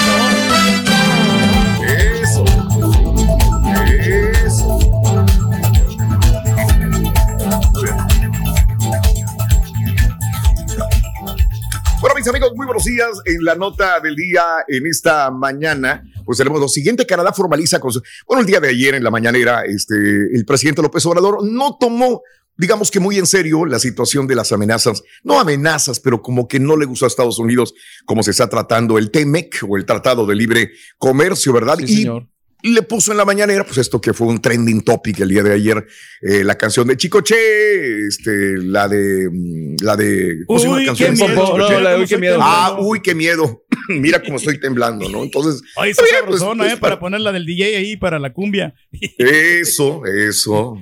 Mis 12.16 12.28
amigos, 12.28 12.52
muy 12.54 12.64
buenos 12.64 12.84
días. 12.84 13.10
En 13.26 13.44
la 13.44 13.54
nota 13.54 14.00
del 14.00 14.16
día, 14.16 14.42
en 14.68 14.86
esta 14.86 15.30
mañana, 15.30 16.02
pues 16.24 16.38
tenemos 16.38 16.60
lo 16.60 16.68
siguiente. 16.68 17.04
Canadá 17.04 17.32
formaliza 17.32 17.78
con 17.78 17.92
su... 17.92 18.00
Bueno, 18.26 18.40
el 18.40 18.46
día 18.46 18.58
de 18.58 18.70
ayer 18.70 18.94
en 18.94 19.04
la 19.04 19.10
mañanera, 19.10 19.64
este, 19.66 19.94
el 19.94 20.44
presidente 20.46 20.80
López 20.80 21.04
Obrador 21.04 21.44
no 21.44 21.76
tomó, 21.78 22.22
digamos 22.56 22.90
que 22.90 23.00
muy 23.00 23.18
en 23.18 23.26
serio, 23.26 23.66
la 23.66 23.78
situación 23.78 24.26
de 24.26 24.34
las 24.34 24.50
amenazas. 24.50 25.02
No 25.24 25.38
amenazas, 25.38 26.00
pero 26.00 26.22
como 26.22 26.48
que 26.48 26.58
no 26.58 26.78
le 26.78 26.86
gustó 26.86 27.04
a 27.04 27.08
Estados 27.08 27.38
Unidos 27.38 27.74
cómo 28.06 28.22
se 28.22 28.30
está 28.30 28.48
tratando 28.48 28.96
el 28.96 29.10
TEMEC 29.10 29.64
o 29.68 29.76
el 29.76 29.84
Tratado 29.84 30.24
de 30.26 30.34
Libre 30.34 30.70
Comercio, 30.96 31.52
¿verdad? 31.52 31.78
y 31.80 31.86
señor. 31.86 32.28
Le 32.74 32.82
puso 32.82 33.12
en 33.12 33.18
la 33.18 33.24
mañanera, 33.24 33.64
pues 33.64 33.78
esto 33.78 34.00
que 34.00 34.12
fue 34.12 34.26
un 34.26 34.40
trending 34.40 34.82
topic 34.82 35.20
el 35.20 35.28
día 35.28 35.42
de 35.42 35.52
ayer, 35.54 35.86
eh, 36.22 36.44
la 36.44 36.56
canción 36.56 36.86
de 36.88 36.96
Chicoche, 36.96 38.06
este, 38.06 38.56
la 38.58 38.88
de, 38.88 39.28
mm, 39.30 39.76
la 39.82 39.96
de, 39.96 40.44
¿cómo 40.46 40.58
se 40.58 40.66
llama 40.66 40.76
la 40.82 40.92
Uy, 40.92 40.96
qué 40.98 41.04
canción? 41.04 41.28
miedo, 41.30 41.44
Chicoche? 41.46 41.74
no, 41.74 41.80
la 41.80 41.90
de 41.92 42.00
Uy, 42.00 42.06
qué 42.06 42.18
miedo. 42.18 42.38
Ah, 42.40 42.76
uy, 42.80 43.00
qué 43.02 43.14
miedo. 43.14 43.64
Mira 43.88 44.22
cómo 44.22 44.36
estoy 44.36 44.58
temblando, 44.60 45.08
¿no? 45.08 45.22
Entonces, 45.22 45.62
Oye, 45.76 45.90
esa 45.90 46.02
pues, 46.02 46.10
sabrosona, 46.10 46.64
pues, 46.64 46.74
¿eh? 46.74 46.76
Para 46.78 46.98
poner 46.98 47.20
la 47.20 47.32
del 47.32 47.46
DJ 47.46 47.76
ahí 47.76 47.96
para 47.96 48.18
la 48.18 48.32
cumbia. 48.32 48.74
eso, 49.18 50.04
eso, 50.06 50.76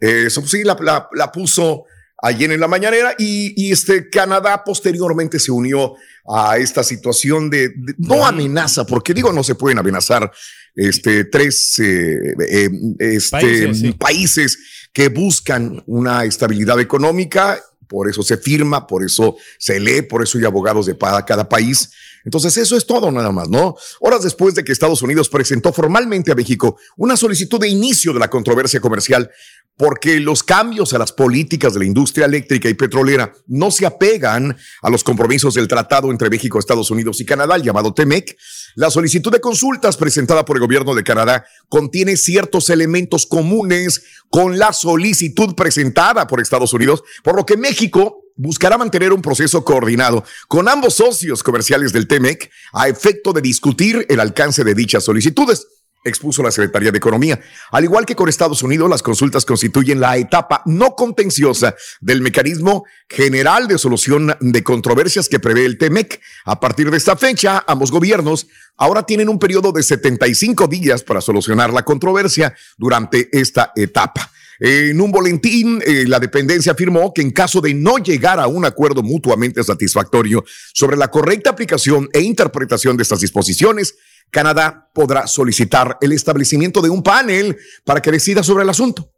eso, 0.00 0.40
pues 0.40 0.50
sí, 0.50 0.64
la, 0.64 0.76
la- 0.80 1.08
la 1.14 1.32
puso 1.32 1.84
ayer 2.22 2.50
en 2.50 2.60
la 2.60 2.68
mañanera 2.68 3.14
y, 3.18 3.52
y 3.62 3.72
este 3.72 4.08
Canadá 4.08 4.62
posteriormente 4.64 5.38
se 5.38 5.52
unió 5.52 5.94
a 6.28 6.56
esta 6.58 6.82
situación 6.82 7.50
de, 7.50 7.68
de- 7.70 7.94
no 7.98 8.26
amenaza, 8.26 8.84
porque 8.86 9.14
digo, 9.14 9.32
no 9.32 9.42
se 9.44 9.54
pueden 9.54 9.78
amenazar 9.78 10.30
este, 10.74 11.24
tres 11.24 11.78
eh, 11.78 12.16
eh, 12.48 12.70
este, 12.98 13.30
Países, 13.38 13.78
sí. 13.80 13.92
países 13.92 14.58
que 14.92 15.08
buscan 15.08 15.82
una 15.86 16.24
estabilidad 16.24 16.80
económica. 16.80 17.60
Por 17.88 18.10
eso 18.10 18.22
se 18.22 18.36
firma, 18.36 18.86
por 18.86 19.04
eso 19.04 19.36
se 19.58 19.78
lee, 19.78 20.02
por 20.02 20.20
eso 20.22 20.38
hay 20.38 20.44
abogados 20.44 20.86
de 20.86 20.96
cada 20.98 21.48
país. 21.48 21.90
Entonces, 22.24 22.56
eso 22.56 22.76
es 22.76 22.84
todo 22.84 23.12
nada 23.12 23.30
más, 23.30 23.48
¿no? 23.48 23.76
Horas 24.00 24.24
después 24.24 24.56
de 24.56 24.64
que 24.64 24.72
Estados 24.72 25.02
Unidos 25.02 25.28
presentó 25.28 25.72
formalmente 25.72 26.32
a 26.32 26.34
México 26.34 26.76
una 26.96 27.16
solicitud 27.16 27.60
de 27.60 27.68
inicio 27.68 28.12
de 28.12 28.18
la 28.18 28.28
controversia 28.28 28.80
comercial 28.80 29.30
porque 29.76 30.20
los 30.20 30.42
cambios 30.42 30.94
a 30.94 30.98
las 30.98 31.12
políticas 31.12 31.74
de 31.74 31.80
la 31.80 31.84
industria 31.84 32.26
eléctrica 32.26 32.68
y 32.68 32.74
petrolera 32.74 33.32
no 33.46 33.70
se 33.70 33.84
apegan 33.86 34.56
a 34.82 34.90
los 34.90 35.04
compromisos 35.04 35.54
del 35.54 35.68
tratado 35.68 36.10
entre 36.10 36.30
México, 36.30 36.58
Estados 36.58 36.90
Unidos 36.90 37.20
y 37.20 37.26
Canadá, 37.26 37.56
el 37.56 37.62
llamado 37.62 37.92
TEMEC. 37.92 38.36
La 38.74 38.90
solicitud 38.90 39.30
de 39.30 39.40
consultas 39.40 39.96
presentada 39.96 40.44
por 40.44 40.56
el 40.56 40.62
gobierno 40.62 40.94
de 40.94 41.04
Canadá 41.04 41.44
contiene 41.68 42.16
ciertos 42.16 42.70
elementos 42.70 43.26
comunes 43.26 44.02
con 44.30 44.58
la 44.58 44.72
solicitud 44.72 45.54
presentada 45.54 46.26
por 46.26 46.40
Estados 46.40 46.72
Unidos, 46.72 47.02
por 47.22 47.36
lo 47.36 47.44
que 47.44 47.56
México 47.56 48.22
buscará 48.36 48.76
mantener 48.78 49.12
un 49.12 49.22
proceso 49.22 49.64
coordinado 49.64 50.24
con 50.48 50.68
ambos 50.68 50.94
socios 50.94 51.42
comerciales 51.42 51.92
del 51.92 52.06
TEMEC 52.06 52.50
a 52.72 52.88
efecto 52.88 53.32
de 53.32 53.40
discutir 53.40 54.06
el 54.08 54.20
alcance 54.20 54.62
de 54.62 54.74
dichas 54.74 55.04
solicitudes 55.04 55.66
expuso 56.08 56.42
la 56.42 56.50
Secretaría 56.50 56.90
de 56.90 56.98
Economía. 56.98 57.40
Al 57.70 57.84
igual 57.84 58.06
que 58.06 58.14
con 58.14 58.28
Estados 58.28 58.62
Unidos, 58.62 58.88
las 58.88 59.02
consultas 59.02 59.44
constituyen 59.44 60.00
la 60.00 60.16
etapa 60.16 60.62
no 60.66 60.94
contenciosa 60.94 61.74
del 62.00 62.22
mecanismo 62.22 62.84
general 63.08 63.68
de 63.68 63.78
solución 63.78 64.34
de 64.40 64.62
controversias 64.62 65.28
que 65.28 65.40
prevé 65.40 65.66
el 65.66 65.78
TEMEC. 65.78 66.20
A 66.44 66.60
partir 66.60 66.90
de 66.90 66.96
esta 66.96 67.16
fecha, 67.16 67.64
ambos 67.66 67.90
gobiernos 67.90 68.46
ahora 68.76 69.04
tienen 69.04 69.28
un 69.28 69.38
periodo 69.38 69.72
de 69.72 69.82
75 69.82 70.66
días 70.66 71.02
para 71.02 71.20
solucionar 71.20 71.72
la 71.72 71.84
controversia 71.84 72.54
durante 72.76 73.28
esta 73.32 73.72
etapa. 73.74 74.30
En 74.58 75.00
un 75.00 75.10
boletín, 75.10 75.82
eh, 75.84 76.04
la 76.06 76.18
dependencia 76.18 76.72
afirmó 76.72 77.12
que 77.12 77.20
en 77.20 77.30
caso 77.30 77.60
de 77.60 77.74
no 77.74 77.98
llegar 77.98 78.40
a 78.40 78.46
un 78.46 78.64
acuerdo 78.64 79.02
mutuamente 79.02 79.62
satisfactorio 79.62 80.44
sobre 80.72 80.96
la 80.96 81.08
correcta 81.08 81.50
aplicación 81.50 82.08
e 82.12 82.20
interpretación 82.20 82.96
de 82.96 83.02
estas 83.02 83.20
disposiciones, 83.20 83.96
Canadá 84.30 84.90
podrá 84.92 85.26
solicitar 85.26 85.98
el 86.00 86.12
establecimiento 86.12 86.80
de 86.80 86.90
un 86.90 87.02
panel 87.02 87.56
para 87.84 88.00
que 88.00 88.10
decida 88.10 88.42
sobre 88.42 88.64
el 88.64 88.70
asunto. 88.70 89.10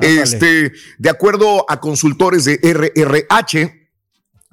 Este, 0.00 0.72
de 0.98 1.10
acuerdo 1.10 1.64
a 1.68 1.80
consultores 1.80 2.44
de 2.44 2.60
RRH, 2.62 3.87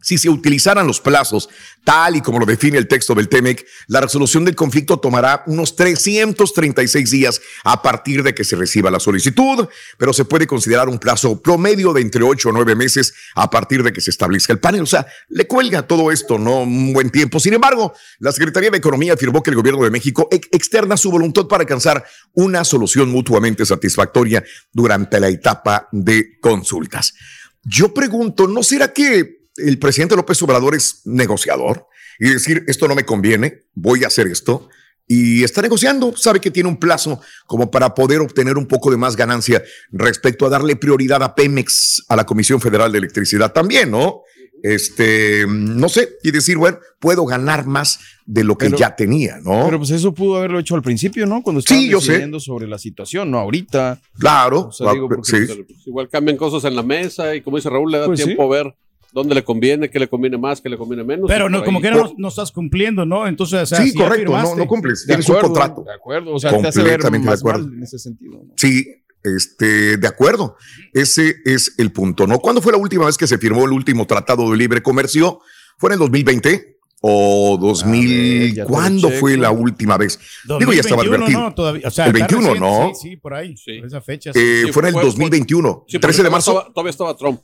Si 0.06 0.20
se 0.20 0.30
utilizaran 0.30 0.86
los 0.86 1.02
plazos 1.02 1.50
tal 1.84 2.16
y 2.16 2.22
como 2.22 2.38
lo 2.38 2.46
define 2.46 2.78
el 2.78 2.88
texto 2.88 3.16
del 3.16 3.28
TEMEC, 3.28 3.66
la 3.88 4.02
resolución 4.02 4.46
del 4.46 4.54
conflicto 4.54 5.00
tomará 5.00 5.42
unos 5.48 5.76
336 5.76 7.10
días 7.10 7.42
a 7.64 7.82
partir 7.82 8.22
de 8.22 8.36
que 8.36 8.44
se 8.44 8.56
reciba 8.56 8.92
la 8.92 9.00
solicitud, 9.00 9.68
pero 9.98 10.14
se 10.14 10.24
puede 10.26 10.46
considerar 10.46 10.90
un 10.90 11.00
plazo 11.00 11.42
promedio 11.42 11.92
de 11.92 12.02
entre 12.02 12.22
8 12.22 12.50
o 12.50 12.52
9 12.52 12.76
meses 12.76 13.16
a 13.34 13.50
partir 13.50 13.82
de 13.82 13.92
que 13.92 14.00
se 14.00 14.12
establezca 14.12 14.54
el 14.54 14.60
panel. 14.60 14.84
O 14.84 14.86
sea, 14.86 15.08
le 15.30 15.48
cuelga 15.48 15.88
todo 15.88 16.12
esto, 16.12 16.38
¿no? 16.38 16.62
Un 16.62 16.94
buen 16.94 17.10
tiempo. 17.10 17.40
Sin 17.40 17.56
embargo, 17.56 17.92
la 18.20 18.32
Secretaría 18.32 18.70
de 18.70 18.78
Economía 18.78 19.14
afirmó 19.14 19.42
que 19.42 19.50
el 19.50 19.56
gobierno 19.56 19.84
de 19.84 19.90
México 19.90 20.28
ex- 20.30 20.48
externa 20.52 20.98
su 20.98 21.10
voluntad 21.10 21.48
para 21.48 21.62
alcanzar 21.64 22.06
una 22.34 22.64
solución 22.64 23.10
mutuamente 23.10 23.66
satisfactoria 23.66 24.44
durante 24.72 25.20
la 25.20 25.30
etapa 25.30 25.90
de 25.92 26.38
consultas. 26.40 27.16
Yo 27.64 27.92
pregunto, 27.92 28.48
¿no 28.48 28.62
será 28.62 28.94
que 28.94 29.45
el 29.58 29.80
presidente 29.80 30.16
López 30.16 30.42
Obrador 30.44 30.76
es 30.76 31.02
negociador 31.06 31.88
y 32.20 32.30
decir, 32.30 32.64
esto 32.68 32.88
no 32.88 32.96
me 32.96 33.06
conviene, 33.06 33.64
voy 33.74 34.04
a 34.04 34.08
hacer 34.08 34.28
esto? 34.28 34.70
Y 35.08 35.44
está 35.44 35.62
negociando, 35.62 36.16
sabe 36.18 36.40
que 36.40 36.50
tiene 36.50 36.68
un 36.68 36.78
plazo 36.78 37.22
como 37.46 37.70
para 37.70 37.94
poder 37.94 38.22
obtener 38.22 38.58
un 38.58 38.66
poco 38.66 38.90
de 38.90 38.98
más 38.98 39.16
ganancia 39.16 39.64
respecto 39.92 40.46
a 40.46 40.50
darle 40.50 40.76
prioridad 40.76 41.22
a 41.22 41.36
Pemex, 41.36 42.04
a 42.10 42.16
la 42.16 42.26
Comisión 42.26 42.60
Federal 42.60 42.92
de 42.92 42.98
Electricidad 42.98 43.54
también, 43.54 43.92
¿no? 43.92 44.22
Este, 44.64 45.46
no 45.48 45.90
sé, 45.90 46.10
y 46.24 46.32
decir, 46.32 46.58
bueno, 46.58 46.80
puedo 47.00 47.24
ganar 47.26 47.68
más 47.68 48.00
de 48.26 48.44
lo 48.44 48.58
que 48.58 48.66
Pero- 48.66 48.78
ya 48.80 48.96
tenía, 48.96 49.38
¿no? 49.44 49.66
Pero 49.66 49.78
pues 49.78 49.92
eso 49.92 50.12
pudo 50.12 50.38
haberlo 50.38 50.58
hecho 50.58 50.74
al 50.74 50.82
principio, 50.82 51.28
¿no? 51.28 51.44
Cuando 51.44 51.60
estaban 51.60 51.84
Sí, 51.84 51.90
yo 51.90 52.02
sé. 52.02 52.28
sobre 52.40 52.68
la 52.68 52.80
situación, 52.80 53.30
no 53.30 53.38
ahorita. 53.38 54.02
Claro. 54.18 54.62
O 54.70 54.72
sea, 54.72 54.92
digo, 54.94 55.08
porque, 55.08 55.30
sí. 55.30 55.64
pues, 55.68 55.86
igual 55.88 56.10
cambian 56.10 56.36
cosas 56.36 56.64
en 56.64 56.76
la 56.76 56.82
mesa 56.82 57.36
y 57.36 57.42
como 57.42 57.58
dice 57.58 57.70
Raúl, 57.70 57.92
le 57.92 58.00
da 58.00 58.06
Pues 58.08 58.20
sí. 58.22 58.26
tiempo 58.26 58.44
a 58.52 58.58
ver 58.58 58.76
dónde 59.16 59.34
le 59.34 59.44
conviene, 59.44 59.90
qué 59.90 59.98
le 59.98 60.08
conviene 60.08 60.38
más, 60.38 60.62
qué 60.62 60.70
le 60.70 60.78
conviene 60.78 61.04
menos. 61.04 61.26
Pero 61.28 61.50
no, 61.50 61.64
como 61.64 61.80
ahí- 61.80 61.84
que 61.84 61.90
no, 61.92 62.14
no 62.18 62.28
estás 62.28 62.52
cumpliendo, 62.52 63.06
¿no? 63.06 63.26
Entonces, 63.26 63.62
o 63.64 63.66
sea, 63.66 63.80
Sí, 63.82 63.90
si 63.92 63.98
correcto, 63.98 64.32
no- 64.38 64.56
no 64.56 64.68
cumples, 64.68 65.02
De 65.08 65.14
tienes 65.14 65.28
un 65.30 65.38
contrato. 65.40 65.84
De 65.84 65.94
acuerdo, 65.94 66.34
o 66.36 66.40
sea, 66.40 66.52
te 66.52 66.68
hace 66.68 66.84
ver 66.84 67.00
Completamente 67.00 67.28
de 67.30 67.34
acuerdo. 67.34 67.64
mal 67.66 67.74
en 67.78 67.84
ese 67.84 67.98
sentido. 67.98 68.34
¿no? 68.44 68.54
Sí, 68.58 68.86
este, 69.24 69.98
de 69.98 70.08
acuerdo. 70.08 70.56
Ese 70.94 71.36
es 71.46 71.74
el 71.80 71.92
punto, 71.92 72.28
¿no? 72.28 72.38
¿Cuándo 72.40 72.62
fue 72.62 72.74
la 72.74 72.78
última 72.78 73.06
vez 73.06 73.18
que 73.18 73.26
se 73.26 73.38
firmó 73.40 73.66
el 73.66 73.72
último 73.72 74.06
tratado 74.06 74.52
de 74.52 74.58
libre 74.58 74.84
comercio? 74.84 75.40
¿Fue 75.80 75.90
en 75.90 75.94
el 75.94 76.00
2020? 76.00 76.74
¿O 77.08 77.58
2000? 77.62 78.48
ya 78.50 78.54
te 78.54 78.62
lo 78.62 78.68
¿Cuándo 78.68 79.08
checo. 79.10 79.20
fue 79.20 79.38
la 79.38 79.52
última 79.52 79.98
vez? 79.98 80.20
Digo, 80.60 80.74
ya 80.74 80.80
estaba 80.82 81.04
2021, 81.04 81.16
advertido. 81.16 81.42
no, 81.42 81.54
todavía, 81.56 81.88
o 81.88 81.92
sea, 81.92 82.06
el 82.06 82.16
está 82.16 82.28
21, 82.28 82.54
reciente, 82.54 82.60
¿no? 82.88 82.92
Sí, 82.96 83.10
sí, 83.10 83.16
por 83.18 83.34
ahí, 83.34 83.56
por 83.80 83.88
esa 83.88 84.02
fecha. 84.02 84.32
Eh, 84.34 84.64
sí. 84.66 84.72
fue 84.72 84.82
en 84.90 84.96
el 84.96 85.02
2021, 85.02 85.84
Sí, 85.88 85.98
porque 85.98 86.00
13 86.00 86.18
de 86.18 86.18
todavía 86.24 86.32
marzo. 86.32 86.52
estaba- 86.52 86.74
todavía 86.74 86.90
estaba 86.90 87.16
Trump. 87.18 87.42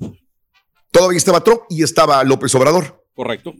Todavía 0.91 1.17
estaba 1.17 1.43
Trump 1.43 1.61
y 1.69 1.83
estaba 1.83 2.23
López 2.23 2.53
Obrador. 2.55 2.97
Correcto. 3.13 3.53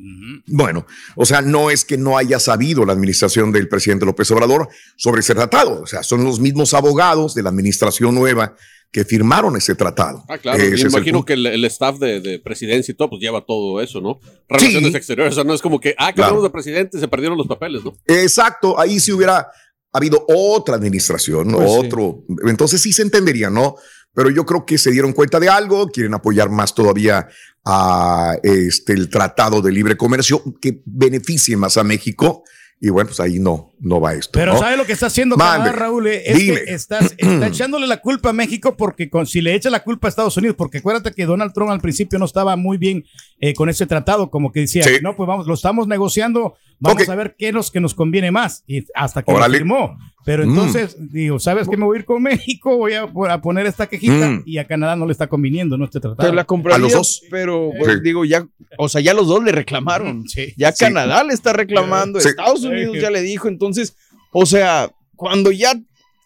Bueno, 0.48 0.86
o 1.15 1.26
sea, 1.26 1.41
no 1.41 1.70
es 1.70 1.84
que 1.86 1.98
no 1.98 2.17
haya 2.17 2.39
sabido 2.39 2.86
la 2.86 2.94
administración 2.94 3.52
del 3.52 3.67
presidente 3.67 4.06
López 4.06 4.32
Obrador 4.32 4.70
sobre 4.98 5.20
ese 5.22 5.36
tratado. 5.36 5.82
O 5.82 5.86
sea, 5.86 6.04
son 6.04 6.24
los 6.24 6.39
mismos 6.39 6.74
abogados 6.74 7.36
de 7.36 7.44
la 7.44 7.50
administración 7.50 8.15
nueva 8.15 8.56
que 8.91 9.06
firmaron 9.06 9.56
ese 9.56 9.76
tratado. 9.76 10.24
Ah, 10.28 10.38
claro. 10.38 10.58
Ese 10.62 10.70
me 10.76 10.82
el 10.82 10.88
imagino 10.88 11.24
que 11.26 11.34
el, 11.34 11.46
el 11.48 11.63
staff 11.65 11.98
de, 12.00 12.20
de 12.22 12.39
presidencia 12.39 12.91
y 12.91 12.96
todo, 12.96 13.10
pues 13.12 13.22
lleva 13.22 13.41
todo 13.46 13.82
eso, 13.82 14.02
¿no? 14.02 14.20
Relaciones 14.50 14.91
Sí. 14.91 14.98
exteriores. 14.98 15.34
O 15.34 15.36
sea, 15.36 15.44
no 15.44 15.54
es 15.54 15.62
como 15.62 15.80
que, 15.80 15.91
ah, 15.98 16.12
Claro. 16.13 16.15
cambiamos 16.15 16.44
de 16.44 16.50
presidente, 16.50 17.00
se 17.00 17.08
perdieron 17.08 17.38
los 17.38 17.48
papeles, 17.48 17.84
¿no? 17.86 17.94
Exacto, 18.08 18.80
ahí 18.80 19.00
sí 19.00 19.12
hubiera 19.13 19.48
habido 19.94 20.26
otra 20.28 20.76
administración, 20.76 21.50
¿no? 21.50 21.58
Pues 21.60 21.72
sí. 21.72 21.78
otro. 21.86 22.24
Entonces 22.48 22.82
sí 22.82 22.91
se 22.94 23.02
entendería, 23.04 23.50
¿no? 23.50 23.76
Pero 24.13 24.30
yo 24.30 24.45
creo 24.45 24.65
que 24.65 24.78
se 24.78 24.91
dieron 24.91 25.13
cuenta 25.13 25.39
de 25.39 25.50
algo, 25.50 25.88
quieren 25.88 26.13
apoyar 26.13 26.50
más 26.50 26.76
todavía 26.76 27.28
a 27.65 28.36
este 28.43 28.93
el 28.93 29.10
Tratado 29.10 29.62
de 29.62 29.71
Libre 29.71 29.95
Comercio 29.97 30.41
que 30.62 30.82
beneficie 30.86 31.56
más 31.58 31.78
a 31.78 31.84
México. 31.84 32.43
Y 32.84 32.89
bueno, 32.89 33.10
pues 33.10 33.19
ahí 33.19 33.38
no, 33.38 33.74
no 33.80 34.02
va 34.02 34.15
esto. 34.15 34.32
Pero 34.34 34.54
¿no? 34.54 34.60
¿sabes 34.60 34.76
lo 34.76 34.88
que 34.88 34.93
está 34.93 35.06
haciendo 35.06 35.38
Mande. 35.38 35.71
Raúl? 35.71 36.08
Es 36.08 36.36
Dime. 36.36 36.63
que 36.65 36.74
estás, 36.74 37.13
está 37.17 37.45
echándole 37.45 37.86
la 37.86 37.97
culpa 37.97 38.30
a 38.32 38.34
México 38.34 38.76
porque 38.76 39.08
con, 39.08 39.28
si 39.28 39.39
le 39.39 39.54
echa 39.54 39.69
la 39.69 39.84
culpa 39.84 40.08
a 40.08 40.10
Estados 40.10 40.36
Unidos, 40.38 40.56
porque 40.58 40.80
acuérdate 40.80 41.12
que 41.12 41.28
Donald 41.28 41.54
Trump 41.54 41.69
al 41.69 41.80
principio 41.80 42.17
no 42.17 42.26
estaba 42.26 42.56
muy 42.56 42.78
bien 42.80 43.04
eh, 43.39 43.54
con 43.54 43.69
ese 43.69 43.86
tratado, 43.86 44.32
como 44.32 44.52
que 44.52 44.62
decía, 44.62 44.82
Sí. 44.84 44.93
no, 45.04 45.15
pues 45.15 45.28
vamos, 45.28 45.45
lo 45.45 45.54
estamos 45.54 45.88
negociando, 45.88 46.56
vamos 46.82 47.08
a 47.08 47.15
ver 47.15 47.36
qué 47.38 47.48
es 47.50 47.54
lo 47.54 47.62
que 47.63 47.80
nos 47.80 47.94
conviene 47.94 48.32
más. 48.32 48.63
Y 48.67 48.84
hasta 48.94 49.24
que 49.24 49.32
lo 49.32 49.41
firmó. 49.44 49.98
Pero 50.24 50.46
Mm. 50.46 50.50
entonces, 50.50 50.96
digo, 51.12 51.39
¿sabes 51.39 51.67
qué 51.67 51.78
me 51.78 51.86
voy 51.86 51.98
a 51.98 52.00
ir 52.02 52.06
con 52.06 52.22
México? 52.24 52.78
Voy 52.78 52.94
a, 52.94 53.04
a 53.04 53.41
poner 53.41 53.65
esta 53.65 53.88
quejita 53.88 54.30
Mm. 54.30 54.44
y 54.46 54.58
a 54.60 54.67
Canadá 54.67 54.96
no 54.96 55.06
le 55.06 55.13
está 55.13 55.28
conviniendo, 55.28 55.78
¿no? 55.78 55.86
Este 55.86 56.00
tratado. 56.00 56.30
Te 56.30 56.36
la 56.36 56.44
compraría, 56.44 56.76
A 56.76 56.80
los 56.80 56.91
dos. 56.94 57.24
Pero 57.32 57.72
pues, 57.80 57.94
Sí. 57.96 58.00
digo, 58.04 58.26
ya, 58.26 58.46
o 58.78 58.88
sea, 58.89 59.02
ya 59.02 59.13
los 59.13 59.28
dos 59.28 59.44
le 59.44 59.52
reclamaron. 59.52 60.26
Ya 60.58 60.72
Sí. 60.74 60.86
Canadá 60.86 61.24
le 61.24 61.34
está 61.34 61.54
reclamando, 61.54 62.20
Sí. 62.20 62.30
Estados 62.30 62.63
Unidos 62.63 62.98
ya 63.02 63.10
le 63.10 63.22
dijo. 63.22 63.48
Entonces, 63.48 63.96
o 64.32 64.46
sea, 64.46 64.91
cuando 65.15 65.52
ya 65.52 65.74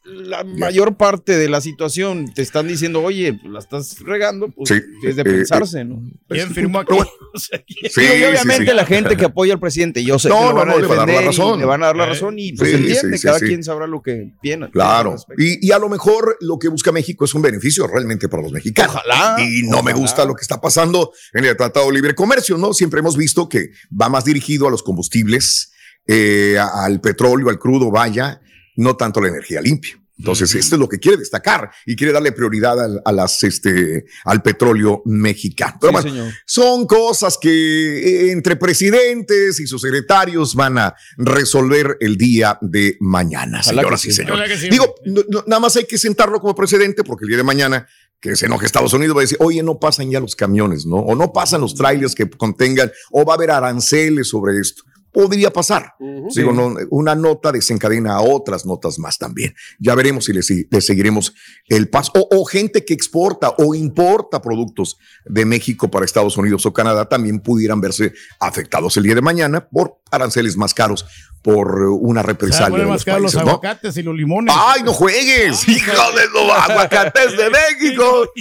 la 0.06 0.44
mayor 0.44 0.98
parte 0.98 1.36
de 1.38 1.50
la 1.50 1.62
situación 1.62 2.32
te 2.34 2.42
están 2.44 2.68
diciendo, 2.68 3.02
oye, 3.02 3.34
pues, 3.34 3.52
la 3.52 3.60
estás 3.60 4.00
regando, 4.02 4.50
pues 4.50 4.70
Sí. 4.70 4.76
es 5.08 5.16
de 5.16 5.22
Eh, 5.24 5.26
pensarse, 5.26 5.84
¿no? 5.84 6.02
¿Quién 6.30 6.52
firmó 6.54 6.80
aquí? 6.80 6.88
Pero 6.90 6.98
bueno, 6.98 7.12
O 7.34 7.40
sea, 7.40 7.62
¿quién- 7.66 7.92
Sí, 7.92 8.02
y 8.02 8.24
obviamente 8.24 8.72
sí. 8.72 8.76
la 8.76 8.86
gente 8.86 9.18
que 9.18 9.26
apoya 9.26 9.54
al 9.54 9.60
presidente, 9.60 10.04
yo 10.04 10.18
sé 10.20 10.30
No, 10.30 10.36
que 10.38 10.42
lo 10.44 10.50
no, 10.50 10.56
van 10.56 10.70
a 10.70 10.72
no, 10.78 10.78
a 10.94 10.96
dar 10.96 11.08
la 11.10 11.22
razón. 11.22 11.60
le 11.60 11.66
van 11.66 11.84
a 11.84 11.88
dar 11.88 11.96
la 11.98 12.04
Eh, 12.06 12.10
razón 12.10 12.36
y 12.40 12.54
pues 12.54 12.70
sí, 12.70 12.76
entiende, 12.78 13.12
sí, 13.14 13.18
sí, 13.18 13.24
cada 13.28 13.40
sí. 13.40 13.46
quien 13.46 13.64
sabrá 13.64 13.88
lo 13.88 14.02
que 14.02 14.32
piensa. 14.42 14.70
Claro. 14.72 15.16
Y, 15.38 15.68
y 15.68 15.72
a 15.72 15.80
lo 15.80 15.90
mejor 15.90 16.38
lo 16.40 16.60
que 16.60 16.68
busca 16.70 16.92
México 16.92 17.26
es 17.26 17.34
un 17.34 17.42
beneficio 17.42 17.88
realmente 17.88 18.30
para 18.30 18.44
los 18.44 18.52
mexicanos. 18.52 18.96
Ojalá. 18.96 19.36
Y 19.44 19.64
no 19.68 19.82
me 19.84 19.94
gusta 19.94 20.24
lo 20.26 20.34
que 20.36 20.42
está 20.44 20.62
pasando 20.62 21.12
en 21.34 21.46
el 21.46 21.58
Tratado 21.58 21.88
de 21.88 21.94
Libre 21.94 22.16
Comercio, 22.16 22.58
¿no? 22.58 22.74
Siempre 22.74 23.00
hemos 23.02 23.18
visto 23.18 23.50
que 23.50 23.72
va 24.00 24.08
más 24.10 24.24
dirigido 24.24 24.68
a 24.68 24.72
los 24.72 24.84
combustibles, 24.84 25.72
eh, 26.08 26.58
al 26.60 27.02
petróleo, 27.02 27.50
al 27.50 27.58
crudo, 27.60 27.90
vaya, 27.92 28.40
no 28.78 28.96
tanto 28.96 29.22
la 29.22 29.30
energía 29.30 29.62
limpia. 29.62 30.00
Entonces, 30.18 30.56
esto 30.56 30.76
es 30.76 30.80
lo 30.80 30.88
que 30.88 30.98
quiere 30.98 31.18
destacar 31.18 31.70
y 31.86 31.94
quiere 31.98 32.14
darle 32.14 32.32
prioridad 32.32 32.82
al, 32.82 33.02
a 33.04 33.12
las, 33.12 33.44
este, 33.44 34.06
al 34.24 34.42
petróleo 34.42 35.02
mexicano. 35.04 35.78
Sí, 36.02 36.10
son 36.46 36.88
cosas 36.88 37.38
que 37.38 37.50
eh, 37.50 38.32
entre 38.32 38.56
presidentes 38.56 39.60
y 39.60 39.68
sus 39.68 39.82
secretarios 39.82 40.56
van 40.56 40.78
a 40.78 40.96
resolver 41.18 41.98
el 42.00 42.16
día 42.16 42.58
de 42.62 42.96
mañana, 43.02 43.62
señoras 43.62 44.06
y 44.06 44.12
sí. 44.12 44.16
señores. 44.16 44.58
Sí. 44.58 44.70
Digo, 44.70 44.96
no- 45.06 45.24
no- 45.28 45.44
nada 45.48 45.60
más 45.60 45.76
hay 45.76 45.84
que 45.84 45.98
sentarlo 45.98 46.40
como 46.40 46.56
presidente 46.56 47.04
porque 47.04 47.26
el 47.26 47.30
día 47.30 47.38
de 47.38 47.44
mañana 47.44 47.86
que 48.22 48.38
se 48.38 48.46
enoje 48.46 48.66
Estados 48.66 48.94
Unidos 48.94 49.18
va 49.18 49.20
a 49.20 49.24
decir, 49.24 49.38
oye, 49.42 49.62
no 49.64 49.80
pasan 49.80 50.10
ya 50.10 50.22
los 50.22 50.38
camiones, 50.38 50.86
¿no? 50.86 50.96
O 50.96 51.14
no 51.16 51.34
pasan 51.34 51.60
los 51.60 51.76
trailers 51.76 52.16
que 52.16 52.30
contengan, 52.30 52.90
o 53.12 53.26
va 53.26 53.34
a 53.34 53.36
haber 53.36 53.52
aranceles 53.52 54.30
sobre 54.30 54.58
esto. 54.62 54.84
Podría 55.16 55.50
pasar. 55.50 55.94
Digo, 56.36 56.52
no, 56.52 56.76
una 56.90 57.16
nota 57.16 57.54
desencadena 57.54 58.16
a 58.16 58.22
otras 58.22 58.66
notas 58.66 59.00
más 59.00 59.18
también. 59.18 59.56
Ya 59.80 59.96
veremos 59.96 60.26
si 60.26 60.34
le, 60.34 60.44
si- 60.44 60.68
le 60.70 60.82
seguiremos 60.82 61.34
el 61.70 61.88
paso. 61.90 62.12
O, 62.16 62.42
o 62.42 62.44
gente 62.44 62.84
que 62.84 62.94
exporta 62.94 63.56
o 63.58 63.74
importa 63.74 64.42
productos 64.42 64.98
de 65.24 65.46
México 65.46 65.90
para 65.90 66.04
Estados 66.06 66.36
Unidos 66.36 66.66
o 66.66 66.74
Canadá 66.74 67.08
también 67.08 67.40
pudieran 67.40 67.80
verse 67.80 68.12
afectados 68.42 68.98
el 68.98 69.04
día 69.04 69.16
de 69.16 69.22
mañana 69.22 69.66
por 69.70 70.02
aranceles 70.12 70.56
más 70.58 70.74
caros 70.74 71.06
por 71.42 71.80
una 71.84 72.24
represalia 72.24 72.70
poner 72.70 72.86
de 72.88 72.92
los 72.92 73.06
los 73.06 73.06
países, 73.06 73.36
¿no? 73.36 73.50
aguacates 73.52 73.98
y 73.98 74.02
los 74.02 74.16
limones. 74.16 74.56
¡Ay, 74.58 74.82
no 74.82 74.94
juegues! 74.94 75.68
¡Hijo 75.68 75.92
de 76.16 76.28
los 76.34 76.52
aguacates 76.52 77.38
de 77.38 77.50
México! 77.80 78.32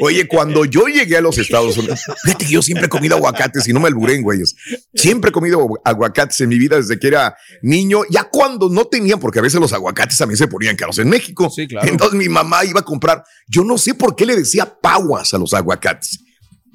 Oye, 0.00 0.28
cuando 0.28 0.64
yo 0.64 0.86
llegué 0.86 1.16
a 1.16 1.20
los 1.20 1.36
Estados 1.38 1.76
Unidos, 1.76 2.00
fíjate 2.22 2.44
que 2.46 2.52
yo 2.52 2.62
siempre 2.62 2.86
he 2.86 2.88
comido 2.88 3.16
aguacates 3.16 3.66
y 3.66 3.72
no 3.72 3.80
me 3.80 3.88
alburen, 3.88 4.22
güeyes. 4.22 4.54
Siempre 4.94 5.30
he 5.30 5.32
comido 5.32 5.58
agu- 5.60 5.80
aguacates 5.84 6.40
en 6.40 6.50
mi 6.50 6.58
vida 6.58 6.76
desde 6.76 7.00
que 7.00 7.08
era 7.08 7.36
niño. 7.62 8.02
Ya 8.10 8.24
cuando 8.30 8.68
no 8.68 8.84
tenían, 8.84 9.18
porque 9.18 9.40
a 9.40 9.42
veces 9.42 9.60
los 9.60 9.72
aguacates 9.72 10.16
también 10.16 10.38
se 10.38 10.46
ponían 10.46 10.76
caros 10.76 10.98
en 11.00 11.08
México. 11.08 11.50
Sí, 11.50 11.66
claro. 11.66 11.88
Entonces 11.88 12.16
mi 12.16 12.28
mamá 12.28 12.64
iba 12.64 12.78
a 12.78 12.84
comprar. 12.84 13.24
Yo 13.48 13.64
no 13.64 13.76
sé 13.76 13.94
por 13.94 14.14
qué 14.14 14.24
le 14.24 14.36
decía 14.36 14.72
paguas 14.80 15.34
a 15.34 15.38
los 15.38 15.52
aguacates. 15.52 16.20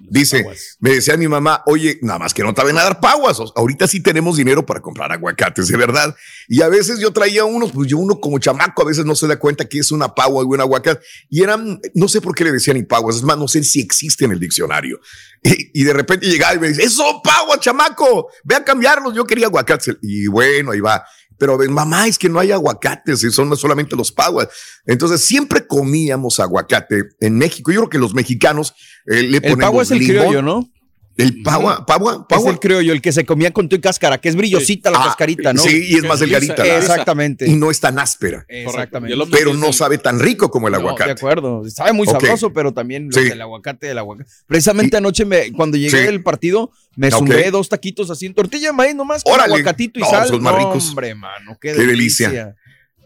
Dice, 0.10 0.46
me 0.80 0.92
decía 0.92 1.18
mi 1.18 1.28
mamá, 1.28 1.64
oye, 1.66 2.00
nada 2.02 2.20
más 2.20 2.34
que 2.34 2.42
no 2.42 2.54
te 2.54 2.64
van 2.64 2.78
a 2.78 2.84
dar 2.84 3.00
paguas. 3.00 3.40
Ahorita 3.56 3.88
sí 3.88 4.00
tenemos 4.00 4.38
dinero 4.38 4.66
para 4.66 4.80
comprar 4.80 5.12
aguacates, 5.12 5.68
de 5.68 5.78
verdad. 5.78 6.16
Y 6.48 6.62
a 6.62 6.70
veces 6.70 7.00
yo 7.00 7.12
traía 7.12 7.44
unos, 7.44 7.72
pues 7.72 7.90
yo 7.90 7.98
uno 7.98 8.20
como 8.20 8.40
chamaco 8.40 8.84
a 8.84 8.86
veces 8.86 9.06
no 9.06 9.16
se 9.16 9.28
da 9.28 9.38
cuenta 9.38 9.66
que 9.66 9.80
es 9.80 9.92
una 9.92 10.16
pagua 10.16 10.44
y 10.44 10.46
un 10.46 10.62
aguacate. 10.62 11.06
Y 11.30 11.44
eran, 11.44 11.80
no 11.94 12.08
sé 12.08 12.22
por 12.22 12.34
qué 12.36 12.46
le 12.46 12.52
decían 12.52 12.86
paguas, 12.86 13.18
es 13.18 13.24
más, 13.24 13.38
no 13.38 13.48
sé 13.48 13.64
si 13.64 13.82
existe 13.82 14.26
en 14.26 14.32
el 14.32 14.40
diccionario. 14.40 15.00
Y, 15.44 15.72
y 15.82 15.84
de 15.84 15.94
repente 15.94 16.28
llegaba 16.28 16.56
y 16.56 16.60
me 16.60 16.70
dice, 16.70 16.84
eso 16.84 17.22
paguas, 17.24 17.60
chamaco, 17.60 18.30
ve 18.44 18.56
a 18.56 18.64
cambiarlos, 18.64 19.14
yo 19.14 19.26
quería 19.26 19.48
aguacates. 19.48 19.98
Y 20.02 20.28
bueno, 20.28 20.72
ahí 20.72 20.80
va. 20.80 21.04
Pero 21.38 21.58
mamá, 21.70 22.08
es 22.08 22.18
que 22.18 22.30
no 22.30 22.40
hay 22.40 22.52
aguacates, 22.52 23.24
y 23.24 23.32
son 23.32 23.56
solamente 23.58 23.96
los 23.96 24.12
paguas. 24.12 24.48
Entonces 24.86 25.24
siempre 25.24 25.66
comíamos 25.68 26.40
aguacate 26.40 27.10
en 27.20 27.38
México. 27.38 27.72
Yo 27.72 27.82
creo 27.82 27.90
que 27.90 28.00
los 28.00 28.14
mexicanos 28.14 28.74
eh, 29.06 29.24
le 29.24 29.38
El 29.38 29.42
ponemos 29.42 29.60
pago 29.60 29.82
es 29.82 29.92
el 29.92 30.00
limón. 30.00 30.18
criollo, 30.18 30.42
¿no? 30.42 30.72
El 31.18 31.42
pagua, 31.42 31.84
pagua, 31.86 32.28
Es 32.30 32.46
el 32.46 32.60
criollo, 32.60 32.94
el 32.94 33.02
que 33.02 33.12
se 33.12 33.26
comía 33.26 33.52
con 33.52 33.68
tu 33.68 33.76
y 33.76 33.80
cáscara, 33.82 34.20
que 34.20 34.30
es 34.30 34.36
brillosita 34.36 34.92
la 34.92 35.00
Ah, 35.02 35.06
cascarita, 35.08 35.52
¿no? 35.52 35.62
Sí, 35.62 35.88
y 35.90 35.96
es 35.96 36.04
más 36.04 36.20
delgadita. 36.20 36.64
Exactamente. 36.78 37.48
Y 37.48 37.56
no 37.56 37.72
es 37.72 37.80
tan 37.80 37.98
áspera. 37.98 38.46
Exactamente. 38.48 39.18
Pero 39.32 39.54
no 39.56 39.74
sabe 39.74 39.98
tan 39.98 40.20
rico 40.20 40.52
como 40.52 40.68
el 40.68 40.74
No, 40.74 40.80
aguacate. 40.80 41.06
de 41.06 41.12
acuerdo. 41.14 41.64
Sabe 41.70 41.94
muy 41.94 42.06
sabroso, 42.08 42.54
pero 42.54 42.72
también 42.74 43.10
lo 43.12 43.20
Sí. 43.20 43.30
del 43.30 43.42
aguacate 43.42 43.88
del 43.88 43.98
aguacate. 43.98 44.30
Precisamente 44.46 44.96
anoche, 44.98 45.26
me, 45.26 45.52
cuando 45.54 45.76
llegué 45.78 46.00
Sí. 46.02 46.06
del 46.06 46.22
partido, 46.22 46.72
me 46.96 47.10
zumbé 47.10 47.50
dos 47.52 47.68
taquitos 47.70 48.10
así 48.12 48.26
en 48.28 48.34
tortilla 48.36 48.68
de 48.68 48.74
maíz 48.74 48.94
nomás 48.96 49.24
con 49.24 49.34
Órale. 49.34 49.54
aguacatito 49.56 50.00
y 50.00 50.04
No, 50.04 50.10
sal. 50.10 50.28
son 50.28 50.42
más 50.44 50.54
No, 50.54 50.60
ricos. 50.60 50.90
Hombre, 50.90 51.16
mano, 51.16 51.58
qué, 51.60 51.74
Qué 51.74 51.86
delicia. 51.86 52.56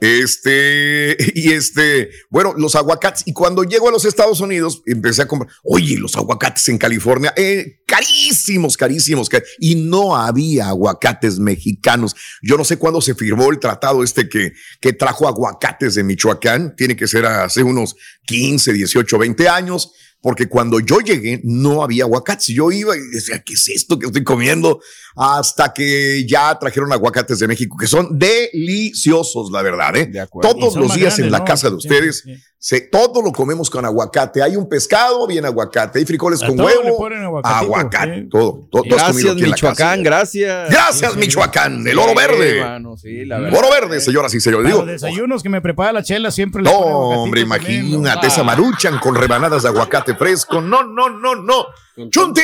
Este, 0.02 1.16
y 1.36 1.52
este, 1.52 2.10
bueno, 2.30 2.54
los 2.58 2.76
aguacates. 2.76 3.24
Y 3.26 3.34
cuando 3.34 3.64
llego 3.64 3.88
a 3.88 3.92
los 3.92 4.04
Estados 4.04 4.42
Unidos, 4.42 4.82
empecé 4.88 5.22
a 5.22 5.28
comprar, 5.28 5.54
oye, 5.64 5.98
los 5.98 6.16
aguacates 6.18 6.68
en 6.70 6.78
California, 6.78 7.34
eh, 7.38 7.82
carísimos, 7.86 8.76
carísimos. 8.78 9.30
ca- 9.30 9.42
Y 9.60 9.76
no 9.76 10.16
había 10.18 10.68
aguacates 10.70 11.40
mexicanos. 11.40 12.16
Yo 12.42 12.58
no 12.58 12.66
sé 12.66 12.78
cuándo 12.78 13.00
se 13.00 13.16
firmó 13.16 13.50
el 13.52 13.60
tratado 13.60 14.04
este 14.04 14.28
que, 14.28 14.54
que 14.82 14.94
trajo 14.94 15.28
aguacates 15.28 15.96
de 15.96 16.04
Michoacán. 16.04 16.76
Tiene 16.76 16.96
que 16.96 17.08
ser 17.08 17.26
hace 17.26 17.64
unos 17.64 17.96
15, 18.26 18.74
18, 18.74 19.18
20 19.18 19.48
años. 19.50 19.92
Porque 20.22 20.48
cuando 20.48 20.80
yo 20.80 21.00
llegué 21.00 21.42
no 21.44 21.84
había 21.84 22.04
aguacates. 22.04 22.48
Yo 22.48 22.72
iba 22.72 22.96
y 22.96 23.00
decía, 23.12 23.42
¿qué 23.44 23.54
es 23.54 23.68
esto 23.70 23.98
que 23.98 24.06
estoy 24.06 24.24
comiendo? 24.24 24.80
Hasta 25.16 25.74
que 25.74 26.26
ya 26.28 26.58
trajeron 26.60 26.94
aguacates 26.94 27.40
de 27.40 27.48
México, 27.48 27.76
que 27.76 27.88
son 27.88 28.20
deliciosos, 28.20 29.50
la 29.52 29.62
verdad. 29.62 29.96
¿eh? 29.98 30.12
Y 30.14 30.40
Todos 30.42 30.76
los 30.76 30.96
días 30.96 31.18
en 31.20 31.32
la 31.32 31.40
¿no? 31.40 31.46
casa 31.46 31.70
de 31.70 31.80
Sí, 31.80 31.88
ustedes, 31.88 32.24
se, 32.64 32.80
todo 32.82 33.24
lo 33.24 33.32
comemos 33.32 33.72
con 33.72 33.84
aguacate. 33.86 34.44
Hay 34.44 34.56
un 34.56 34.70
pescado, 34.70 35.26
bien 35.26 35.44
aguacate. 35.46 35.98
Hay 35.98 36.06
frijoles 36.06 36.44
A 36.44 36.48
con 36.48 36.60
huevo, 36.60 37.08
aguacate, 37.44 38.22
sí. 38.22 38.30
todo. 38.30 38.68
todo, 38.70 38.84
todo 38.84 38.98
es 38.98 39.04
comido 39.04 39.34
Gracias, 39.34 39.34
aquí 39.34 39.44
en 39.44 39.50
la 39.50 39.56
casa. 39.56 39.68
Michoacán, 39.72 40.04
gracias. 40.04 40.70
Gracias, 40.70 41.16
Michoacán, 41.16 41.88
el 41.88 41.98
oro 41.98 42.10
Sí, 42.10 42.16
verde. 42.16 42.60
mano, 42.62 42.98
sí, 42.98 43.26
la 43.26 43.38
El 43.38 43.44
verdad. 43.46 43.60
oro 43.60 43.70
verde, 43.72 44.00
señoras 44.00 44.32
y 44.36 44.40
señores. 44.40 44.72
Los 44.72 44.86
desayunos 44.86 45.42
que 45.42 45.50
me 45.50 45.60
prepara 45.60 45.92
la 45.92 46.04
chela 46.04 46.30
siempre 46.30 46.62
le 46.62 46.70
no, 46.70 46.78
hombre, 46.78 47.42
imagínate 47.42 48.28
esa 48.28 48.42
Ah. 48.42 48.44
maruchan 48.44 49.00
con 49.00 49.16
rebanadas 49.16 49.64
de 49.64 49.70
aguacate 49.70 50.14
fresco. 50.14 50.62
No, 50.62 50.84
no, 50.84 51.10
no, 51.10 51.34
no. 51.34 51.66
Chunti, 52.12 52.42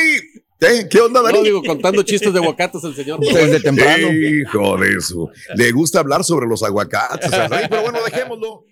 ¿eh? 0.62 0.88
¿qué 0.90 1.00
onda, 1.00 1.22
Darío? 1.22 1.42
No, 1.42 1.46
digo, 1.46 1.62
contando 1.64 2.02
chistes 2.02 2.34
de 2.34 2.40
aguacates 2.40 2.84
el 2.84 2.96
señor. 2.96 3.20
Desde 3.20 3.60
temprano. 3.60 4.08
Hijo 4.12 4.78
de 4.78 4.98
eso. 4.98 5.30
Le 5.56 5.72
gusta 5.72 6.00
hablar 6.00 6.24
sobre 6.24 6.48
los 6.48 6.64
aguacates. 6.64 7.32
al 7.32 7.52
rey, 7.52 7.68
pero 7.70 7.84
bueno, 7.84 8.00
dejémoslo. 8.04 8.64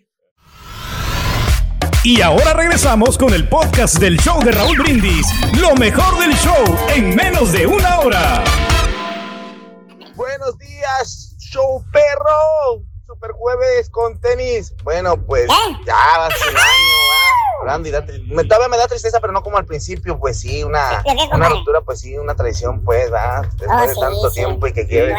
Y 2.06 2.22
ahora 2.22 2.53
regresamos 2.53 3.18
con 3.18 3.34
el 3.34 3.49
podcast 3.49 3.95
del 3.95 4.20
show 4.20 4.39
de 4.43 4.51
Raúl 4.51 4.78
Brindis. 4.78 5.26
Lo 5.60 5.74
mejor 5.74 6.20
del 6.20 6.36
show 6.36 6.64
en 6.93 7.16
menos 7.16 7.51
de 7.51 7.66
una 7.66 7.99
hora. 7.99 8.43
Buenos 10.14 10.56
días, 10.60 11.36
show 11.39 11.84
perro. 11.91 12.84
Super 13.08 13.32
jueves 13.32 13.89
con 13.89 14.22
tenis. 14.22 14.72
Bueno, 14.84 15.20
pues 15.26 15.47
ya 15.88 16.26
hace 16.28 16.47
un 16.47 16.56
año, 16.56 16.95
¿va? 17.10 17.45
Hablando 17.76 17.88
y 17.90 17.92
da 17.92 18.06
me, 18.34 18.44
todavía 18.44 18.68
me 18.70 18.78
da 18.78 18.88
tristeza, 18.88 19.20
pero 19.20 19.34
no 19.34 19.44
como 19.44 19.58
al 19.58 19.66
principio, 19.66 20.18
pues 20.20 20.40
sí, 20.40 20.64
una, 20.64 21.04
¿De 21.04 21.36
una 21.36 21.50
ruptura, 21.50 21.82
pues 21.82 22.00
sí, 22.00 22.18
una 22.18 22.36
traición, 22.36 22.82
pues, 22.84 23.12
va. 23.12 23.42
Después 23.42 23.70
Oh, 23.70 23.82
de 23.88 23.94
sí, 23.94 24.00
tanto 24.00 24.30
sí. 24.30 24.36
tiempo 24.40 24.68
y 24.68 24.74
que 24.74 24.88
quieres, 24.88 25.16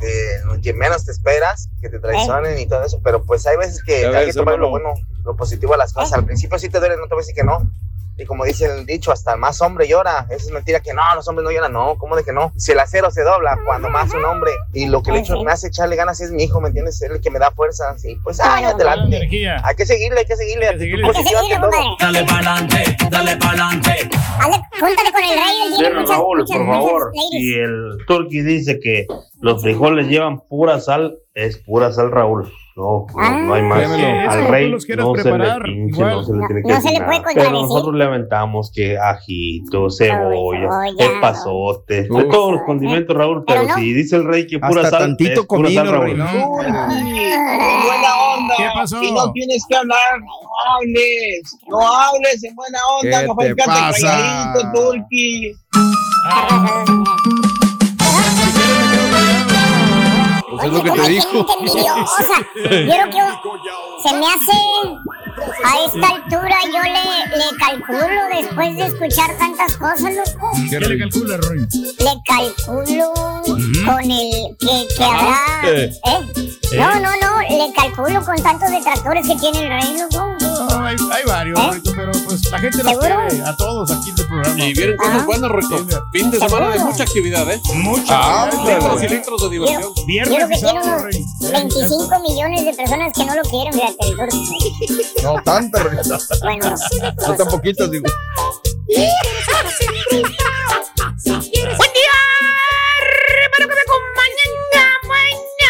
que, 0.00 0.60
que 0.62 0.72
menos 0.74 1.04
te 1.04 1.12
esperas, 1.12 1.68
que 1.80 1.88
te 1.88 1.98
traicionen 1.98 2.58
y 2.58 2.66
todo 2.66 2.82
eso, 2.84 3.00
pero 3.02 3.22
pues 3.22 3.46
hay 3.46 3.56
veces 3.56 3.82
que 3.82 4.02
Ya 4.02 4.18
hay 4.18 4.26
que 4.26 4.32
tomar 4.32 4.58
lo 4.58 4.70
bueno, 4.70 4.94
lo 5.24 5.36
positivo 5.36 5.74
a 5.74 5.76
las 5.76 5.92
cosas. 5.92 6.12
Al 6.14 6.24
principio 6.24 6.58
sí 6.58 6.68
te 6.68 6.78
duele, 6.80 6.96
no 6.96 7.04
te 7.08 7.14
voy 7.14 7.18
a 7.18 7.22
decir 7.22 7.34
que 7.34 7.44
no. 7.44 7.70
Y 8.18 8.26
como 8.26 8.44
dice 8.44 8.66
el 8.66 8.84
dicho, 8.84 9.12
hasta 9.12 9.34
el 9.34 9.38
más 9.38 9.60
hombre 9.62 9.86
llora. 9.88 10.26
Eso 10.28 10.46
es 10.46 10.50
mentira 10.52 10.80
que 10.80 10.92
no, 10.92 11.02
los 11.14 11.26
hombres 11.28 11.44
no 11.44 11.50
lloran. 11.52 11.72
No, 11.72 11.96
¿cómo 11.98 12.16
de 12.16 12.24
que 12.24 12.32
no? 12.32 12.52
Si 12.56 12.72
el 12.72 12.80
acero 12.80 13.10
se 13.10 13.22
dobla 13.22 13.58
cuando 13.64 13.88
más 13.88 14.12
un 14.12 14.24
hombre. 14.24 14.50
Y 14.72 14.86
lo 14.86 15.02
que 15.02 15.12
le 15.12 15.18
echo- 15.20 15.34
me 15.44 15.52
hace 15.52 15.68
echarle 15.68 15.94
ganas 15.96 16.20
es 16.20 16.30
mi 16.32 16.42
hijo, 16.44 16.60
¿me 16.60 16.68
entiendes? 16.68 17.00
Es 17.00 17.10
el 17.10 17.20
que 17.20 17.30
me 17.30 17.38
da 17.38 17.50
fuerzas. 17.52 18.04
Y 18.04 18.16
pues, 18.16 18.40
ay, 18.40 18.64
adelante. 18.64 19.16
Hay 19.64 19.76
que 19.76 19.86
seguirle, 19.86 20.18
hay 20.20 20.26
que 20.26 20.36
seguirle. 20.36 20.66
positiva 21.12 21.40
ante 21.40 21.54
todo. 21.60 21.96
Dale 22.00 22.24
pa'lante, 22.24 22.96
dale 23.10 23.36
pa'lante. 23.36 24.08
Júntate 24.80 25.12
con 25.12 25.22
el 25.22 25.30
rey 25.30 25.70
del 25.82 26.06
Raúl, 26.08 26.38
muchas, 26.38 26.56
por 26.56 26.66
muchas 26.66 26.82
favor, 26.84 27.10
si 27.30 27.54
el 27.54 27.98
turqui 28.06 28.42
dice 28.42 28.78
que 28.80 29.06
los 29.40 29.62
frijoles 29.62 30.06
llevan 30.08 30.40
pura 30.48 30.80
sal, 30.80 31.18
es 31.34 31.58
pura 31.58 31.92
sal, 31.92 32.10
Raúl. 32.10 32.52
No, 32.78 33.06
no, 33.12 33.38
no 33.40 33.54
hay 33.54 33.62
más. 33.62 33.78
Créemelo. 33.78 34.06
Es 34.06 34.28
Al 34.28 34.48
rey 34.48 34.70
no 34.70 34.78
se 34.80 34.86
preparar, 34.96 35.62
le 35.68 35.74
pinche, 35.74 36.00
no 36.00 36.22
se 36.22 36.32
le 36.32 36.46
tiene 36.46 36.62
que 36.62 36.68
no 36.68 36.74
decir 36.76 36.90
se 36.90 36.98
le 36.98 37.04
puede 37.04 37.18
nada. 37.18 37.24
Pero 37.34 37.34
contradecir. 37.34 37.52
nosotros 37.52 37.94
le 37.96 38.04
aventamos 38.04 38.70
que 38.72 38.98
ajito, 38.98 39.90
cebolla, 39.90 40.60
cebolla. 40.60 41.04
epazote, 41.18 42.02
de 42.02 42.24
todos 42.24 42.52
los 42.52 42.62
condimentos, 42.62 43.16
Raúl. 43.16 43.44
Pero, 43.46 43.60
Pero 43.62 43.68
no. 43.70 43.74
si 43.74 43.92
dice 43.92 44.14
el 44.16 44.24
rey 44.26 44.46
que 44.46 44.60
pura 44.60 44.82
Hasta 44.82 44.90
sal, 44.90 45.00
tantito 45.00 45.40
es 45.40 45.46
pura 45.46 45.70
sal, 45.70 45.86
comino, 45.86 45.92
Raúl. 45.92 46.04
rey, 46.06 46.14
no. 46.14 46.48
buena 46.48 48.16
onda. 48.36 48.54
¿Qué 48.56 48.68
pasó? 48.72 49.00
Si 49.00 49.10
no 49.12 49.32
tienes 49.32 49.66
que 49.68 49.76
hablar, 49.76 50.20
no 50.20 50.76
hables. 50.76 51.58
No 51.66 51.80
hables 51.80 52.44
en 52.44 52.54
buena 52.54 52.78
onda. 53.02 53.34
¿Qué 53.40 53.54
te 53.54 53.64
pasa? 53.64 54.54
turqui. 54.72 55.52
Pues 60.50 60.64
es 60.64 60.72
lo 60.72 60.82
que 60.82 60.90
te 60.90 61.00
Oye, 61.00 61.10
dijo. 61.10 61.46
qué 61.46 61.52
envidiosa. 61.58 62.38
Yo 62.54 63.10
creo 63.10 63.10
que 63.10 64.08
se 64.08 64.14
me 64.14 64.26
hace 64.26 64.52
a 65.64 65.84
esta 65.84 66.08
altura 66.08 66.56
yo 66.66 66.82
le, 66.82 67.36
le 67.36 67.56
calculo 67.58 68.20
después 68.32 68.76
de 68.76 68.86
escuchar 68.86 69.36
tantas 69.38 69.76
cosas, 69.76 70.14
loco. 70.14 70.50
¿Qué 70.70 70.80
le 70.80 70.98
calcula, 70.98 71.36
Roy? 71.36 71.58
Le 71.60 72.22
calculo 72.26 73.12
con 73.44 74.10
el 74.10 74.56
que, 74.58 74.86
que 74.96 75.04
habrá. 75.04 75.60
Eh. 75.64 75.92
¿eh? 76.04 76.58
No, 76.76 76.94
no, 77.00 77.10
no, 77.20 77.40
le 77.40 77.72
calculo 77.72 78.24
con 78.24 78.36
tantos 78.42 78.70
detractores 78.70 79.26
que 79.26 79.36
tiene 79.36 79.62
el 79.62 79.68
rey, 79.68 79.98
loco. 79.98 80.37
No, 80.58 80.84
hay, 80.84 80.96
hay 81.12 81.24
varios, 81.24 81.58
¿Eh? 81.58 81.62
Royito, 81.68 81.92
pero 81.94 82.10
pues 82.24 82.50
la 82.50 82.58
gente 82.58 82.82
nos 82.82 82.98
quiere 82.98 83.14
a 83.44 83.56
todos 83.56 83.90
aquí 83.90 84.10
en 84.10 84.18
el 84.18 84.26
programa. 84.26 84.64
Y 84.64 84.72
vienen 84.74 84.96
cosas 84.96 85.26
buenas, 85.26 85.50
Rico. 85.52 85.86
Fin 86.12 86.30
de 86.30 86.38
semana 86.38 86.70
de 86.70 86.78
mucha 86.80 87.02
actividad, 87.04 87.50
¿eh? 87.50 87.60
Mucha 87.74 88.18
Ah, 88.18 88.44
actividad, 88.44 88.78
litros 88.80 89.02
y 89.02 89.08
litros 89.08 89.42
de 89.42 89.48
diversión. 89.50 89.82
Yo 89.82 89.94
Viernes 90.06 90.34
creo 90.36 90.48
que 90.48 90.54
y 90.54 90.58
tiene 90.58 90.72
sábado, 90.82 90.88
unos 90.88 91.02
Roy. 91.02 91.24
25 91.52 92.20
millones 92.20 92.64
de 92.64 92.74
personas 92.74 93.12
que 93.16 93.24
no 93.24 93.34
lo 93.34 93.42
quieren, 93.42 93.72
fíjate, 93.72 94.08
el. 94.08 94.16
No, 95.22 95.34
tanta, 95.44 95.82
rey. 95.82 95.98
Bueno, 96.42 96.74
No 97.28 97.34
tan 97.36 97.48
poquitas, 97.48 97.90
digo. 97.90 98.06
Buen 101.24 101.42
día. 101.42 101.66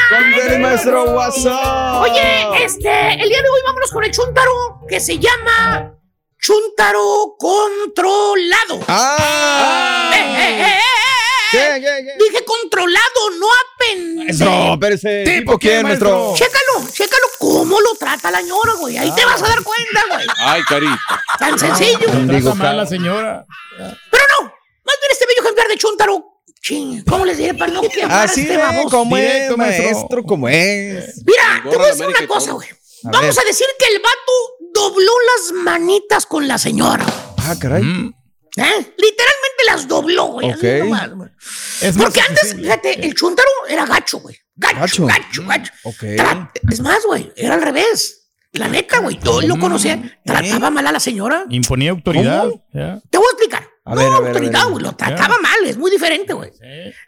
Con 0.09 0.53
el 0.53 0.61
maestro 0.61 1.05
WhatsApp. 1.13 2.03
Oye, 2.03 2.65
este, 2.65 3.13
el 3.15 3.29
día 3.29 3.43
de 3.43 3.49
hoy 3.49 3.61
vámonos 3.67 3.91
con 3.91 4.05
el 4.05 4.11
chuntaro 4.11 4.81
que 4.89 5.01
se 5.01 5.19
llama 5.19 5.95
chuntaro 6.41 7.37
controlado. 7.39 8.81
¡Ah! 8.89 10.11
Eh, 10.15 10.19
eh, 10.19 10.61
eh, 10.63 10.65
eh, 10.65 10.81
¿Qué, 11.51 11.59
eh. 11.59 11.81
qué, 11.81 12.05
qué? 12.05 12.25
Dije 12.25 12.45
controlado, 12.45 13.31
no 13.39 13.47
apendejo. 13.75 14.45
No, 14.45 14.73
espérese. 14.75 15.25
¿Tipo 15.25 15.39
¿Tipo 15.39 15.59
quién, 15.59 15.83
maestro? 15.83 16.33
Chécalo, 16.37 16.89
chécalo 16.91 17.27
cómo 17.39 17.81
lo 17.81 17.95
trata 17.95 18.31
la 18.31 18.41
ñora, 18.43 18.73
güey. 18.79 18.97
Ahí 18.97 19.15
te 19.15 19.25
vas 19.25 19.43
a 19.43 19.49
dar 19.49 19.63
cuenta, 19.63 20.05
güey. 20.11 20.27
Ay, 20.39 20.63
Cari. 20.69 20.89
Tan 21.39 21.59
sencillo. 21.59 22.09
Digo, 22.27 22.51
Trata 22.53 22.55
mal 22.55 22.77
la 22.79 22.87
señora. 22.87 23.47
Pero 23.77 24.25
no, 24.41 24.45
más 24.47 24.97
bien 25.01 25.11
este 25.13 25.27
bello 25.27 25.43
ejemplar 25.43 25.69
de 25.69 25.77
chuntaro. 25.77 26.38
Ching, 26.63 27.03
¿cómo 27.05 27.25
les 27.25 27.39
diré 27.39 27.55
para 27.55 27.73
no 27.73 27.81
quemar 27.95 28.25
Así 28.29 28.43
este 28.43 28.55
es, 28.55 28.61
como 28.91 29.17
es, 29.17 29.25
maestro. 29.25 29.57
maestro, 29.57 30.23
como 30.25 30.49
es. 30.49 31.23
Mira, 31.25 31.63
te 31.71 31.77
voy 31.77 31.87
a 31.87 31.89
de 31.89 31.91
decir 31.93 32.07
una 32.07 32.27
cosa, 32.27 32.53
güey. 32.53 32.69
Vamos 33.05 33.39
a 33.39 33.45
decir 33.45 33.67
que 33.79 33.95
el 33.95 34.01
vato 34.03 34.33
dobló 34.75 35.13
las 35.37 35.53
manitas 35.63 36.27
con 36.27 36.49
la 36.49 36.59
señora. 36.59 37.07
Ah, 37.39 37.55
caray. 37.61 37.83
Mm. 37.83 38.13
¿Eh? 38.57 38.95
Literalmente 38.97 39.65
las 39.67 39.87
dobló, 39.87 40.25
güey. 40.27 40.51
así 40.51 40.67
Ok. 40.67 40.79
nomás, 40.81 41.11
güey. 41.15 41.31
Porque 41.97 42.21
antes, 42.21 42.55
fíjate, 42.57 43.07
el 43.07 43.15
chuntaro 43.15 43.49
era 43.69 43.87
gacho, 43.87 44.19
güey. 44.19 44.37
Gacho, 44.57 45.07
Gacho. 45.07 45.07
gacho, 45.07 45.43
gacho. 45.47 45.73
Ok. 45.85 46.03
Tra- 46.03 46.51
Es 46.69 46.81
más, 46.81 47.05
güey, 47.07 47.33
era 47.37 47.55
al 47.55 47.63
revés. 47.63 48.31
La 48.53 48.67
neta, 48.67 48.99
güey, 48.99 49.17
yo 49.23 49.41
lo 49.43 49.59
conocía. 49.61 50.19
Trataba 50.25 50.71
mal 50.71 50.87
a 50.89 50.91
la 50.93 50.99
señora. 51.01 51.45
Imponía 51.51 51.91
autoridad. 51.93 52.49
Te 52.73 53.19
voy 53.19 53.27
a 53.29 53.33
explicar. 53.33 53.68
A 53.89 53.95
no, 53.95 53.97
ver, 53.97 54.07
a 54.07 54.21
ver, 54.21 54.29
autoridad, 54.29 54.69
güey. 54.69 54.85
Lo 54.85 54.93
trataba 54.95 55.39
mal, 55.41 55.65
es 55.67 55.77
muy 55.77 55.91
diferente, 55.91 56.33
güey. 56.35 56.53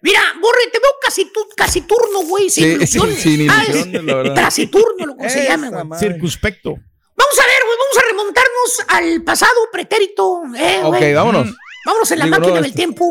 Mira, 0.03 0.21
Borre, 0.41 0.67
te 0.73 0.79
veo 0.79 0.91
casi, 1.03 1.27
tu, 1.33 1.41
casi 1.57 1.83
turno, 1.83 2.21
güey, 2.27 2.49
sin 2.51 2.65
Sí, 2.65 2.71
ilusiones. 2.71 3.15
sí, 3.17 3.37
sin 3.37 3.51
Ah, 3.51 3.65
ilusiones. 3.69 4.35
Trasiturno, 4.35 5.07
lo 5.07 5.17
que 5.17 5.29
se 5.31 5.45
llama, 5.47 5.69
güey. 5.83 6.01
Circunspecto. 6.01 6.71
Vamos 6.71 7.39
a 7.39 7.45
ver, 7.47 7.57
güey, 7.67 7.77
vamos 7.79 7.99
a 7.99 8.09
remontarnos 8.09 8.81
al 8.89 9.23
pasado 9.25 9.53
pretérito, 9.71 10.43
¿eh, 10.57 10.81
Ok, 10.85 10.97
vámonos. 11.15 11.55
Vámonos 11.85 12.11
en 12.13 12.19
la 12.19 12.25
Digo, 12.27 12.37
máquina 12.37 12.49
no, 12.55 12.55
del 12.57 12.65
este- 12.67 12.77
tiempo. 12.77 13.05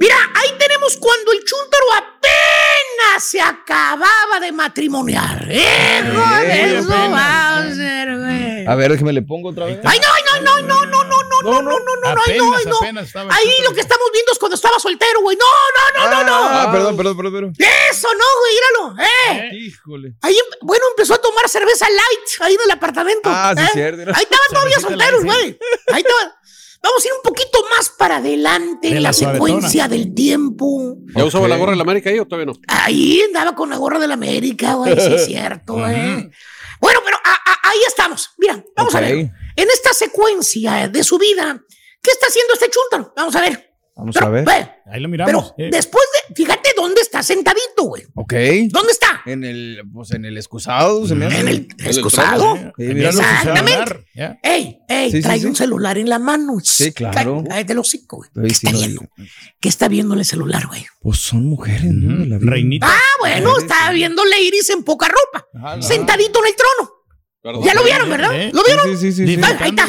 Mira, 0.00 0.16
ahí 0.34 0.50
tenemos 0.58 0.96
cuando 0.96 1.32
el 1.32 1.38
chúntaro 1.44 1.84
apenas 1.96 3.22
se 3.24 3.40
acababa 3.40 4.40
de 4.40 4.52
matrimoniar. 4.52 5.42
¡Hijo 5.44 5.50
de 5.50 6.52
Ay, 6.52 6.74
eso 6.76 6.92
apenas. 6.92 7.12
va 7.12 7.58
a 7.58 7.74
ser, 7.74 8.18
güey! 8.18 8.66
A 8.66 8.74
ver, 8.74 8.90
déjeme 8.92 9.12
le 9.12 9.22
pongo 9.22 9.50
otra 9.50 9.66
vez. 9.66 9.78
¡Ay, 9.84 9.98
no, 10.00 10.40
no, 10.42 10.42
no, 10.42 10.66
no, 10.66 10.86
no, 10.86 11.04
no, 11.04 11.04
no, 11.04 11.23
no, 11.52 11.62
no, 11.62 11.70
no, 11.78 11.96
no, 12.02 12.14
no, 12.14 12.20
ay, 12.26 12.38
no, 12.38 12.54
ay, 12.56 12.64
no. 12.66 12.76
apenas 12.76 13.06
estaba 13.06 13.34
Ahí 13.34 13.50
lo 13.62 13.72
que 13.74 13.80
estamos 13.80 14.06
viendo 14.12 14.32
es 14.32 14.38
cuando 14.38 14.54
estaba 14.56 14.78
soltero, 14.78 15.20
güey. 15.20 15.36
No, 15.36 15.44
no, 16.00 16.10
no, 16.10 16.10
no, 16.10 16.24
no. 16.24 16.48
Ah, 16.48 16.72
perdón, 16.72 16.96
perdón, 16.96 17.16
perdón, 17.16 17.32
perdón. 17.32 17.52
Eso 17.90 18.08
no, 18.12 18.24
güey, 18.40 18.52
míralo. 18.54 19.02
Eh. 19.50 19.56
Híjole. 19.56 20.14
Ahí, 20.22 20.34
em- 20.34 20.58
bueno, 20.62 20.84
empezó 20.90 21.14
a 21.14 21.18
tomar 21.18 21.48
cerveza 21.48 21.86
light 21.88 22.28
ahí 22.40 22.54
en 22.54 22.60
el 22.64 22.70
apartamento. 22.70 23.28
Ah, 23.32 23.54
sí, 23.56 23.62
¿eh? 23.62 23.68
cierto. 23.72 24.02
Ahí 24.14 24.22
estaban 24.22 24.48
todavía 24.50 24.80
solteros, 24.80 25.24
güey. 25.24 25.58
Ahí 25.92 26.02
estaban. 26.02 26.32
Vamos 26.82 27.02
a 27.02 27.08
ir 27.08 27.14
un 27.14 27.22
poquito 27.22 27.64
más 27.74 27.88
para 27.88 28.16
adelante 28.16 28.88
De 28.90 28.96
en 28.98 29.02
la 29.02 29.08
la 29.08 29.12
secuencia 29.14 29.88
del 29.88 30.14
tiempo. 30.14 30.96
¿Ya 31.16 31.24
usaba 31.24 31.48
la 31.48 31.56
gorra 31.56 31.70
de 31.70 31.76
la 31.78 31.82
América 31.82 32.10
ahí 32.10 32.18
o 32.18 32.26
todavía 32.26 32.52
no? 32.52 32.60
Ahí 32.68 33.22
andaba 33.22 33.54
con 33.54 33.70
la 33.70 33.76
gorra 33.78 33.98
de 33.98 34.06
la 34.06 34.14
América, 34.14 34.74
güey, 34.74 34.94
sí 35.00 35.14
es 35.14 35.24
cierto, 35.24 35.76
eh. 35.88 36.30
Bueno, 36.80 37.00
pero 37.02 37.16
a- 37.24 37.30
a- 37.52 37.70
ahí 37.70 37.78
estamos. 37.88 38.32
Mira, 38.36 38.62
vamos 38.76 38.94
a 38.94 38.98
Ok. 38.98 39.02
ver. 39.04 39.30
En 39.56 39.68
esta 39.70 39.92
secuencia 39.92 40.88
de 40.88 41.04
su 41.04 41.18
vida, 41.18 41.62
¿qué 42.02 42.10
está 42.10 42.26
haciendo 42.26 42.54
este 42.54 42.66
chúntaro? 42.70 43.12
Vamos 43.16 43.34
a 43.36 43.40
ver. 43.40 43.70
Vamos 43.96 44.12
Pero, 44.14 44.26
a 44.26 44.30
ver. 44.30 44.44
ve, 44.44 44.70
Ahí 44.86 45.00
lo 45.00 45.08
miramos. 45.08 45.52
Pero 45.56 45.68
eh. 45.68 45.70
después 45.70 46.02
de, 46.28 46.34
fíjate 46.34 46.70
dónde 46.76 47.00
está 47.00 47.22
sentadito, 47.22 47.84
güey. 47.84 48.02
Ok. 48.16 48.32
¿Dónde 48.68 48.90
está? 48.90 49.22
En 49.24 49.44
el, 49.44 49.82
pues 49.92 50.10
en 50.10 50.24
el 50.24 50.36
excusado, 50.36 51.06
se 51.06 51.14
me 51.14 51.26
hace. 51.26 51.38
En 51.38 51.46
el 51.48 51.68
excusado. 51.78 52.56
Sí, 52.76 52.82
míralo. 52.82 53.20
Exactamente. 53.20 54.04
Ya. 54.12 54.36
Ey, 54.42 54.80
ey, 54.88 55.12
Sí, 55.12 55.20
trae 55.22 55.38
sí. 55.38 55.46
un 55.46 55.54
celular 55.54 55.96
en 55.96 56.08
la 56.08 56.18
mano. 56.18 56.54
Sí, 56.60 56.92
claro. 56.92 57.44
Cállate 57.48 57.72
el 57.72 57.78
hocico, 57.78 58.24
güey. 58.34 58.50
Sí 58.52 58.66
no 58.66 58.80
digo. 58.80 59.04
¿Qué 59.60 59.68
está 59.68 59.86
viendo 59.86 60.14
en 60.14 60.20
el 60.20 60.26
celular, 60.26 60.66
güey? 60.66 60.84
Pues 61.00 61.20
son 61.20 61.46
mujeres. 61.46 61.84
Reinita. 62.40 62.88
Ah, 62.90 63.00
bueno, 63.20 63.56
está 63.58 63.92
viéndole 63.92 64.42
Iris 64.42 64.70
en 64.70 64.82
poca 64.82 65.06
ropa. 65.06 65.46
Ajá, 65.54 65.80
Sentadito 65.82 66.40
en 66.40 66.46
el 66.46 66.56
trono. 66.56 66.93
Ya 67.44 67.74
lo 67.74 67.84
vieron, 67.84 68.08
¿verdad? 68.08 68.34
Eh, 68.34 68.50
¿Lo 68.54 68.64
vieron? 68.64 68.86
Sí, 68.88 68.96
sí, 68.96 69.12
sí. 69.12 69.26
sí, 69.26 69.34
sí. 69.36 69.42
Ahí, 69.60 69.68
está. 69.70 69.84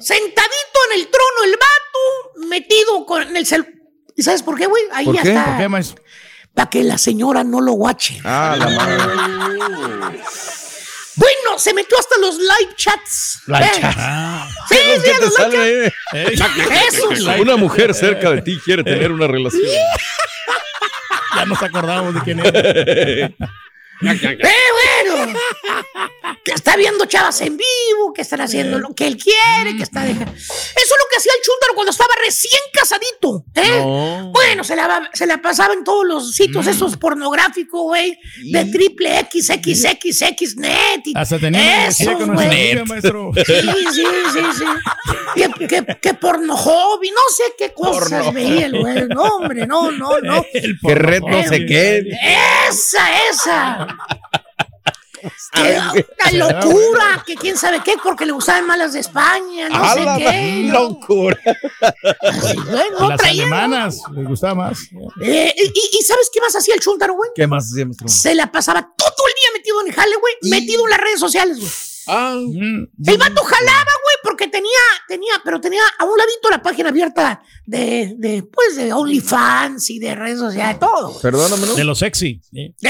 Sentadito 0.00 0.78
en 0.92 1.00
el 1.00 1.08
trono 1.08 1.44
el 1.46 1.52
vato, 1.52 2.46
metido 2.48 3.06
con 3.06 3.34
el 3.36 3.46
celular. 3.46 3.72
¿Y 4.14 4.22
sabes 4.22 4.42
por 4.42 4.56
qué, 4.58 4.66
güey? 4.66 4.82
Ahí 4.92 5.06
¿Por 5.06 5.14
ya 5.16 5.22
qué? 5.22 5.28
está. 5.30 5.44
¿Por 5.46 5.56
qué, 5.58 5.68
maestro? 5.68 6.04
Para 6.52 6.68
que 6.70 6.84
la 6.84 6.98
señora 6.98 7.42
no 7.42 7.60
lo 7.62 7.72
guache. 7.72 8.20
Ah, 8.24 8.54
la 8.58 8.68
madre. 8.68 10.18
Bueno, 11.16 11.60
se 11.60 11.72
metió 11.72 11.96
hasta 11.96 12.18
los 12.18 12.38
live 12.38 12.74
chats. 12.76 13.42
La 13.46 13.60
Eh, 13.64 13.70
cha- 13.80 14.48
Sí, 14.68 14.76
sí, 15.04 15.10
a 15.10 15.20
los 15.20 15.38
live 15.54 15.92
chats. 16.36 16.52
Esos. 16.88 17.20
Una 17.38 17.56
mujer 17.56 17.94
cerca 17.94 18.30
de 18.30 18.42
ti 18.42 18.58
quiere 18.64 18.82
tener 18.82 19.12
una 19.12 19.26
relación. 19.26 19.62
Ya 21.36 21.44
nos 21.46 21.60
acordamos 21.62 22.14
de 22.14 22.20
quién 22.20 22.38
era. 22.40 22.48
¡Eh, 22.60 23.34
bueno! 24.00 25.38
Que 26.44 26.52
está 26.52 26.76
viendo 26.76 27.04
chavas 27.06 27.40
en 27.42 27.56
vivo, 27.56 28.12
que 28.14 28.22
están 28.22 28.40
haciendo 28.40 28.78
lo 28.78 28.94
que 28.94 29.06
él 29.06 29.16
quiere, 29.16 29.76
que 29.76 29.82
está 29.82 30.04
dejando. 30.04 30.32
Eso 30.32 30.44
es 30.74 30.90
lo 30.90 31.08
que 31.10 31.16
hacía 31.18 31.32
el 31.36 31.42
chúntaro 31.44 31.74
cuando 31.74 31.90
estaba 31.90 32.14
recién 32.24 32.60
casadito. 32.72 33.44
¿eh? 33.54 33.78
No. 33.78 34.30
Bueno, 34.32 34.64
se 34.64 34.76
la, 34.76 35.10
se 35.12 35.26
la 35.26 35.40
pasaba 35.42 35.74
en 35.74 35.84
todos 35.84 36.06
los 36.06 36.34
sitios 36.34 36.66
esos 36.66 36.96
pornográficos, 36.96 37.82
güey. 37.82 38.18
De 38.50 38.64
triple 38.66 39.26
XXXX 39.30 40.56
net. 40.56 41.00
y 41.04 41.12
Hasta 41.16 41.38
tenía 41.38 41.88
esos, 41.88 42.14
con 42.16 42.34
maestro. 42.34 43.30
Sí, 43.34 43.52
sí, 43.92 44.04
sí, 44.32 44.40
sí. 44.58 44.64
Que, 45.34 45.66
que, 45.66 45.98
que 46.00 46.14
porno 46.14 46.56
hobby, 46.56 47.10
no 47.10 47.34
sé 47.36 47.42
qué 47.58 47.72
cosas 47.72 48.08
Porno 48.08 48.32
veía 48.32 48.66
el 48.66 48.80
güey. 48.80 49.08
No, 49.08 49.22
hombre, 49.36 49.66
no, 49.66 49.90
no, 49.90 50.20
no. 50.20 50.44
El 50.52 50.78
Que 50.86 50.94
red 50.94 51.22
no 51.22 51.42
sé 51.44 51.66
qué. 51.66 52.02
Esa, 52.68 53.08
esa. 53.30 53.96
Que, 55.52 55.80
una 56.38 56.52
locura, 56.52 57.24
que 57.26 57.34
quién 57.36 57.56
sabe 57.56 57.80
qué, 57.84 57.94
porque 58.02 58.26
le 58.26 58.32
gustaban 58.32 58.66
malas 58.66 58.92
de 58.92 59.00
España, 59.00 59.68
no 59.68 59.76
A 59.84 59.94
sé 59.94 60.00
la 60.04 60.16
qué. 60.18 60.68
locura. 60.70 61.38
No 62.98 63.08
Las 63.08 63.18
traía. 63.20 63.42
alemanas 63.42 64.00
les 64.14 64.26
gustaba 64.26 64.54
más. 64.54 64.78
Eh, 65.22 65.54
y, 65.56 65.98
y 65.98 66.02
¿sabes 66.02 66.30
qué 66.32 66.40
más 66.40 66.54
hacía 66.56 66.74
el 66.74 66.80
chúntaro, 66.80 67.14
güey? 67.14 67.30
¿Qué 67.34 67.46
más 67.46 67.70
hacía? 67.70 67.86
Se 68.06 68.34
la 68.34 68.50
pasaba 68.50 68.82
todo 68.96 69.26
el 69.28 69.34
día 69.34 69.58
metido 69.58 69.80
en 69.82 69.86
el 69.88 69.94
jale, 69.94 70.16
güey, 70.16 70.34
metido 70.50 70.84
en 70.84 70.90
las 70.90 71.00
redes 71.00 71.20
sociales, 71.20 71.58
güey. 71.58 71.70
Ah, 72.08 72.34
Mm. 72.36 72.86
El 73.06 73.18
vato 73.18 73.42
jalaba, 73.42 73.90
güey, 74.02 74.16
porque 74.22 74.48
tenía, 74.48 74.70
tenía, 75.08 75.34
pero 75.44 75.60
tenía 75.60 75.82
a 75.98 76.04
un 76.04 76.16
ladito 76.16 76.50
la 76.50 76.62
página 76.62 76.88
abierta 76.90 77.42
de, 77.66 78.14
de 78.18 78.42
pues, 78.42 78.76
de 78.76 78.92
OnlyFans 78.92 79.90
y 79.90 79.98
de 79.98 80.14
redes 80.14 80.38
sociales, 80.38 80.78
todo, 80.78 81.10
güey. 81.10 81.22
Perdóname, 81.22 81.66
¿no? 81.66 81.74
De 81.74 81.84
lo 81.84 81.94
sexy. 81.94 82.40
Eh, 82.52 82.74
ahí 82.82 82.84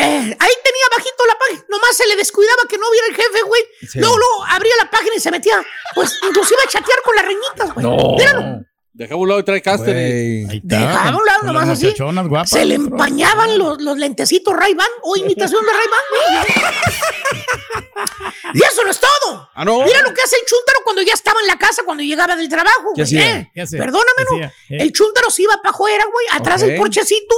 tenía 0.65 0.87
bajito 0.97 1.27
la 1.27 1.39
página, 1.39 1.65
nomás 1.71 1.97
se 1.97 2.07
le 2.07 2.17
descuidaba 2.17 2.63
que 2.69 2.79
no 2.79 2.91
viera 2.91 3.07
el 3.09 3.15
jefe, 3.17 3.43
güey. 3.47 3.63
Sí. 3.89 3.99
Luego, 4.01 4.17
luego 4.19 4.45
abría 4.49 4.73
la 4.83 4.91
página 4.91 5.15
y 5.17 5.21
se 5.21 5.31
metía, 5.31 5.65
pues, 5.95 6.19
inclusive 6.29 6.61
a 6.65 6.69
chatear 6.69 6.99
con 7.05 7.15
las 7.17 7.25
reñitas, 7.25 7.75
güey. 7.75 7.87
No. 7.87 8.17
Míralo. 8.17 8.65
Dejaba 8.95 9.21
un 9.21 9.29
lado 9.29 9.41
y 9.41 9.45
trae 9.45 9.61
caster. 9.61 9.95
y- 9.97 10.61
Dejaba 10.63 11.19
un 11.19 11.27
lado 11.27 11.43
nomás 11.45 11.69
así. 11.69 11.93
guapas, 11.99 12.49
Se 12.51 12.65
le 12.65 12.77
empañaban 12.77 13.59
los, 13.59 13.83
los 13.83 13.99
lentecitos 13.99 14.55
Ray-Ban 14.57 14.89
o 15.03 15.17
imitación 15.17 15.63
de 15.65 15.73
Ray-Ban, 15.73 16.01
güey. 16.11 16.65
Y 18.55 18.59
eso 18.63 18.85
no 18.85 18.91
es 18.91 19.01
todo. 19.01 19.49
Ah, 19.55 19.65
no. 19.65 19.83
Mira 19.85 20.01
lo 20.03 20.15
que 20.15 20.23
hace 20.23 20.37
el 20.37 20.43
chúntaro 20.47 20.79
cuando 20.85 21.03
ya 21.03 21.13
estaba 21.13 21.41
en 21.41 21.47
la 21.49 21.59
casa, 21.59 21.83
cuando 21.85 22.03
llegaba 22.05 22.37
del 22.37 22.49
trabajo. 22.49 22.93
¿Qué 22.95 23.03
güey. 23.03 23.05
hacía? 23.05 23.37
Eh, 23.39 23.51
¿Qué 23.53 23.63
hacía? 23.63 23.79
Perdóname, 23.81 24.07
¿Qué 24.19 24.25
¿no? 24.39 24.45
¿Eh? 24.45 24.53
El 24.83 24.93
chúntaro 24.93 25.31
se 25.31 25.43
iba 25.43 25.57
para 25.63 25.71
afuera, 25.75 26.05
güey, 26.13 26.27
atrás 26.33 26.61
del 26.61 26.77
porchecito, 26.77 27.35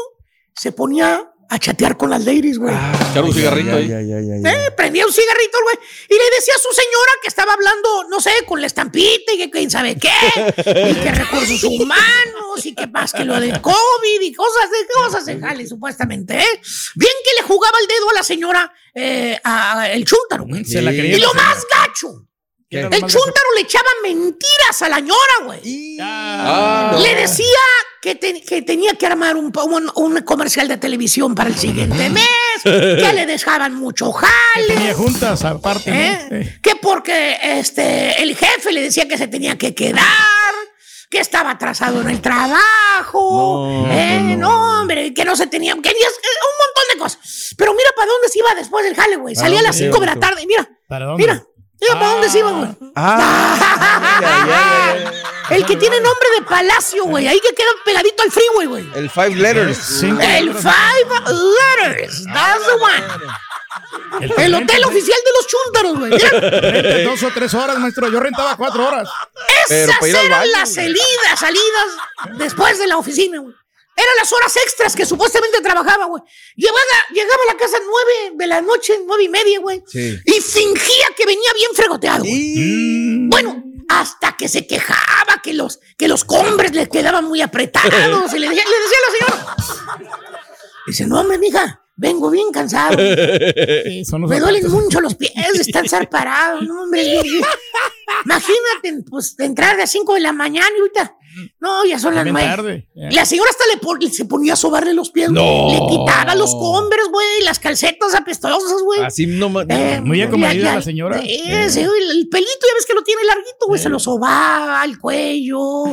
se 0.54 0.72
ponía 0.72 1.30
a 1.48 1.58
chatear 1.58 1.96
con 1.96 2.10
las 2.10 2.24
ladies, 2.24 2.58
güey. 2.58 2.74
Echar 2.74 3.22
un 3.24 3.32
cigarrito 3.32 3.76
ahí. 3.76 3.90
Eh, 3.90 4.70
prendía 4.76 5.06
un 5.06 5.12
cigarrito, 5.12 5.58
güey, 5.62 5.76
y 6.08 6.14
le 6.14 6.30
decía 6.36 6.54
a 6.54 6.58
su 6.58 6.68
señora 6.72 7.12
que 7.22 7.28
estaba 7.28 7.52
hablando, 7.52 8.04
no 8.10 8.20
sé, 8.20 8.32
con 8.46 8.60
la 8.60 8.66
estampita 8.66 9.32
y 9.32 9.38
que 9.38 9.50
quién 9.50 9.70
sabe 9.70 9.96
qué, 9.96 10.10
y 10.56 10.94
que 10.94 11.12
recursos 11.12 11.62
humanos, 11.64 12.64
y 12.64 12.74
que 12.74 12.86
más 12.88 13.12
que 13.12 13.24
lo 13.24 13.38
del 13.40 13.60
COVID 13.60 14.20
y 14.22 14.32
cosas 14.34 14.70
de 14.70 14.86
cosas 14.94 15.26
de 15.26 15.38
jale, 15.40 15.66
supuestamente, 15.66 16.36
¿eh? 16.38 16.60
Bien 16.94 17.12
que 17.24 17.42
le 17.42 17.46
jugaba 17.46 17.78
el 17.80 17.86
dedo 17.86 18.10
a 18.10 18.14
la 18.14 18.22
señora, 18.22 18.72
eh, 18.94 19.38
a, 19.44 19.88
el 19.90 20.04
chúntaro, 20.04 20.44
güey. 20.46 20.64
Se 20.64 20.82
la 20.82 20.90
Sí. 20.90 20.96
quería 20.96 21.16
Y 21.16 21.20
lo 21.20 21.32
más 21.34 21.64
gacho, 21.70 22.26
¿Qué 22.68 22.78
era 22.80 22.88
el 22.88 23.00
chúntaro 23.02 23.52
le 23.54 23.60
echaba 23.60 23.88
mentiras 24.02 24.82
a 24.82 24.88
la 24.88 24.98
ñora, 24.98 25.34
güey. 25.44 25.96
Ah, 26.00 26.98
Le 27.00 27.14
decía 27.14 27.46
que, 28.06 28.14
te- 28.14 28.40
que 28.40 28.62
tenía 28.62 28.92
que 28.94 29.04
armar 29.04 29.34
un, 29.36 29.52
un- 29.64 29.90
un 29.96 30.20
comercial 30.22 30.68
de 30.68 30.76
televisión 30.76 31.34
para 31.34 31.50
el 31.50 31.56
siguiente 31.56 32.08
mes, 32.08 32.24
que 32.62 33.12
le 33.12 33.26
dejaban 33.26 33.74
mucho 33.74 34.12
jale. 34.12 34.66
tenía 34.68 34.94
juntas 34.94 35.44
aparte. 35.44 35.90
¿no? 35.90 35.96
¿Eh? 36.36 36.58
Que 36.62 36.76
porque 36.76 37.36
este, 37.42 38.22
el 38.22 38.36
jefe 38.36 38.70
le 38.70 38.82
decía 38.82 39.08
que 39.08 39.18
se 39.18 39.26
tenía 39.26 39.58
que 39.58 39.74
quedar, 39.74 40.04
que 41.10 41.18
estaba 41.18 41.50
atrasado 41.50 42.00
en 42.02 42.10
el 42.10 42.20
trabajo. 42.20 43.86
No, 43.88 43.92
eh, 43.92 44.20
no, 44.22 44.36
no, 44.36 44.80
hombre, 44.82 45.12
que 45.12 45.24
no 45.24 45.34
se 45.34 45.48
tenía. 45.48 45.72
Que, 45.74 45.88
eh, 45.90 45.92
un 45.92 45.96
montón 45.96 46.84
de 46.94 46.98
cosas. 47.00 47.54
Pero 47.58 47.72
mira 47.74 47.90
para 47.96 48.06
dónde 48.06 48.28
se 48.28 48.38
iba 48.38 48.54
después 48.54 48.84
del 48.84 48.94
jale, 48.94 49.16
güey. 49.16 49.34
¿Para 49.34 49.46
Salía 49.46 49.58
a 49.58 49.62
las 49.64 49.76
se 49.76 49.84
5 49.86 49.96
iba, 49.96 50.06
de 50.06 50.14
la 50.14 50.20
tarde. 50.20 50.44
Mira, 50.46 50.68
¿Para 50.88 51.06
dónde? 51.06 51.24
mira. 51.24 51.44
Mira 51.80 51.94
para 51.94 52.10
dónde 52.12 52.28
se 52.30 52.38
iba, 52.38 52.50
güey. 52.52 52.70
Ah, 52.94 53.58
ay. 54.22 55.04
El 55.56 55.64
que 55.64 55.76
tiene 55.76 56.00
nombre 56.00 56.28
de 56.38 56.42
palacio, 56.42 57.04
güey. 57.04 57.28
Ahí 57.28 57.38
que 57.40 57.54
queda 57.54 57.68
pegadito 57.84 58.22
al 58.22 58.32
freeway, 58.32 58.66
güey. 58.66 58.90
El 58.94 59.08
Five 59.08 59.36
Letters. 59.36 59.78
Cinco 59.78 60.20
El. 60.20 60.52
Five 60.54 61.08
Letters. 61.78 62.24
That's 62.24 62.66
the 62.66 62.72
one. 62.82 63.04
El, 64.20 64.32
El 64.44 64.54
hotel 64.54 64.84
oficial 64.84 65.18
de 65.24 65.30
los 65.36 65.46
chúntaros, 65.46 65.98
güey. 65.98 67.04
Dos 67.04 67.22
o 67.22 67.30
tres 67.32 67.54
horas, 67.54 67.78
maestro. 67.78 68.08
Yo 68.08 68.18
rentaba 68.18 68.56
cuatro 68.56 68.88
horas. 68.88 69.08
Esas 69.68 70.02
eran 70.02 70.28
baño, 70.30 70.50
las 70.52 70.74
salidas, 70.74 71.38
salidas 71.38 72.38
después 72.38 72.78
de 72.78 72.86
la 72.88 72.96
oficina, 72.96 73.38
güey. 73.38 73.54
Eran 73.96 74.10
las 74.18 74.30
horas 74.32 74.54
extras 74.56 74.94
que 74.94 75.06
supuestamente 75.06 75.60
trabajaba, 75.62 76.04
güey. 76.04 76.22
Llegaba, 76.54 76.78
llegaba 77.12 77.42
a 77.48 77.52
la 77.54 77.58
casa 77.58 77.78
nueve 77.82 78.36
de 78.36 78.46
la 78.46 78.60
noche, 78.60 79.00
nueve 79.06 79.24
y 79.24 79.28
media, 79.30 79.58
güey. 79.60 79.82
Sí. 79.86 80.18
Y 80.24 80.32
fingía 80.40 81.06
que 81.16 81.24
venía 81.24 81.50
bien 81.54 81.70
fregoteado. 81.74 82.20
güey. 82.20 83.26
Bueno, 83.28 83.64
hasta 83.88 84.36
que 84.36 84.48
se 84.48 84.66
quejaba 84.66 85.40
que 85.42 85.54
los, 85.54 85.80
que 85.96 86.08
los 86.08 86.24
combres 86.24 86.74
le 86.74 86.88
quedaban 86.88 87.24
muy 87.24 87.40
apretados. 87.40 88.34
y 88.34 88.38
le, 88.38 88.48
decía- 88.50 88.64
le 88.64 88.80
decía 88.80 88.98
a 88.98 89.10
la 89.10 89.16
señora. 89.56 89.56
Dice, 90.86 91.06
no, 91.06 91.20
hombre, 91.20 91.38
mija, 91.38 91.82
vengo 91.96 92.30
bien 92.30 92.52
cansado. 92.52 92.96
Sí, 93.86 94.04
Me 94.26 94.40
duelen 94.40 94.70
mucho 94.70 95.00
los 95.00 95.14
pies 95.14 95.32
de 95.54 95.62
estar 95.62 95.88
no, 96.62 96.82
hombre. 96.82 97.20
Imagínate, 98.24 99.04
pues, 99.08 99.34
entrar 99.38 99.76
de 99.76 99.86
5 99.86 100.14
de 100.14 100.20
la 100.20 100.32
mañana 100.32 100.68
y 100.76 100.80
ahorita 100.80 101.16
No, 101.60 101.84
ya 101.84 101.98
son 101.98 102.14
las 102.14 102.24
nueve. 102.24 102.46
tarde. 102.48 102.88
La 102.94 103.24
señora 103.26 103.50
hasta 103.50 103.64
le 103.72 103.76
pon- 103.78 104.00
se 104.10 104.24
ponía 104.24 104.54
a 104.54 104.56
sobarle 104.56 104.94
los 104.94 105.10
pies. 105.10 105.30
No. 105.30 105.68
Le 105.70 105.80
quitaba 105.88 106.34
los 106.34 106.54
Converse, 106.54 107.10
güey, 107.10 107.42
las 107.44 107.58
calcetas 107.58 108.14
apestosas, 108.14 108.80
güey. 108.82 109.00
Así 109.02 109.26
no 109.26 109.46
Eh, 109.68 110.00
Muy 110.02 110.18
ya- 110.18 110.28
la 110.74 110.82
señora. 110.82 111.20
eh, 111.22 111.66
sí, 111.68 111.84
güey, 111.84 112.02
el 112.10 112.28
pelito, 112.28 112.50
ya 112.66 112.74
ves 112.74 112.86
que 112.86 112.94
lo 112.94 113.02
tiene 113.02 113.24
larguito, 113.24 113.66
güey. 113.66 113.80
Se 113.80 113.88
lo 113.88 113.98
sobaba 113.98 114.80
al 114.82 114.98
cuello. 114.98 115.84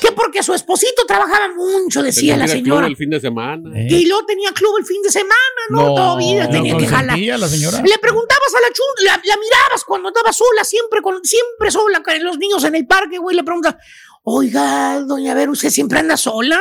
Que 0.00 0.12
porque 0.12 0.42
su 0.42 0.52
esposito 0.54 1.04
trabajaba 1.06 1.48
mucho, 1.56 2.02
decía 2.02 2.36
la 2.36 2.46
Tenía 2.46 2.62
club 2.62 2.74
señora. 2.74 2.86
el 2.86 2.96
fin 2.96 3.10
de 3.10 3.20
semana. 3.20 3.70
Y 3.88 4.06
luego 4.06 4.26
tenía 4.26 4.52
club 4.52 4.76
el 4.78 4.84
fin 4.84 5.02
de 5.02 5.10
semana, 5.10 5.32
¿no? 5.70 5.82
No. 5.88 5.94
Todavía 5.94 6.48
tenía 6.50 6.72
¿Lo 6.74 6.78
que 6.78 6.86
jalar. 6.86 7.18
la 7.18 7.48
señora? 7.48 7.82
Le 7.82 7.98
preguntabas 7.98 8.54
a 8.56 8.60
la 8.60 8.66
chun, 8.72 9.04
la, 9.06 9.12
la 9.12 9.36
mirabas 9.36 9.84
cuando 9.86 10.08
estaba 10.08 10.32
sola, 10.32 10.64
siempre, 10.64 11.00
con, 11.02 11.24
siempre 11.24 11.70
sola, 11.70 12.02
con 12.02 12.22
los 12.22 12.38
niños 12.38 12.62
en 12.64 12.74
el 12.74 12.86
parque, 12.86 13.18
güey. 13.18 13.36
Le 13.36 13.42
preguntas, 13.44 13.76
oiga, 14.22 15.00
doña 15.00 15.34
¿usted 15.50 15.70
siempre 15.70 15.98
anda 15.98 16.16
sola? 16.16 16.60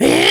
¿Eh? 0.00 0.30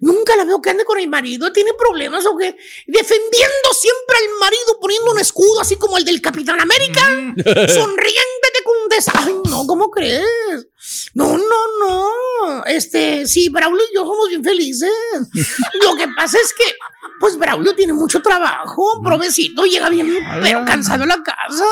Nunca 0.00 0.36
la 0.36 0.44
veo 0.44 0.60
que 0.60 0.70
ande 0.70 0.84
con 0.84 0.98
el 0.98 1.08
marido. 1.08 1.50
¿Tiene 1.52 1.72
problemas 1.72 2.26
o 2.26 2.36
qué? 2.36 2.56
Defendiendo 2.86 3.68
siempre 3.72 4.16
al 4.18 4.38
marido, 4.38 4.78
poniendo 4.80 5.12
un 5.12 5.18
escudo 5.18 5.60
así 5.60 5.76
como 5.76 5.96
el 5.96 6.04
del 6.04 6.20
Capitán 6.20 6.60
América. 6.60 7.00
Sonriente 7.36 8.48
te 8.52 8.62
contesta. 8.62 9.12
Ay, 9.14 9.34
no, 9.48 9.66
¿cómo 9.66 9.90
crees? 9.90 10.68
No, 11.14 11.38
no, 11.38 11.78
no. 11.80 12.64
Este, 12.66 13.26
sí, 13.26 13.48
Braulio 13.48 13.82
y 13.90 13.94
yo 13.94 14.02
somos 14.02 14.28
bien 14.28 14.44
felices. 14.44 14.92
Lo 15.82 15.96
que 15.96 16.08
pasa 16.14 16.38
es 16.38 16.52
que, 16.52 16.64
pues 17.18 17.38
Braulio 17.38 17.74
tiene 17.74 17.94
mucho 17.94 18.20
trabajo, 18.20 19.00
provecito, 19.02 19.64
llega 19.64 19.88
bien, 19.88 20.14
pero 20.42 20.64
cansado 20.66 21.04
a 21.04 21.06
la 21.06 21.22
casa. 21.22 21.64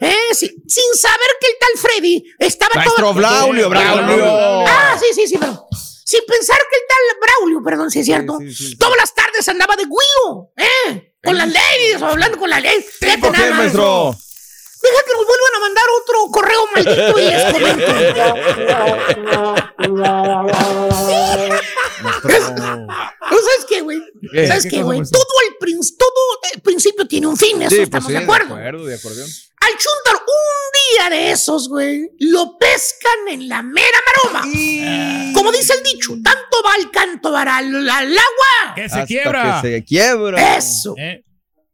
Eh, 0.00 0.14
sí, 0.32 0.46
sin 0.68 0.94
saber 0.94 1.28
que 1.40 1.46
el 1.48 1.54
tal 1.58 1.70
Freddy 1.90 2.24
estaba 2.38 2.74
Maestro 2.76 3.04
todo- 3.06 3.14
Braulio, 3.14 3.68
Braulio. 3.68 4.64
Ah, 4.66 4.96
sí, 5.00 5.06
sí, 5.14 5.26
sí, 5.26 5.36
pero 5.38 5.66
sin 6.04 6.20
pensar 6.26 6.56
que 6.70 6.76
el 6.76 6.82
tal 6.88 7.18
Braulio, 7.20 7.62
perdón, 7.64 7.90
sí 7.90 7.98
es 8.00 8.06
cierto, 8.06 8.38
todas 8.78 8.96
las 8.96 9.14
tardes 9.14 9.48
andaba 9.48 9.74
de 9.76 9.84
guío, 9.84 10.52
¿eh? 10.56 11.12
Con 11.24 11.36
las 11.36 11.48
leyes, 11.48 12.00
o 12.00 12.06
hablando 12.06 12.38
con 12.38 12.48
la 12.48 12.60
ley. 12.60 12.80
Fíjate 13.00 13.18
¿Por 13.20 13.32
qué, 13.32 13.38
nada 13.38 13.50
más. 13.50 13.58
maestro? 13.58 14.14
Deja 14.80 15.02
que 15.04 15.12
nos 15.12 15.26
vuelvan 15.26 15.54
a 15.56 15.58
mandar 15.58 15.84
otro 16.00 16.30
correo 16.30 16.68
maldito 16.72 17.18
y 17.18 17.22
les 17.24 17.52
comento. 17.52 17.92
¿Tú 22.18 23.36
sabes 23.36 23.64
qué, 23.68 23.80
güey? 23.80 23.98
¿Sabes 24.46 24.66
¿Qué 24.70 24.82
güey? 24.82 25.00
Todo 25.10 25.24
el, 25.48 25.56
todo 25.98 26.38
el 26.54 26.60
principio 26.62 27.06
tiene 27.06 27.26
un 27.26 27.36
fin, 27.36 27.60
eso 27.62 27.70
Sí, 27.70 27.76
pues 27.76 27.82
estamos 27.84 28.06
sí, 28.08 28.12
de 28.12 28.18
acuerdo. 28.18 28.54
De 28.54 28.60
acuerdo, 28.60 28.86
de 28.86 28.94
acordeón. 28.94 29.28
Al 29.60 29.72
Chuntaro, 29.76 30.24
un 30.26 31.10
día 31.10 31.10
de 31.10 31.32
esos, 31.32 31.68
güey, 31.68 32.10
lo 32.20 32.56
pescan 32.58 33.28
en 33.28 33.48
la 33.48 33.62
mera 33.62 33.98
maroma. 34.06 34.42
Como 35.34 35.50
dice 35.52 35.74
el 35.74 35.82
dicho, 35.82 36.12
tanto 36.22 36.62
va 36.64 36.76
el 36.78 36.90
canto 36.90 37.32
para 37.32 37.56
al, 37.56 37.74
al 37.88 38.12
agua. 38.12 38.74
Que 38.74 38.84
Hasta 38.84 39.06
Que 39.62 39.68
se 39.68 39.84
quiebra. 39.84 40.56
Eso. 40.56 40.94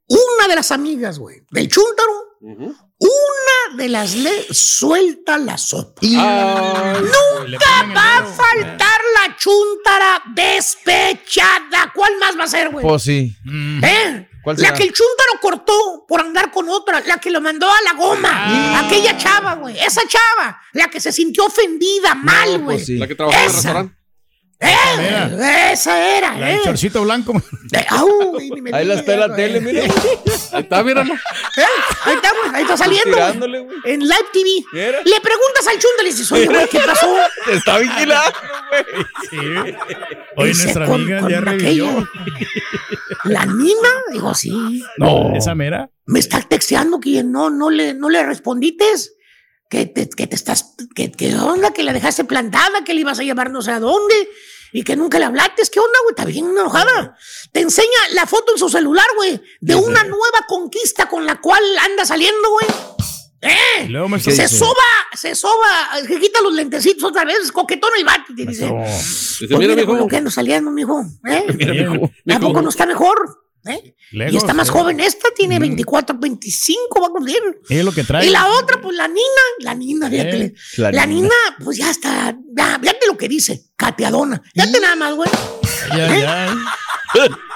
Una 0.06 0.48
de 0.48 0.54
las 0.54 0.70
amigas, 0.70 1.18
güey, 1.18 1.42
del 1.50 1.68
Chuntaro, 1.68 2.12
una 2.40 3.76
de 3.76 3.88
las 3.88 4.14
le 4.14 4.52
suelta 4.52 5.38
la 5.38 5.56
sopa. 5.58 6.00
Nunca 6.02 7.92
va 7.94 8.18
a 8.18 8.24
faltar 8.24 9.00
la 9.14 9.36
Chuntara 9.36 10.22
despechada. 10.34 11.90
¿Cuál 11.94 12.12
más 12.18 12.38
va 12.38 12.44
a 12.44 12.48
ser, 12.48 12.70
güey? 12.70 12.84
Pues 12.86 13.02
sí. 13.02 13.34
¿Eh? 13.82 14.28
¿Cuál 14.44 14.56
La 14.58 14.72
que 14.74 14.82
el 14.84 14.92
chúntaro 14.92 15.40
cortó 15.40 16.04
por 16.06 16.20
andar 16.20 16.50
con 16.52 16.68
otra, 16.68 17.00
la 17.00 17.18
que 17.18 17.30
lo 17.30 17.40
mandó 17.40 17.66
a 17.68 17.82
la 17.82 17.94
goma. 17.94 18.28
Ah. 18.32 18.82
Aquella 18.86 19.16
chava, 19.16 19.54
güey. 19.54 19.76
Esa 19.78 20.02
chava, 20.06 20.60
la 20.74 20.88
que 20.88 21.00
se 21.00 21.10
sintió 21.12 21.46
ofendida, 21.46 22.14
mal, 22.14 22.58
güey. 22.60 22.76
pues 22.76 22.86
sí. 22.86 22.98
La 22.98 23.08
que 23.08 23.14
trabajaba 23.14 23.42
en 23.44 23.50
el 23.50 23.56
Esa. 23.56 23.62
restaurante. 23.68 23.96
Eh, 24.60 25.70
esa 25.72 26.16
era, 26.16 26.38
La 26.38 26.52
eh. 26.52 26.60
chorcito 26.64 27.02
blanco. 27.02 27.34
Eh, 27.72 27.84
au, 27.90 28.30
güey, 28.30 28.50
me 28.62 28.70
Ahí 28.74 28.86
la 28.86 28.94
está 28.94 29.14
en 29.14 29.20
la 29.20 29.26
güey. 29.26 29.36
tele, 29.36 29.60
mira. 29.60 29.82
Ahí 30.52 30.62
está, 30.62 30.82
míralo. 30.82 31.12
Eh, 31.56 31.62
Ahí 32.04 32.14
está, 32.14 32.32
güey. 32.32 32.54
Ahí 32.54 32.62
está 32.62 32.76
saliendo. 32.76 33.16
güey. 33.16 33.62
Güey. 33.64 33.78
En 33.84 34.00
Live 34.00 34.26
TV. 34.32 34.48
Mira. 34.72 34.98
Le 35.04 35.20
preguntas 35.20 35.66
al 35.68 35.74
chúntaro 35.78 36.02
y 36.02 36.10
dices, 36.10 36.32
oye, 36.32 36.46
güey, 36.46 36.68
¿qué 36.68 36.80
pasó? 36.80 37.14
Te 37.44 37.52
está 37.56 37.78
vigilando, 37.78 38.38
güey. 38.70 38.84
Sí. 39.30 39.36
Hoy 40.36 40.48
Dice, 40.48 40.62
nuestra 40.64 40.86
con- 40.86 40.94
amiga 40.94 41.20
con 41.20 41.30
ya 41.30 41.40
revivió. 41.40 41.88
aquella. 41.90 42.08
¿La 43.24 43.46
Nina? 43.46 43.88
Digo, 44.12 44.34
sí. 44.34 44.82
No. 44.98 45.34
¿Esa 45.34 45.54
mera? 45.54 45.90
me 46.06 46.18
está 46.18 46.40
texteando 46.42 47.00
que 47.00 47.22
no, 47.22 47.50
no 47.50 47.70
le, 47.70 47.94
no 47.94 48.08
le 48.08 48.22
respondites. 48.24 49.14
Que 49.70 49.86
te, 49.86 50.08
que 50.08 50.26
te 50.26 50.36
estás, 50.36 50.74
que, 50.94 51.10
que 51.10 51.34
onda, 51.36 51.72
que 51.72 51.82
la 51.82 51.92
dejaste 51.92 52.24
plantada, 52.24 52.84
que 52.84 52.94
le 52.94 53.00
ibas 53.00 53.18
a 53.18 53.24
llevar 53.24 53.50
no 53.50 53.62
sé 53.62 53.72
a 53.72 53.80
dónde 53.80 54.28
y 54.72 54.84
que 54.84 54.94
nunca 54.94 55.18
le 55.18 55.24
hablaste. 55.24 55.62
¿Qué 55.72 55.80
onda, 55.80 55.98
güey? 56.02 56.10
Está 56.10 56.24
bien 56.26 56.50
enojada. 56.50 57.16
Te 57.50 57.60
enseña 57.60 57.88
la 58.12 58.26
foto 58.26 58.52
en 58.52 58.58
su 58.58 58.68
celular, 58.68 59.06
güey, 59.16 59.40
de 59.60 59.74
una 59.74 60.04
nueva 60.04 60.44
conquista 60.46 61.08
con 61.08 61.24
la 61.26 61.40
cual 61.40 61.62
anda 61.78 62.04
saliendo, 62.04 62.50
güey. 62.50 62.66
¿Eh? 63.44 63.86
Luego 63.88 64.08
me 64.08 64.18
Se 64.20 64.30
dice? 64.30 64.48
soba, 64.48 64.74
se 65.12 65.34
soba, 65.34 65.90
se 66.06 66.18
quita 66.18 66.40
los 66.40 66.52
lentecitos 66.54 67.04
otra 67.04 67.24
vez, 67.24 67.52
coquetón 67.52 67.90
el 67.98 68.04
vato. 68.04 68.32
y 68.32 68.36
te 68.36 68.46
dice, 68.46 68.64
Dice, 68.66 69.46
pues 69.48 69.58
mira, 69.60 69.74
mijo. 69.76 69.94
lo 69.94 70.06
que 70.08 70.16
ando 70.16 70.30
saliendo, 70.30 70.70
mijo. 70.70 71.02
¿eh? 71.28 71.44
Mira, 71.58 71.74
mijo. 71.74 72.10
¿A 72.34 72.40
poco 72.40 72.62
no 72.62 72.70
está 72.70 72.86
mejor? 72.86 73.40
¿Eh? 73.66 73.94
Lejos, 74.12 74.34
y 74.34 74.36
está 74.36 74.52
más 74.52 74.66
sí. 74.68 74.72
joven 74.74 75.00
esta, 75.00 75.28
tiene 75.34 75.58
24, 75.58 76.16
25, 76.18 77.00
va 77.00 77.06
a 77.06 77.10
cumplir. 77.10 77.40
Es 77.68 77.84
lo 77.84 77.92
que 77.92 78.04
trae. 78.04 78.26
Y 78.26 78.30
la 78.30 78.46
otra, 78.48 78.78
pues 78.80 78.96
la 78.96 79.08
Nina, 79.08 79.22
la 79.60 79.74
Nina, 79.74 80.10
fíjate. 80.10 80.36
Eh, 80.44 80.54
la, 80.76 80.92
la 80.92 81.06
Nina. 81.06 81.34
pues 81.64 81.78
ya 81.78 81.90
está, 81.90 82.36
ya, 82.56 82.78
fíjate 82.78 83.06
lo 83.06 83.16
que 83.16 83.26
dice, 83.28 83.70
cateadona. 83.76 84.42
Fíjate 84.54 84.80
nada 84.80 84.96
más, 84.96 85.14
güey. 85.14 85.30
Ya, 85.96 86.18
ya. 86.18 86.56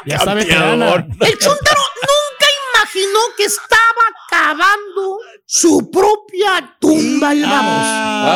Ya 0.06 0.16
está 0.16 0.34
veterana. 0.34 0.94
El 0.94 1.38
Chuntaro 1.38 1.80
nunca 2.00 2.46
imaginó 2.74 3.18
que 3.36 3.44
estaba 3.44 4.04
cavando 4.30 5.18
su 5.50 5.90
propia 5.90 6.76
tumba 6.78 7.32
el 7.32 7.40
baboso. 7.40 8.28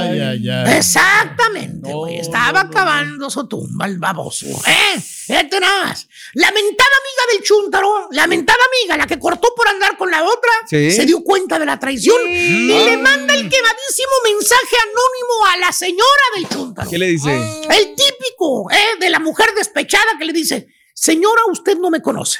Ay, 0.00 0.20
ay, 0.20 0.48
ay. 0.48 0.76
Exactamente, 0.78 1.92
güey. 1.92 2.16
Estaba 2.18 2.70
cavando 2.70 3.28
su 3.28 3.46
tumba 3.46 3.84
el 3.84 3.98
baboso. 3.98 4.46
¿Eh? 4.46 4.98
Fíjate 4.98 5.60
nada 5.60 5.84
más. 5.84 6.08
La 6.32 6.50
mentada 6.50 6.88
amiga 7.02 7.32
del 7.34 7.42
Chuntaro, 7.44 8.08
la 8.12 8.26
mentada 8.26 8.58
amiga, 8.72 8.96
la 8.96 9.06
que 9.06 9.18
cortó 9.18 9.52
por 9.54 9.68
andar 9.68 9.98
con 9.98 10.10
la 10.10 10.24
otra, 10.24 10.50
Sí. 10.66 10.90
se 10.92 11.04
dio 11.04 11.22
cuenta 11.22 11.58
de 11.58 11.66
la 11.66 11.78
traición 11.78 12.16
y 12.26 12.68
le 12.68 12.96
manda 12.96 13.34
el 13.34 13.46
quemadísimo 13.46 14.12
mensaje 14.24 14.76
anónimo 14.84 15.46
a 15.52 15.56
la 15.58 15.72
señora 15.72 16.24
del 16.36 16.48
Chuntaro. 16.48 16.88
¿Qué 16.88 16.96
le 16.96 17.08
dice? 17.08 17.36
El 17.68 17.94
típico, 17.94 18.70
¿eh? 18.70 18.96
De 18.98 19.10
la 19.10 19.18
mujer 19.18 19.50
despechada 19.54 20.12
que 20.18 20.24
le 20.24 20.32
dice, 20.32 20.68
señora, 20.94 21.42
usted 21.52 21.76
no 21.76 21.90
me 21.90 22.00
conoce. 22.00 22.38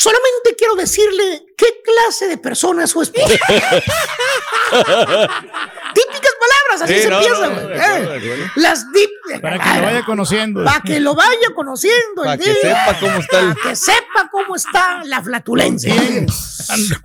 Solamente 0.00 0.54
quiero 0.56 0.76
decirle 0.76 1.44
qué 1.56 1.82
clase 1.82 2.28
de 2.28 2.38
persona 2.38 2.84
es 2.84 2.90
su 2.90 3.02
esposa. 3.02 3.26
Típicas 4.68 6.32
palabras, 6.38 6.82
así 6.82 6.94
Sí, 6.94 7.00
se 7.00 7.08
no, 7.10 7.16
empieza, 7.20 7.48
no, 7.48 7.54
güey. 7.54 7.66
de 7.66 7.74
¿eh? 8.44 8.50
Las 8.54 8.84
dip- 8.92 9.40
Para 9.40 9.58
que 9.58 9.68
lo 9.80 9.82
vaya 9.86 10.04
conociendo. 10.04 10.64
Para 10.64 10.80
que 10.82 11.00
lo 11.00 11.14
vaya 11.16 11.48
conociendo. 11.54 12.22
el 12.22 12.26
Para 12.26 12.38
que 12.38 12.54
sepa 12.54 12.96
cómo 13.00 13.18
está 13.18 13.40
el- 13.40 13.54
Para 13.56 13.62
que 13.70 13.76
sepa 13.76 14.28
cómo 14.30 14.54
está 14.56 15.02
la 15.04 15.20
flatulencia. 15.22 15.92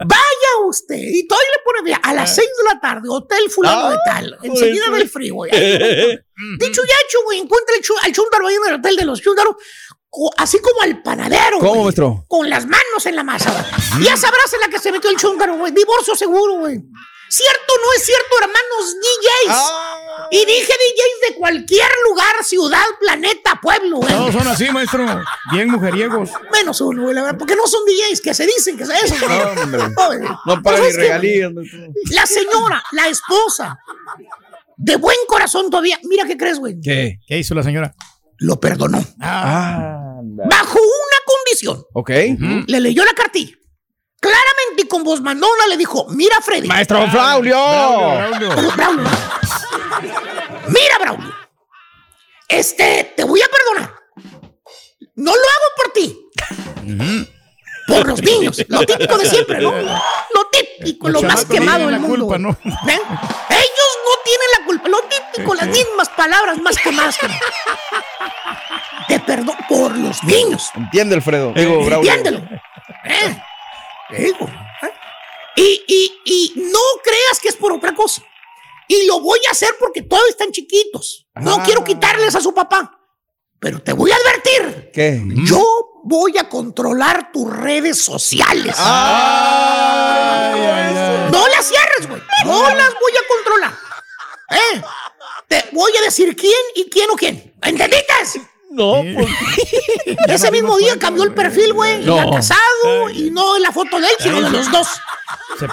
Vaya 0.05 0.49
usted. 0.67 0.97
Y 0.97 1.25
todavía 1.25 1.47
le 1.55 1.63
pone 1.63 1.81
mira, 1.83 1.97
a 2.03 2.13
las 2.13 2.35
6 2.35 2.47
de 2.47 2.63
la 2.73 2.79
tarde, 2.81 3.07
hotel 3.09 3.49
fulano 3.49 3.91
de 3.91 3.95
Ah, 3.95 3.99
tal, 4.05 4.37
enseguida 4.43 4.85
joder, 4.87 4.99
del 4.99 5.09
frío. 5.09 5.35
Dicho 6.59 6.81
y 6.83 6.89
hecho, 7.05 7.23
güey, 7.23 7.39
encuentra 7.39 7.75
el 7.75 7.83
al 8.03 8.11
chúntaro 8.11 8.47
ahí 8.47 8.55
en 8.55 8.65
el 8.73 8.79
hotel 8.79 8.95
de 8.97 9.05
los 9.05 9.21
chúntaros, 9.21 9.55
co- 9.55 9.92
así 10.37 10.59
como 10.59 10.81
al 10.81 11.01
panadero. 11.01 11.59
¿Cómo, 11.59 11.83
maestro? 11.83 12.25
Con 12.27 12.49
las 12.49 12.65
manos 12.65 13.05
en 13.05 13.15
la 13.15 13.23
masa, 13.23 13.51
güey. 13.51 14.05
Ya 14.05 14.15
sabrás 14.17 14.53
en 14.53 14.59
la 14.61 14.67
que 14.67 14.79
se 14.79 14.91
metió 14.91 15.09
el 15.09 15.17
chúntaro, 15.17 15.57
güey. 15.57 15.71
Divorcio 15.71 16.15
seguro, 16.15 16.59
güey. 16.59 16.81
¿Cierto 17.29 17.73
o 17.73 17.77
no 17.81 17.93
es 17.97 18.05
cierto, 18.05 18.27
hermanos 18.41 18.95
DJs? 19.01 19.49
Ah. 19.49 20.27
Y 20.29 20.45
dije 20.45 20.71
DJs 20.71 21.29
de 21.29 21.35
cualquier 21.35 21.89
lugar, 22.07 22.43
ciudad, 22.43 22.83
planeta, 22.99 23.59
pueblo, 23.59 23.97
güey. 23.97 24.13
Todos 24.13 24.33
son 24.33 24.47
así, 24.47 24.69
maestro. 24.69 25.03
Bien 25.51 25.67
mujeriegos. 25.67 26.29
Menos 26.51 26.79
uno, 26.81 27.01
güey, 27.03 27.15
la 27.15 27.23
verdad, 27.23 27.39
porque 27.39 27.55
no 27.55 27.65
son 27.65 27.81
DJs 27.87 28.21
que 28.21 28.35
se 28.35 28.45
dicen 28.45 28.77
que 28.77 28.83
es 28.83 28.89
eso. 28.89 29.15
No, 29.27 29.61
hombre. 29.63 29.79
No 30.45 30.61
pues 30.61 30.75
pagan 30.75 30.83
ni 30.83 30.91
regalías. 30.91 31.53
maestro. 31.53 31.79
La 32.11 32.25
señora, 32.27 32.83
la 32.91 33.07
esposa, 33.07 33.79
de 34.77 34.95
buen 34.97 35.17
corazón 35.27 35.71
todavía, 35.71 35.97
mira 36.03 36.25
qué 36.27 36.37
crees, 36.37 36.59
güey. 36.59 36.79
¿Qué? 36.81 37.19
¿Qué 37.25 37.39
hizo 37.39 37.55
la 37.55 37.63
señora? 37.63 37.95
Lo 38.37 38.59
perdonó. 38.59 39.03
Ah. 39.19 40.02
Bajo 40.49 40.79
una 40.79 41.17
condición. 41.25 41.85
Ok. 41.93 42.09
Le 42.67 42.79
leyó 42.79 43.03
la 43.05 43.13
cartilla. 43.13 43.55
Claramente 44.19 44.83
y 44.83 44.87
con 44.87 45.03
voz 45.03 45.19
mandona 45.21 45.67
le 45.67 45.75
dijo, 45.77 46.05
mira 46.09 46.39
Freddy. 46.41 46.67
Maestro 46.67 47.05
Flaulio. 47.09 47.55
Braulio, 47.55 48.49
Braulio. 48.49 48.71
Braulio. 48.75 49.09
Mira, 50.69 50.97
Braulio. 50.99 51.33
Este, 52.47 53.13
te 53.17 53.23
voy 53.25 53.41
a 53.41 53.47
perdonar. 53.47 53.93
No 55.15 55.31
lo 55.31 55.41
hago 55.41 55.67
por 55.77 55.91
ti. 55.93 56.19
Por 57.87 58.07
los 58.07 58.21
niños. 58.21 58.57
Lo 58.69 58.79
típico 58.85 59.17
de 59.17 59.29
siempre, 59.29 59.59
¿no? 59.59 59.71
Lo 59.73 60.47
típico, 60.51 61.09
lo 61.09 61.21
más 61.21 61.45
quemado 61.45 61.79
tienen 61.79 61.93
del 61.93 62.01
la 62.01 62.07
mundo. 62.07 62.25
culpa, 62.27 62.37
¿no? 62.39 62.57
¿Ven? 62.85 62.99
Ellos 62.99 63.91
no 64.05 64.21
tienen 64.23 64.47
la 64.59 64.65
culpa. 64.65 64.87
Lo 64.89 65.01
típico, 65.03 65.53
las 65.53 65.67
mismas 65.67 66.09
palabras 66.09 66.57
más 66.59 66.77
que 66.77 66.91
más. 66.93 67.17
que- 67.17 67.27
Te 69.07 69.19
perdón 69.19 69.55
por 69.69 69.95
los 69.97 70.23
niños. 70.23 70.69
Entiende, 70.75 71.15
Alfredo. 71.15 71.53
Entiéndelo. 71.55 72.39
¿Eh? 73.05 73.41
Te 74.09 74.17
digo, 74.23 74.47
¿eh? 74.81 74.91
Y, 75.55 75.83
y, 75.87 76.21
y 76.25 76.53
no 76.71 76.79
creas 77.03 77.39
que 77.41 77.49
es 77.49 77.55
por 77.55 77.71
otra 77.73 77.93
cosa. 77.93 78.21
Y 78.87 79.05
lo 79.07 79.19
voy 79.21 79.39
a 79.47 79.51
hacer 79.51 79.69
porque 79.79 80.01
todos 80.01 80.27
están 80.29 80.51
chiquitos. 80.51 81.27
No 81.35 81.55
Ah. 81.55 81.63
quiero 81.65 81.83
quitarles 81.83 82.35
a 82.35 82.41
su 82.41 82.53
papá. 82.53 82.99
Pero 83.59 83.81
te 83.81 83.93
voy 83.93 84.11
a 84.11 84.15
advertir. 84.15 84.91
¿Qué? 84.93 85.21
Yo 85.45 85.63
voy 86.03 86.37
a 86.37 86.49
controlar 86.49 87.31
tus 87.31 87.49
redes 87.55 88.03
sociales. 88.03 88.75
No 91.31 91.47
las 91.47 91.65
cierres, 91.67 92.07
güey. 92.09 92.21
No 92.45 92.69
las 92.75 92.93
voy 92.93 93.11
a 93.17 93.27
controlar. 93.35 93.73
¿Eh? 94.51 94.81
Te 95.47 95.65
voy 95.71 95.91
a 95.97 96.01
decir 96.01 96.35
quién 96.35 96.53
y 96.75 96.89
quién 96.89 97.09
o 97.09 97.15
quién. 97.15 97.53
¿Entendiste? 97.61 98.13
No, 98.73 99.03
pues. 99.13 99.27
Ese 100.27 100.51
mismo 100.51 100.77
día 100.77 100.97
cambió 100.97 101.23
el 101.23 101.33
perfil, 101.33 101.73
güey. 101.73 102.03
No. 102.03 102.15
Ya 102.17 102.29
casado 102.29 103.09
y 103.13 103.29
no 103.29 103.59
la 103.59 103.71
foto 103.71 103.99
de 103.99 104.07
él, 104.07 104.13
sino 104.19 104.41
de 104.41 104.49
los 104.49 104.71
dos. 104.71 104.87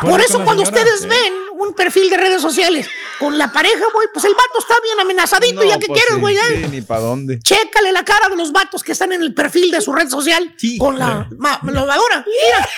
Por 0.00 0.20
eso 0.20 0.44
cuando 0.44 0.64
señora, 0.64 0.82
ustedes 0.82 1.00
sí. 1.00 1.08
ven 1.08 1.32
un 1.52 1.74
perfil 1.74 2.10
de 2.10 2.16
redes 2.16 2.42
sociales 2.42 2.88
con 3.18 3.36
la 3.36 3.52
pareja, 3.52 3.84
güey, 3.92 4.08
pues 4.12 4.24
el 4.24 4.32
vato 4.32 4.58
está 4.58 4.74
bien 4.82 4.98
amenazadito. 5.00 5.62
¿Ya 5.64 5.78
qué 5.78 5.86
pues 5.86 6.00
quieres, 6.00 6.14
sí, 6.14 6.20
güey? 6.20 6.36
sí, 6.36 6.64
eh? 6.64 6.68
ni 6.70 6.82
para 6.82 7.00
dónde. 7.00 7.38
Chécale 7.40 7.92
la 7.92 8.04
cara 8.04 8.28
de 8.28 8.36
los 8.36 8.52
vatos 8.52 8.82
que 8.82 8.92
están 8.92 9.12
en 9.12 9.22
el 9.22 9.34
perfil 9.34 9.70
de 9.70 9.80
su 9.80 9.92
red 9.92 10.08
social 10.08 10.54
con 10.78 10.98
la 10.98 11.28
lavadora. 11.62 12.24
Mira, 12.26 12.68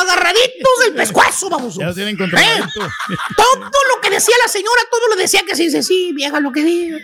agarraditos 0.00 0.72
del 0.84 0.94
pescuezo, 0.94 1.48
vamos. 1.48 1.76
Ya 1.76 1.86
lo 1.86 1.94
tienen 1.94 2.16
¿Eh? 2.16 2.60
Todo 3.36 3.70
lo 3.94 4.00
que 4.00 4.10
decía 4.10 4.34
la 4.42 4.48
señora, 4.48 4.82
todo 4.90 5.08
lo 5.08 5.16
decía 5.16 5.42
que 5.46 5.54
sí, 5.56 5.64
dice, 5.64 5.82
sí, 5.82 6.12
vieja, 6.12 6.40
lo 6.40 6.52
que 6.52 6.62
diga. 6.62 6.98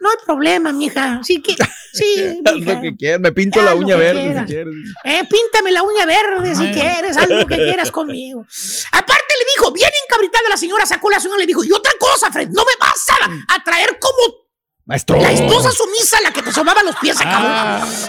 No 0.00 0.08
hay 0.10 0.16
problema, 0.24 0.72
mija. 0.72 1.20
Sí, 1.22 1.42
que, 1.42 1.54
sí, 1.92 2.40
Haz 2.44 2.54
mija. 2.54 2.72
lo 2.74 2.80
que 2.80 2.96
quieras. 2.96 3.20
Me 3.20 3.32
pinto 3.32 3.58
Haz 3.60 3.66
la 3.66 3.74
uña 3.74 3.96
verde 3.96 4.22
quieras. 4.22 4.46
si 4.48 4.54
quieres. 4.54 4.74
Eh, 5.04 5.22
píntame 5.30 5.70
la 5.72 5.82
uña 5.82 6.06
verde 6.06 6.54
si 6.54 6.70
quieres, 6.72 7.16
haz 7.16 7.28
lo 7.28 7.46
que 7.46 7.56
quieras 7.56 7.90
conmigo. 7.90 8.44
Aparte 8.92 9.34
le 9.38 9.44
dijo, 9.56 9.70
bien 9.72 9.90
encabritada 10.08 10.48
la 10.48 10.56
señora, 10.56 10.86
sacó 10.86 11.10
la 11.10 11.20
señora 11.20 11.38
y 11.42 11.44
le 11.44 11.48
dijo, 11.48 11.62
y 11.64 11.72
otra 11.72 11.92
cosa, 12.00 12.30
Fred, 12.32 12.48
no 12.48 12.64
me 12.64 12.72
vas 12.80 13.06
a, 13.10 13.54
a 13.54 13.62
traer 13.64 13.98
como 13.98 14.40
Maestro. 14.86 15.20
la 15.20 15.32
esposa 15.32 15.70
sumisa, 15.70 16.20
la 16.22 16.32
que 16.32 16.42
te 16.42 16.50
sobaba 16.52 16.82
los 16.82 16.96
pies, 16.96 17.16
cabrón. 17.18 17.42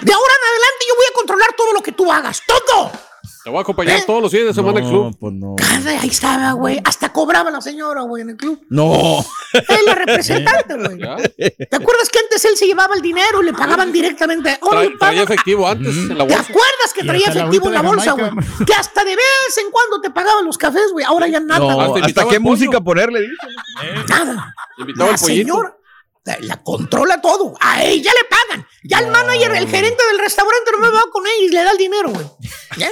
De 0.02 0.14
ahora 0.14 0.34
en 0.34 0.50
adelante 0.50 0.86
yo 0.88 0.96
voy 0.96 1.06
a 1.10 1.14
controlar 1.14 1.50
todo 1.58 1.74
lo 1.74 1.82
que 1.84 1.92
tú 1.92 2.12
hagas, 2.12 2.42
todo. 2.48 2.92
Te 3.44 3.50
voy 3.50 3.58
a 3.58 3.62
acompañar 3.62 4.02
todos 4.06 4.22
los 4.22 4.32
fines 4.32 4.48
de 4.48 4.54
semana 4.54 4.80
al 4.82 4.86
club. 4.88 5.18
pues 5.20 5.34
no. 5.34 5.56
Cada- 5.56 6.00
ahí 6.00 6.08
estaba, 6.10 6.52
güey. 6.54 6.80
Hasta 6.84 7.12
cobraba 7.12 7.50
la 7.50 7.60
señora, 7.62 8.02
güey, 8.02 8.22
en 8.22 8.30
el 8.32 8.38
club. 8.38 8.62
No. 8.70 9.20
Es 9.54 9.86
la 9.86 9.96
representante, 9.96 10.76
güey. 10.76 11.00
¿Te 11.00 11.76
acuerdas 11.76 12.10
que 12.12 12.20
antes 12.20 12.46
él 12.46 12.56
se 12.56 12.68
llevaba 12.68 12.94
el 12.96 13.02
dinero 13.02 13.42
y 13.42 13.46
le 13.46 13.54
pagaban 13.54 13.92
directamente? 13.92 14.60
Tra- 14.62 14.78
Oye, 14.78 14.92
traía 15.00 15.24
efectivo 15.24 15.68
antes 15.68 15.96
en 15.96 16.18
la 16.18 16.28
¿Te 16.28 16.34
acuerdas 16.36 16.94
que 16.96 17.04
traía 17.04 17.28
efectivo 17.28 17.68
en 17.68 17.74
la 17.74 17.82
bolsa, 17.82 18.12
güey? 18.14 18.30
Que 18.66 18.74
hasta 18.74 19.04
de 19.04 19.16
vez 19.16 19.58
en 19.58 19.72
cuando 19.72 20.00
te 20.02 20.12
pagaban 20.12 20.46
los 20.46 20.58
cafés, 20.58 20.92
güey. 20.92 21.04
Ahora 21.06 21.28
ya 21.28 21.40
nada. 21.40 21.60
No, 21.60 21.90
güey. 21.90 22.04
¿hasta 22.04 22.28
qué 22.28 22.40
música 22.40 22.80
ponerle? 22.80 23.28
Nada. 24.08 24.56
Invitaba 24.78 25.10
La 25.10 25.14
al 25.16 25.20
pollito. 25.20 25.54
señora 25.54 25.76
la, 26.24 26.38
la 26.42 26.64
controla 26.64 27.22
todo. 27.22 27.56
A 27.60 27.84
ella 27.84 28.12
le 28.14 28.28
pagan. 28.28 28.68
Ya 28.84 29.00
el 29.00 29.08
manager, 29.08 29.52
el 29.56 29.68
gerente 29.68 30.04
del 30.08 30.20
restaurante 30.20 30.72
no 30.72 30.80
me 30.80 30.90
va 30.90 31.04
con 31.12 31.26
ella 31.26 31.46
y 31.46 31.50
le 31.50 31.64
da 31.64 31.72
el 31.72 31.78
dinero, 31.78 32.10
güey. 32.10 32.26
¿Ya? 32.78 32.92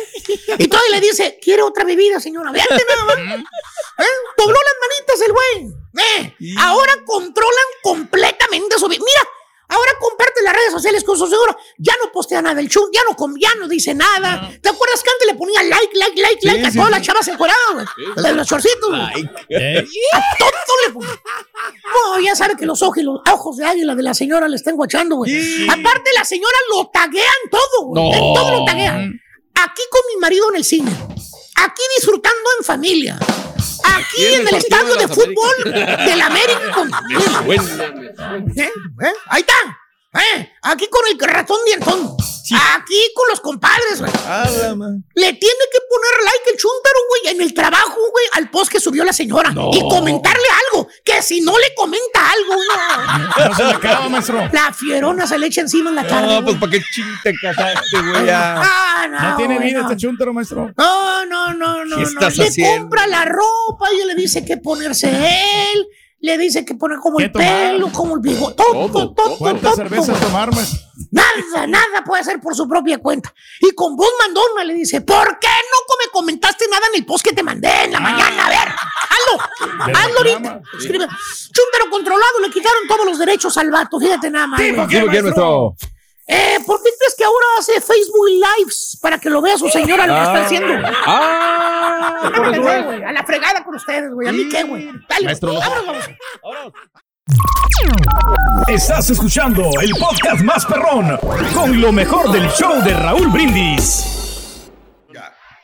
Y 0.57 0.67
todavía 0.67 0.91
le 0.91 1.01
dice, 1.01 1.39
quiere 1.41 1.61
otra 1.61 1.84
bebida, 1.84 2.19
señora. 2.19 2.51
Vete 2.51 2.86
nada 2.88 3.05
más. 3.05 3.17
¿Eh? 3.17 4.11
Dobló 4.38 4.57
las 4.57 4.75
manitas 4.82 5.21
el 5.21 5.32
güey. 5.34 5.73
¿Eh? 6.05 6.55
Ahora 6.59 6.93
controlan 7.05 7.65
completamente 7.82 8.77
su 8.77 8.88
vida. 8.88 9.03
Mira, 9.03 9.30
ahora 9.70 9.91
comparte 9.99 10.41
las 10.43 10.53
redes 10.53 10.72
sociales 10.74 11.03
con 11.03 11.17
su 11.17 11.26
señora. 11.28 11.57
Ya 11.78 11.93
no 12.03 12.11
postea 12.11 12.41
nada 12.41 12.55
del 12.55 12.67
show, 12.67 12.89
ya 12.91 13.01
no, 13.09 13.15
ya 13.39 13.55
no 13.55 13.67
dice 13.67 13.93
nada. 13.95 14.51
¿Te 14.61 14.70
acuerdas 14.70 15.01
que 15.03 15.09
antes 15.09 15.28
le 15.28 15.36
ponía 15.36 15.63
like, 15.63 15.95
like, 15.97 16.22
like, 16.22 16.41
Sí, 16.41 16.47
like 16.47 16.67
a 16.67 16.72
sí, 16.72 16.78
todas 16.78 16.89
sí. 16.89 16.95
las 16.97 17.01
chavas 17.05 17.28
encueradas, 17.28 17.59
güey? 17.74 17.86
De 18.24 18.34
los 18.34 18.47
shortcitos, 18.47 18.89
güey. 18.89 19.01
A 19.01 20.38
todo 20.38 20.51
le 20.88 20.93
ponía. 20.93 21.09
No, 21.93 22.20
ya 22.20 22.36
sabe 22.36 22.55
que 22.57 22.65
los 22.65 22.82
ojos, 22.82 23.03
los 23.03 23.22
ojos 23.32 23.57
de 23.57 23.65
águila 23.65 23.95
de 23.95 24.03
la 24.03 24.13
señora 24.13 24.47
le 24.47 24.55
están 24.55 24.76
guachando, 24.76 25.15
güey. 25.17 25.67
Aparte, 25.70 26.11
la 26.15 26.26
señora 26.26 26.55
lo 26.76 26.88
taguean 26.89 27.26
todo, 27.49 27.86
güey. 27.88 28.03
No. 28.11 28.34
Todo 28.34 28.59
lo 28.59 28.65
taguean. 28.65 29.22
Aquí 29.55 29.82
con 29.91 30.01
mi 30.13 30.20
marido 30.20 30.49
en 30.49 30.55
el 30.57 30.63
cine. 30.65 30.91
Aquí 31.55 31.82
disfrutando 31.97 32.49
en 32.59 32.65
familia. 32.65 33.20
Aquí 33.84 34.34
en 34.34 34.47
el 34.47 34.55
estadio 34.55 34.95
de 34.95 35.07
fútbol 35.07 35.73
del 35.73 36.21
América. 36.21 36.88
¿Eh? 38.55 38.69
¿Eh? 39.01 39.13
Ahí 39.27 39.41
está. 39.41 39.53
¿Eh? 40.14 40.51
Aquí 40.64 40.88
con 40.88 41.01
el 41.12 41.20
ratón 41.20 41.57
dientón. 41.66 42.18
Aquí 42.76 43.12
con 43.16 43.28
los 43.30 43.39
compadres, 43.41 43.99
güey. 43.99 44.12
Le 45.14 45.34
tiene 45.34 45.64
que 45.72 45.80
poner 45.88 46.24
like 46.26 46.49
el 46.51 46.57
chúntaro, 46.57 46.99
güey, 47.10 47.36
en 47.36 47.41
el 47.43 47.53
trabajo, 47.53 47.95
güey, 48.12 48.26
al 48.34 48.49
post 48.49 48.72
que 48.72 48.80
subió 48.80 49.03
la 49.05 49.14
señora. 49.14 49.51
No. 49.51 49.70
Y 49.72 49.82
comentarle 49.82 50.45
algo. 50.72 50.88
Que 51.05 51.22
si 51.22 51.41
no 51.41 51.55
le 51.57 51.76
comenta 51.76 52.32
algo, 52.32 52.55
no. 52.55 53.49
No 53.49 53.55
se 53.55 53.64
le 53.66 53.72
acaba, 53.72 54.10
maestro. 54.10 54.49
La 54.51 54.74
fierona 54.74 55.28
se 55.28 55.38
le 55.38 55.45
echa 55.45 55.62
encima 55.62 55.91
en 55.91 55.95
la 55.97 56.07
cara. 56.07 56.26
No, 56.26 56.43
pues 56.43 56.57
¿para 56.57 56.72
qué 56.72 56.82
ching 56.91 57.05
te 57.24 57.34
casaste, 57.39 58.01
güey? 58.01 58.30
Ah, 58.32 59.07
no. 59.10 59.30
No 59.30 59.38
tiene 59.38 59.60
vida 59.60 59.82
no. 59.82 59.91
este 59.91 59.97
chúntaro, 59.97 60.34
maestro. 60.34 60.74
No, 60.76 61.26
no, 61.28 61.53
no, 61.53 61.86
no. 61.86 61.95
¿Qué 61.97 62.01
no. 62.01 62.07
estás 62.07 62.36
le 62.38 62.47
haciendo? 62.47 62.82
compra 62.82 63.05
la 63.05 63.26
ropa 63.26 63.88
y 63.93 64.07
le 64.07 64.16
dice 64.16 64.43
que 64.43 64.57
ponerse 64.57 65.10
él. 65.10 65.88
Le 66.22 66.38
dice 66.38 66.65
que 66.65 66.76
poner 66.76 66.99
como 66.99 67.17
¿Qué 67.17 67.26
el 67.26 67.32
tomar? 67.32 67.72
pelo, 67.72 67.91
como 67.93 68.15
el 68.15 68.22
bigote. 68.22 68.55
Todo, 68.55 68.89
todo, 68.91 69.13
todo, 69.13 69.38
¿Cuántas 69.38 69.76
cervezas 69.76 70.20
tomar? 70.20 70.49
Nada, 71.11 71.65
nada 71.67 72.03
puede 72.05 72.22
hacer 72.22 72.41
por 72.41 72.55
su 72.55 72.67
propia 72.67 72.97
cuenta. 72.97 73.34
Y 73.61 73.74
con 73.74 73.95
voz 73.95 74.09
mandona 74.20 74.65
le 74.65 74.74
dice, 74.74 75.01
¿por 75.01 75.39
qué 75.39 75.47
no 75.47 75.95
me 76.05 76.11
comentaste 76.11 76.65
nada 76.70 76.88
en 76.93 76.99
el 76.99 77.05
post 77.05 77.24
que 77.24 77.34
te 77.34 77.41
mandé 77.41 77.86
en 77.86 77.93
la 77.93 77.99
mañana? 77.99 78.45
A 78.45 78.49
ver, 78.49 78.67
hazlo, 78.67 79.95
hazlo 79.95 80.17
ahorita. 80.17 80.38
reclama. 80.39 80.61
Escribe, 80.78 81.07
controlado, 81.89 82.39
le 82.41 82.49
quitaron 82.49 82.88
todos 82.88 83.05
los 83.05 83.17
derechos 83.17 83.57
al 83.57 83.72
vato, 83.72 83.99
fíjate 83.99 84.30
nada 84.30 84.47
más. 84.47 84.61
Sí, 84.61 84.72
Eh, 86.32 86.59
¿por 86.63 86.77
qué 86.84 86.89
crees 86.95 87.15
que 87.17 87.23
ahora 87.23 87.45
hace 87.57 87.82
Facebook 87.82 88.27
Lives 88.27 88.99
para 89.01 89.17
que 89.19 89.32
lo 89.32 89.41
vea 89.41 89.57
su 89.57 89.67
señora 89.67 90.05
lo 90.05 90.13
que 90.13 90.21
está 90.21 90.45
haciendo? 90.45 90.88
Ah, 91.07 92.32
por 92.36 92.53
eso 92.53 92.69
es. 92.69 92.86
güey, 92.86 93.03
a 93.03 93.11
la 93.11 93.23
fregada 93.23 93.63
con 93.63 93.73
ustedes, 93.73 94.13
güey. 94.13 94.27
¿A 94.27 94.32
mí 94.32 94.47
qué, 94.47 94.61
güey? 94.63 94.91
Dale, 95.09 95.25
Maestro, 95.25 95.53
no. 95.53 95.59
vámonos. 95.59 96.05
Estás 98.67 99.09
escuchando 99.09 99.71
el 99.82 99.91
podcast 99.99 100.41
más 100.43 100.65
perrón 100.67 101.17
con 101.55 101.82
lo 101.82 101.91
mejor 101.91 102.32
del 102.32 102.47
show 102.51 102.80
de 102.84 102.93
Raúl 102.93 103.30
Brindis. 103.30 104.28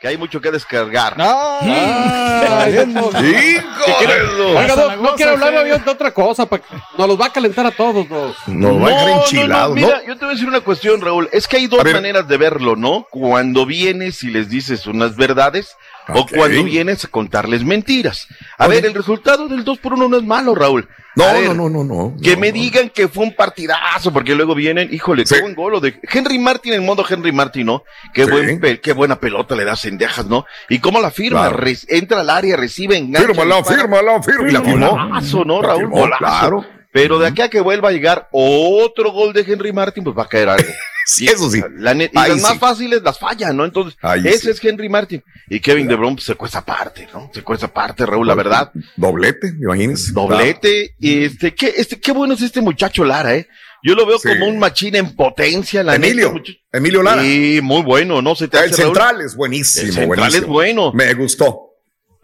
Que 0.06 0.10
hay 0.10 0.18
mucho 0.18 0.40
que 0.40 0.52
descargar. 0.52 1.16
Ah, 1.18 2.64
eso. 2.68 2.86
¡Hijo! 2.86 4.56
Oiga, 4.56 4.76
no, 4.76 4.96
no 5.02 5.14
quiero 5.16 5.32
hablar 5.32 5.52
de 5.64 5.78
de 5.80 5.90
otra 5.90 6.12
cosa, 6.14 6.46
pa- 6.46 6.60
nos 6.96 7.08
los 7.08 7.20
va 7.20 7.26
a 7.26 7.32
calentar 7.32 7.66
a 7.66 7.72
todos. 7.72 8.08
Dos. 8.08 8.36
Nos 8.46 8.80
va 8.80 8.86
a 8.86 8.90
dejar 8.90 9.08
enchilados, 9.10 9.68
¿no? 9.70 9.74
Mira, 9.74 10.02
yo 10.06 10.14
te 10.14 10.24
voy 10.24 10.28
a 10.28 10.34
decir 10.34 10.48
una 10.48 10.60
cuestión, 10.60 11.00
Raúl. 11.00 11.28
Es 11.32 11.48
que 11.48 11.56
hay 11.56 11.66
dos 11.66 11.82
maneras 11.84 12.28
de 12.28 12.36
verlo, 12.36 12.76
¿no? 12.76 13.04
Cuando 13.10 13.66
vienes 13.66 14.22
y 14.22 14.28
les 14.30 14.48
dices 14.48 14.86
unas 14.86 15.16
verdades 15.16 15.76
o 16.14 16.26
cuando 16.26 16.62
vienes 16.64 17.04
a 17.04 17.08
contarles 17.08 17.64
mentiras. 17.64 18.26
A 18.58 18.66
ver, 18.68 18.84
el 18.86 18.94
resultado 18.94 19.48
del 19.48 19.64
2 19.64 19.78
por 19.78 19.94
1 19.94 20.08
no 20.08 20.16
es 20.16 20.22
malo, 20.22 20.54
Raúl. 20.54 20.88
No, 21.16 21.24
ver, 21.32 21.48
no, 21.54 21.54
no, 21.54 21.68
no, 21.70 21.84
no. 21.84 22.16
Que 22.22 22.36
me 22.36 22.52
digan 22.52 22.90
que 22.90 23.08
fue 23.08 23.24
un 23.24 23.34
partidazo, 23.34 24.12
porque 24.12 24.34
luego 24.34 24.54
vienen, 24.54 24.92
híjole, 24.92 25.24
qué 25.24 25.36
Sí. 25.36 25.40
buen 25.40 25.54
golo 25.54 25.80
de 25.80 25.98
Henry 26.12 26.38
Martin 26.38 26.74
en 26.74 26.84
modo 26.84 27.04
Henry 27.08 27.32
Martin, 27.32 27.64
¿no? 27.66 27.84
Qué, 28.12 28.24
Sí. 28.26 28.30
buen 28.30 28.60
pe- 28.60 28.80
qué 28.80 28.92
buena 28.92 29.18
pelota 29.18 29.56
le 29.56 29.64
das 29.64 29.86
en 29.86 29.96
Dejas, 29.96 30.26
¿no? 30.26 30.44
Y 30.68 30.78
cómo 30.78 31.00
la 31.00 31.10
firma, 31.10 31.48
Claro. 31.48 31.66
Entra 31.88 32.20
al 32.20 32.28
área, 32.28 32.56
recibe, 32.56 32.98
engancha. 32.98 33.28
Fírmala, 33.28 33.64
fírmala, 33.64 34.22
fírmala. 34.22 34.48
Y 34.48 34.52
la 34.52 34.60
firmó. 34.62 34.90
Golazo, 34.90 35.44
¿no, 35.46 35.62
Raúl? 35.62 35.80
firmó, 35.80 35.96
Golazo. 36.00 36.18
claro. 36.18 36.64
Pero 36.92 37.18
de 37.18 37.26
aquí 37.28 37.40
a 37.42 37.48
que 37.50 37.60
vuelva 37.60 37.88
a 37.88 37.92
llegar 37.92 38.28
otro 38.30 39.10
gol 39.12 39.32
de 39.32 39.40
Henry 39.40 39.72
Martin, 39.72 40.04
pues 40.04 40.16
va 40.16 40.24
a 40.24 40.28
caer 40.28 40.50
algo. 40.50 40.68
Sí, 41.08 41.26
eso 41.28 41.48
sí. 41.48 41.62
La 41.78 41.94
net- 41.94 42.10
y 42.12 42.18
Ahí 42.18 42.32
las 42.32 42.42
más 42.42 42.58
fáciles 42.58 43.00
las 43.02 43.16
fallan, 43.18 43.56
¿no? 43.56 43.64
Entonces, 43.64 43.96
Ahí 44.02 44.22
ese 44.26 44.38
sí. 44.40 44.50
es 44.50 44.64
Henry 44.64 44.88
Martin. 44.88 45.22
Y 45.48 45.60
Kevin 45.60 45.86
De 45.86 45.94
Bruyne 45.94 46.16
pues, 46.16 46.26
se 46.26 46.34
cuesta 46.34 46.58
aparte, 46.58 47.08
¿no? 47.14 47.30
Se 47.32 47.42
cuesta 47.42 47.66
aparte, 47.66 48.04
Raúl, 48.04 48.26
la 48.26 48.34
verdad. 48.34 48.72
Doblete, 48.96 49.54
imagínense. 49.62 50.10
Doblete. 50.12 50.96
Y 50.98 51.24
este, 51.24 51.54
qué, 51.54 51.72
este, 51.76 52.00
qué 52.00 52.10
bueno 52.10 52.34
es 52.34 52.42
este 52.42 52.60
muchacho 52.60 53.04
Lara, 53.04 53.36
¿eh? 53.36 53.46
Yo 53.84 53.94
lo 53.94 54.04
veo 54.04 54.18
Sí. 54.18 54.28
como 54.28 54.46
un 54.48 54.58
machín 54.58 54.96
en 54.96 55.14
potencia, 55.14 55.84
la 55.84 55.94
Emilio, 55.94 56.32
neta. 56.32 56.50
Emilio 56.72 57.02
Lara. 57.04 57.22
Sí, 57.22 57.60
muy 57.62 57.82
bueno, 57.82 58.20
¿no? 58.20 58.34
Se 58.34 58.48
te 58.48 58.58
El 58.58 58.72
hace, 58.72 58.82
Raúl? 58.82 58.94
central 58.96 59.20
es 59.20 59.36
buenísimo. 59.36 59.86
El 59.86 59.92
central 59.92 60.06
buenísimo. 60.18 60.42
es 60.42 60.48
bueno. 60.48 60.92
Me 60.92 61.14
gustó. 61.14 61.65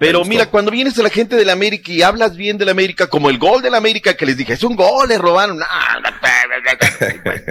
Pero 0.06 0.24
mira, 0.24 0.46
cuando 0.50 0.70
vienes 0.70 0.98
a 0.98 1.02
la 1.02 1.10
gente 1.10 1.36
de 1.36 1.44
la 1.44 1.52
América 1.52 1.92
y 1.92 2.02
hablas 2.02 2.36
bien 2.36 2.58
de 2.58 2.64
la 2.64 2.70
América, 2.72 3.06
como 3.08 3.30
el 3.30 3.38
gol 3.38 3.62
de 3.62 3.70
la 3.70 3.76
América 3.78 4.14
que 4.14 4.26
les 4.26 4.36
dije, 4.36 4.52
es 4.54 4.62
un 4.64 4.76
gol, 4.76 5.08
le 5.08 5.16
robaron. 5.18 5.58
No, 5.58 5.66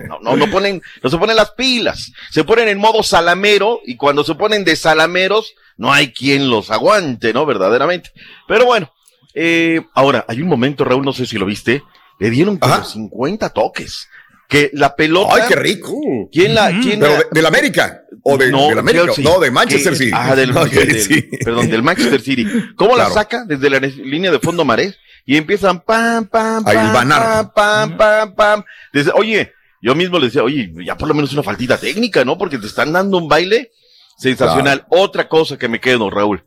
no, 0.07 0.19
no, 0.21 0.35
no 0.35 0.51
ponen, 0.51 0.81
no 1.01 1.09
se 1.09 1.17
ponen 1.17 1.35
las 1.35 1.51
pilas. 1.51 2.11
Se 2.31 2.43
ponen 2.43 2.67
en 2.67 2.77
modo 2.77 3.03
salamero 3.03 3.79
y 3.85 3.95
cuando 3.95 4.23
se 4.23 4.35
ponen 4.35 4.63
de 4.63 4.75
salameros, 4.75 5.53
no 5.77 5.91
hay 5.91 6.11
quien 6.13 6.49
los 6.49 6.71
aguante, 6.71 7.33
¿no? 7.33 7.45
Verdaderamente. 7.45 8.11
Pero 8.47 8.65
bueno, 8.65 8.91
Eh, 9.33 9.79
ahora, 9.93 10.25
hay 10.27 10.41
un 10.41 10.49
momento, 10.49 10.83
Raúl, 10.83 11.05
no 11.05 11.13
sé 11.13 11.25
si 11.25 11.37
lo 11.37 11.45
viste, 11.45 11.83
le 12.19 12.29
dieron 12.29 12.57
como 12.57 12.83
50 12.83 13.49
toques. 13.51 14.09
Que 14.49 14.69
la 14.73 14.93
pelota. 14.97 15.35
¡Ay, 15.35 15.43
qué 15.47 15.55
rico! 15.55 15.93
¿Quién 16.29 16.53
la, 16.53 16.69
quién 16.81 16.99
Pero 16.99 17.13
la- 17.13 17.17
de, 17.19 17.25
del 17.31 17.45
América. 17.45 18.00
O 18.23 18.37
de, 18.37 18.51
no, 18.51 18.67
del 18.69 18.79
América. 18.79 19.05
Chelsea. 19.05 19.23
No, 19.23 19.39
de 19.39 19.51
Manchester 19.51 19.93
Que- 19.93 19.97
City. 19.97 20.11
Ah, 20.13 20.35
del, 20.35 20.51
Ok, 20.57 20.69
del-. 20.69 21.29
Perdón, 21.43 21.69
del 21.69 21.81
Manchester 21.83 22.21
City. 22.21 22.45
¿Cómo 22.75 22.95
la 22.95 23.09
saca 23.09 23.45
desde 23.45 23.69
la 23.69 23.79
ne- 23.79 23.87
línea 23.89 24.31
de 24.31 24.39
fondo 24.39 24.63
Marés? 24.65 24.97
Y 25.25 25.37
empiezan 25.37 25.81
pam, 25.81 26.25
pam, 26.27 26.63
A 26.67 26.71
pam, 26.71 26.87
hilvanar. 26.87 27.21
pam, 27.21 27.51
pam, 27.53 27.97
pam, 27.97 28.35
pam. 28.35 28.63
Desde- 28.93 29.11
oye, 29.15 29.53
yo 29.81 29.95
mismo 29.95 30.19
le 30.19 30.25
decía, 30.27 30.43
oye, 30.43 30.71
ya 30.85 30.97
por 30.97 31.07
lo 31.07 31.13
menos 31.13 31.33
una 31.33 31.43
faltita 31.43 31.77
técnica, 31.77 32.23
¿no? 32.25 32.37
Porque 32.37 32.57
te 32.57 32.67
están 32.67 32.91
dando 32.93 33.17
un 33.17 33.27
baile 33.27 33.71
sensacional. 34.17 34.85
Otra 34.89 35.27
cosa 35.27 35.57
que 35.57 35.67
me 35.67 35.79
quedo, 35.79 36.09
Raúl. 36.09 36.43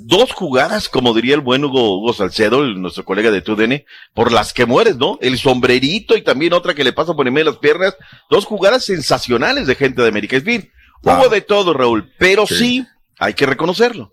Dos 0.00 0.32
jugadas, 0.32 0.88
como 0.88 1.12
diría 1.12 1.34
el 1.34 1.40
buen 1.40 1.64
Hugo, 1.64 1.98
Hugo 1.98 2.12
Salcedo, 2.12 2.62
el- 2.62 2.80
nuestro 2.80 3.04
colega 3.04 3.30
de 3.32 3.42
TUDN, 3.42 3.84
por 4.14 4.30
las 4.30 4.52
que 4.52 4.64
mueres, 4.64 4.96
¿no? 4.96 5.18
El 5.20 5.38
sombrerito 5.38 6.16
y 6.16 6.22
también 6.22 6.52
otra 6.52 6.74
que 6.74 6.84
le 6.84 6.92
pasa 6.92 7.14
por 7.14 7.26
en 7.26 7.34
medio 7.34 7.46
de 7.46 7.50
las 7.50 7.58
piernas. 7.60 7.96
Dos 8.30 8.44
jugadas 8.44 8.84
sensacionales 8.84 9.66
de 9.66 9.74
gente 9.74 10.00
de 10.00 10.08
América. 10.08 10.36
Es 10.36 10.44
bien, 10.44 10.70
hubo 11.02 11.28
de 11.28 11.40
todo, 11.40 11.74
Raúl, 11.74 12.12
pero 12.18 12.46
sí. 12.46 12.86
hay 13.18 13.34
que 13.34 13.46
reconocerlo. 13.46 14.12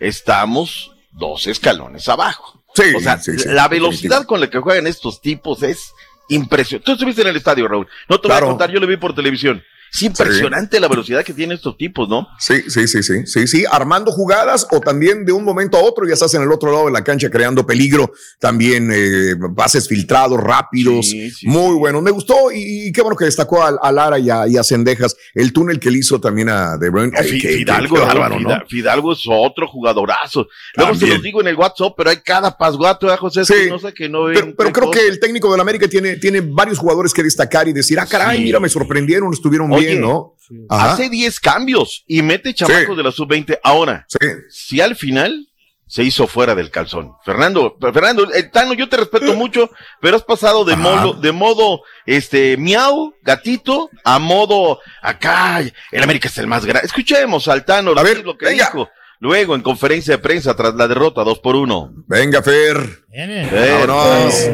Estamos 0.00 0.92
dos 1.12 1.46
escalones 1.46 2.08
abajo. 2.08 2.62
Sí, 2.74 2.94
o 2.94 3.00
sea, 3.00 3.18
sí, 3.18 3.32
la 3.46 3.66
velocidad 3.66 4.24
con 4.24 4.40
la 4.40 4.48
que 4.48 4.58
juegan 4.58 4.86
estos 4.86 5.20
tipos 5.20 5.62
es 5.62 5.92
impresionante. 6.28 6.84
Tú 6.86 6.92
estuviste 6.92 7.22
en 7.22 7.28
el 7.28 7.36
estadio, 7.36 7.66
Raúl. 7.66 7.88
No 8.08 8.20
te 8.20 8.28
voy 8.28 8.36
a 8.36 8.40
contar, 8.40 8.70
yo 8.70 8.78
lo 8.78 8.86
vi 8.86 8.96
por 8.96 9.14
televisión. 9.14 9.62
Es 9.92 10.02
impresionante 10.02 10.78
la 10.80 10.88
velocidad 10.88 11.24
que 11.24 11.32
tienen 11.32 11.56
estos 11.56 11.76
tipos, 11.76 12.08
¿no? 12.08 12.26
Sí, 12.38 12.62
sí, 12.68 12.86
sí, 12.86 13.02
sí, 13.02 13.26
sí, 13.26 13.46
sí, 13.46 13.64
armando 13.70 14.12
jugadas 14.12 14.66
o 14.70 14.80
también 14.80 15.24
de 15.24 15.32
un 15.32 15.44
momento 15.44 15.76
a 15.78 15.82
otro 15.82 16.06
ya 16.06 16.14
estás 16.14 16.34
en 16.34 16.42
el 16.42 16.52
otro 16.52 16.70
lado 16.72 16.86
de 16.86 16.92
la 16.92 17.02
cancha 17.04 17.30
creando 17.30 17.66
peligro, 17.66 18.12
también 18.38 18.90
eh, 18.92 19.34
pases 19.56 19.88
filtrados, 19.88 20.38
rápidos, 20.40 21.12
muy 21.44 21.74
buenos. 21.76 22.02
Me 22.02 22.10
gustó 22.10 22.52
y, 22.52 22.88
y 22.88 22.92
qué 22.92 23.00
bueno 23.02 23.16
que 23.16 23.24
destacó 23.24 23.62
a, 23.62 23.68
a 23.80 23.92
Lara 23.92 24.18
y 24.18 24.28
a, 24.30 24.46
y 24.46 24.56
a 24.56 24.62
Cendejas 24.62 25.16
el 25.34 25.52
túnel 25.52 25.80
que 25.80 25.90
le 25.90 25.98
hizo 25.98 26.20
también 26.20 26.48
a 26.48 26.76
De 26.76 26.90
Bruyne. 26.90 27.12
Qué- 27.12 27.38
Fidalgo, 27.58 27.96
qué 27.96 28.64
Fidalgo 28.68 29.12
es 29.12 29.22
otro 29.28 29.66
jugadorazo. 29.68 30.48
Luego 30.76 30.94
se 30.94 31.06
los 31.06 31.22
digo 31.22 31.40
en 31.40 31.48
el 31.48 31.56
WhatsApp, 31.56 31.94
pero 31.96 32.10
hay 32.10 32.18
cada 32.18 32.56
pasguato, 32.56 33.12
¿eh, 33.12 33.16
José? 33.16 33.44
Sí. 33.44 33.54
No 33.68 33.78
sé 33.78 33.92
que 33.94 34.08
no 34.08 34.26
Pero, 34.26 34.54
pero 34.56 34.72
creo 34.72 34.86
cosa. 34.88 35.00
que 35.00 35.08
el 35.08 35.18
técnico 35.20 35.50
del 35.50 35.60
América 35.60 35.88
tiene, 35.88 36.16
tiene 36.16 36.40
varios 36.40 36.78
jugadores 36.78 37.12
que 37.12 37.22
destacar 37.22 37.68
y 37.68 37.72
decir, 37.72 37.98
ah, 37.98 38.06
caray, 38.06 38.38
Sí. 38.38 38.44
mira, 38.44 38.60
me 38.60 38.68
sorprendieron, 38.68 39.32
estuvieron 39.32 39.70
Oye, 39.78 39.86
bien, 39.88 40.00
¿no? 40.00 40.34
Hace 40.68 41.08
10 41.08 41.40
cambios 41.40 42.04
y 42.06 42.22
mete 42.22 42.54
chamacos 42.54 42.96
de 42.96 43.02
la 43.02 43.12
sub-20. 43.12 43.58
Ahora, 43.62 44.06
si 44.48 44.80
al 44.80 44.96
final 44.96 45.48
se 45.88 46.04
hizo 46.04 46.26
fuera 46.26 46.54
del 46.54 46.70
calzón. 46.70 47.14
Fernando, 47.24 47.76
Fernando, 47.80 48.30
el 48.30 48.50
Tano, 48.50 48.74
yo 48.74 48.88
te 48.88 48.98
respeto 48.98 49.34
mucho, 49.36 49.70
pero 50.00 50.16
has 50.16 50.22
pasado 50.22 50.64
de 50.64 50.76
modo, 50.76 51.14
de 51.14 51.32
modo, 51.32 51.80
este, 52.06 52.56
miau, 52.56 53.14
gatito, 53.22 53.90
a 54.04 54.18
modo, 54.18 54.80
acá, 55.02 55.60
el 55.60 56.02
América 56.02 56.28
es 56.28 56.38
el 56.38 56.46
más 56.46 56.64
grande. 56.64 56.86
Escuchemos 56.86 57.48
al 57.48 57.64
Tano, 57.64 57.92
a 57.96 58.02
ver, 58.02 58.24
lo 58.24 58.36
que 58.36 58.50
dijo. 58.50 58.88
Luego, 59.20 59.56
en 59.56 59.62
conferencia 59.62 60.14
de 60.14 60.22
prensa, 60.22 60.54
tras 60.54 60.74
la 60.74 60.86
derrota, 60.86 61.24
dos 61.24 61.40
por 61.40 61.56
uno. 61.56 61.92
Venga, 62.06 62.40
Fer. 62.40 62.76
Fer. 63.10 63.88
Vámonos. 63.88 64.50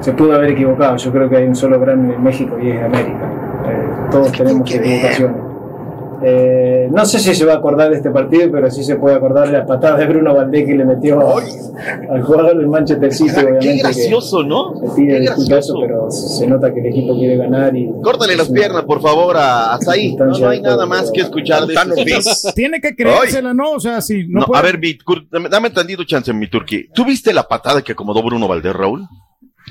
se 0.00 0.12
pudo 0.12 0.34
haber 0.34 0.50
equivocado. 0.50 0.98
Yo 0.98 1.10
creo 1.10 1.30
que 1.30 1.38
hay 1.38 1.44
un 1.44 1.56
solo 1.56 1.80
grande 1.80 2.14
en 2.14 2.22
México 2.22 2.58
y 2.60 2.72
es 2.72 2.82
América. 2.82 3.39
Eh, 3.66 4.08
todos 4.10 4.32
tenemos 4.32 4.70
equivocaciones. 4.70 5.36
Eh, 6.22 6.88
no 6.92 7.06
sé 7.06 7.18
si 7.18 7.34
se 7.34 7.46
va 7.46 7.54
a 7.54 7.56
acordar 7.56 7.88
de 7.90 7.96
este 7.96 8.10
partido, 8.10 8.50
pero 8.52 8.70
sí 8.70 8.84
se 8.84 8.96
puede 8.96 9.16
acordar 9.16 9.46
de 9.46 9.54
la 9.54 9.64
patada 9.64 9.96
de 9.96 10.06
Bruno 10.06 10.34
Valdés 10.34 10.66
que 10.66 10.74
le 10.74 10.84
metió 10.84 11.18
al 12.10 12.22
jugador 12.22 12.58
del 12.58 12.66
Manchester 12.68 13.10
City. 13.10 13.30
obviamente, 13.30 13.66
Qué 13.66 13.72
que 13.76 13.78
gracioso, 13.82 14.42
¿no? 14.42 14.74
Se 14.78 14.94
pide 14.96 15.14
Qué 15.14 15.20
disculpas 15.20 15.72
pero 15.80 16.10
se 16.10 16.46
nota 16.46 16.74
que 16.74 16.80
el 16.80 16.86
equipo 16.88 17.14
quiere 17.14 17.38
ganar 17.38 17.74
y 17.74 17.90
Córtale 18.02 18.36
las 18.36 18.50
piernas, 18.50 18.82
por 18.84 19.00
favor, 19.00 19.34
a, 19.38 19.72
hasta 19.72 19.92
ahí. 19.92 20.14
No, 20.14 20.26
no 20.26 20.48
hay 20.50 20.60
nada 20.60 20.84
más 20.84 21.10
que 21.10 21.22
escuchar 21.22 21.66
de 21.66 21.72
Tano 21.72 21.94
este-. 21.96 22.52
Tiene 22.54 22.82
que 22.82 22.94
creérsela, 22.94 23.54
¿no? 23.54 23.70
O 23.72 23.80
sea, 23.80 24.02
si 24.02 24.26
no, 24.28 24.40
No, 24.40 24.46
puede- 24.46 24.58
a 24.58 24.62
ver, 24.62 24.78
Cur- 24.78 25.26
dame, 25.48 25.70
tantito 25.70 26.04
chance, 26.04 26.30
mi 26.34 26.50
turqui. 26.50 26.88
¿Tú 26.94 27.06
viste 27.06 27.32
la 27.32 27.44
patada 27.48 27.80
que 27.80 27.92
acomodó 27.92 28.22
Bruno 28.22 28.46
Valdés, 28.46 28.74
Raúl? 28.74 29.06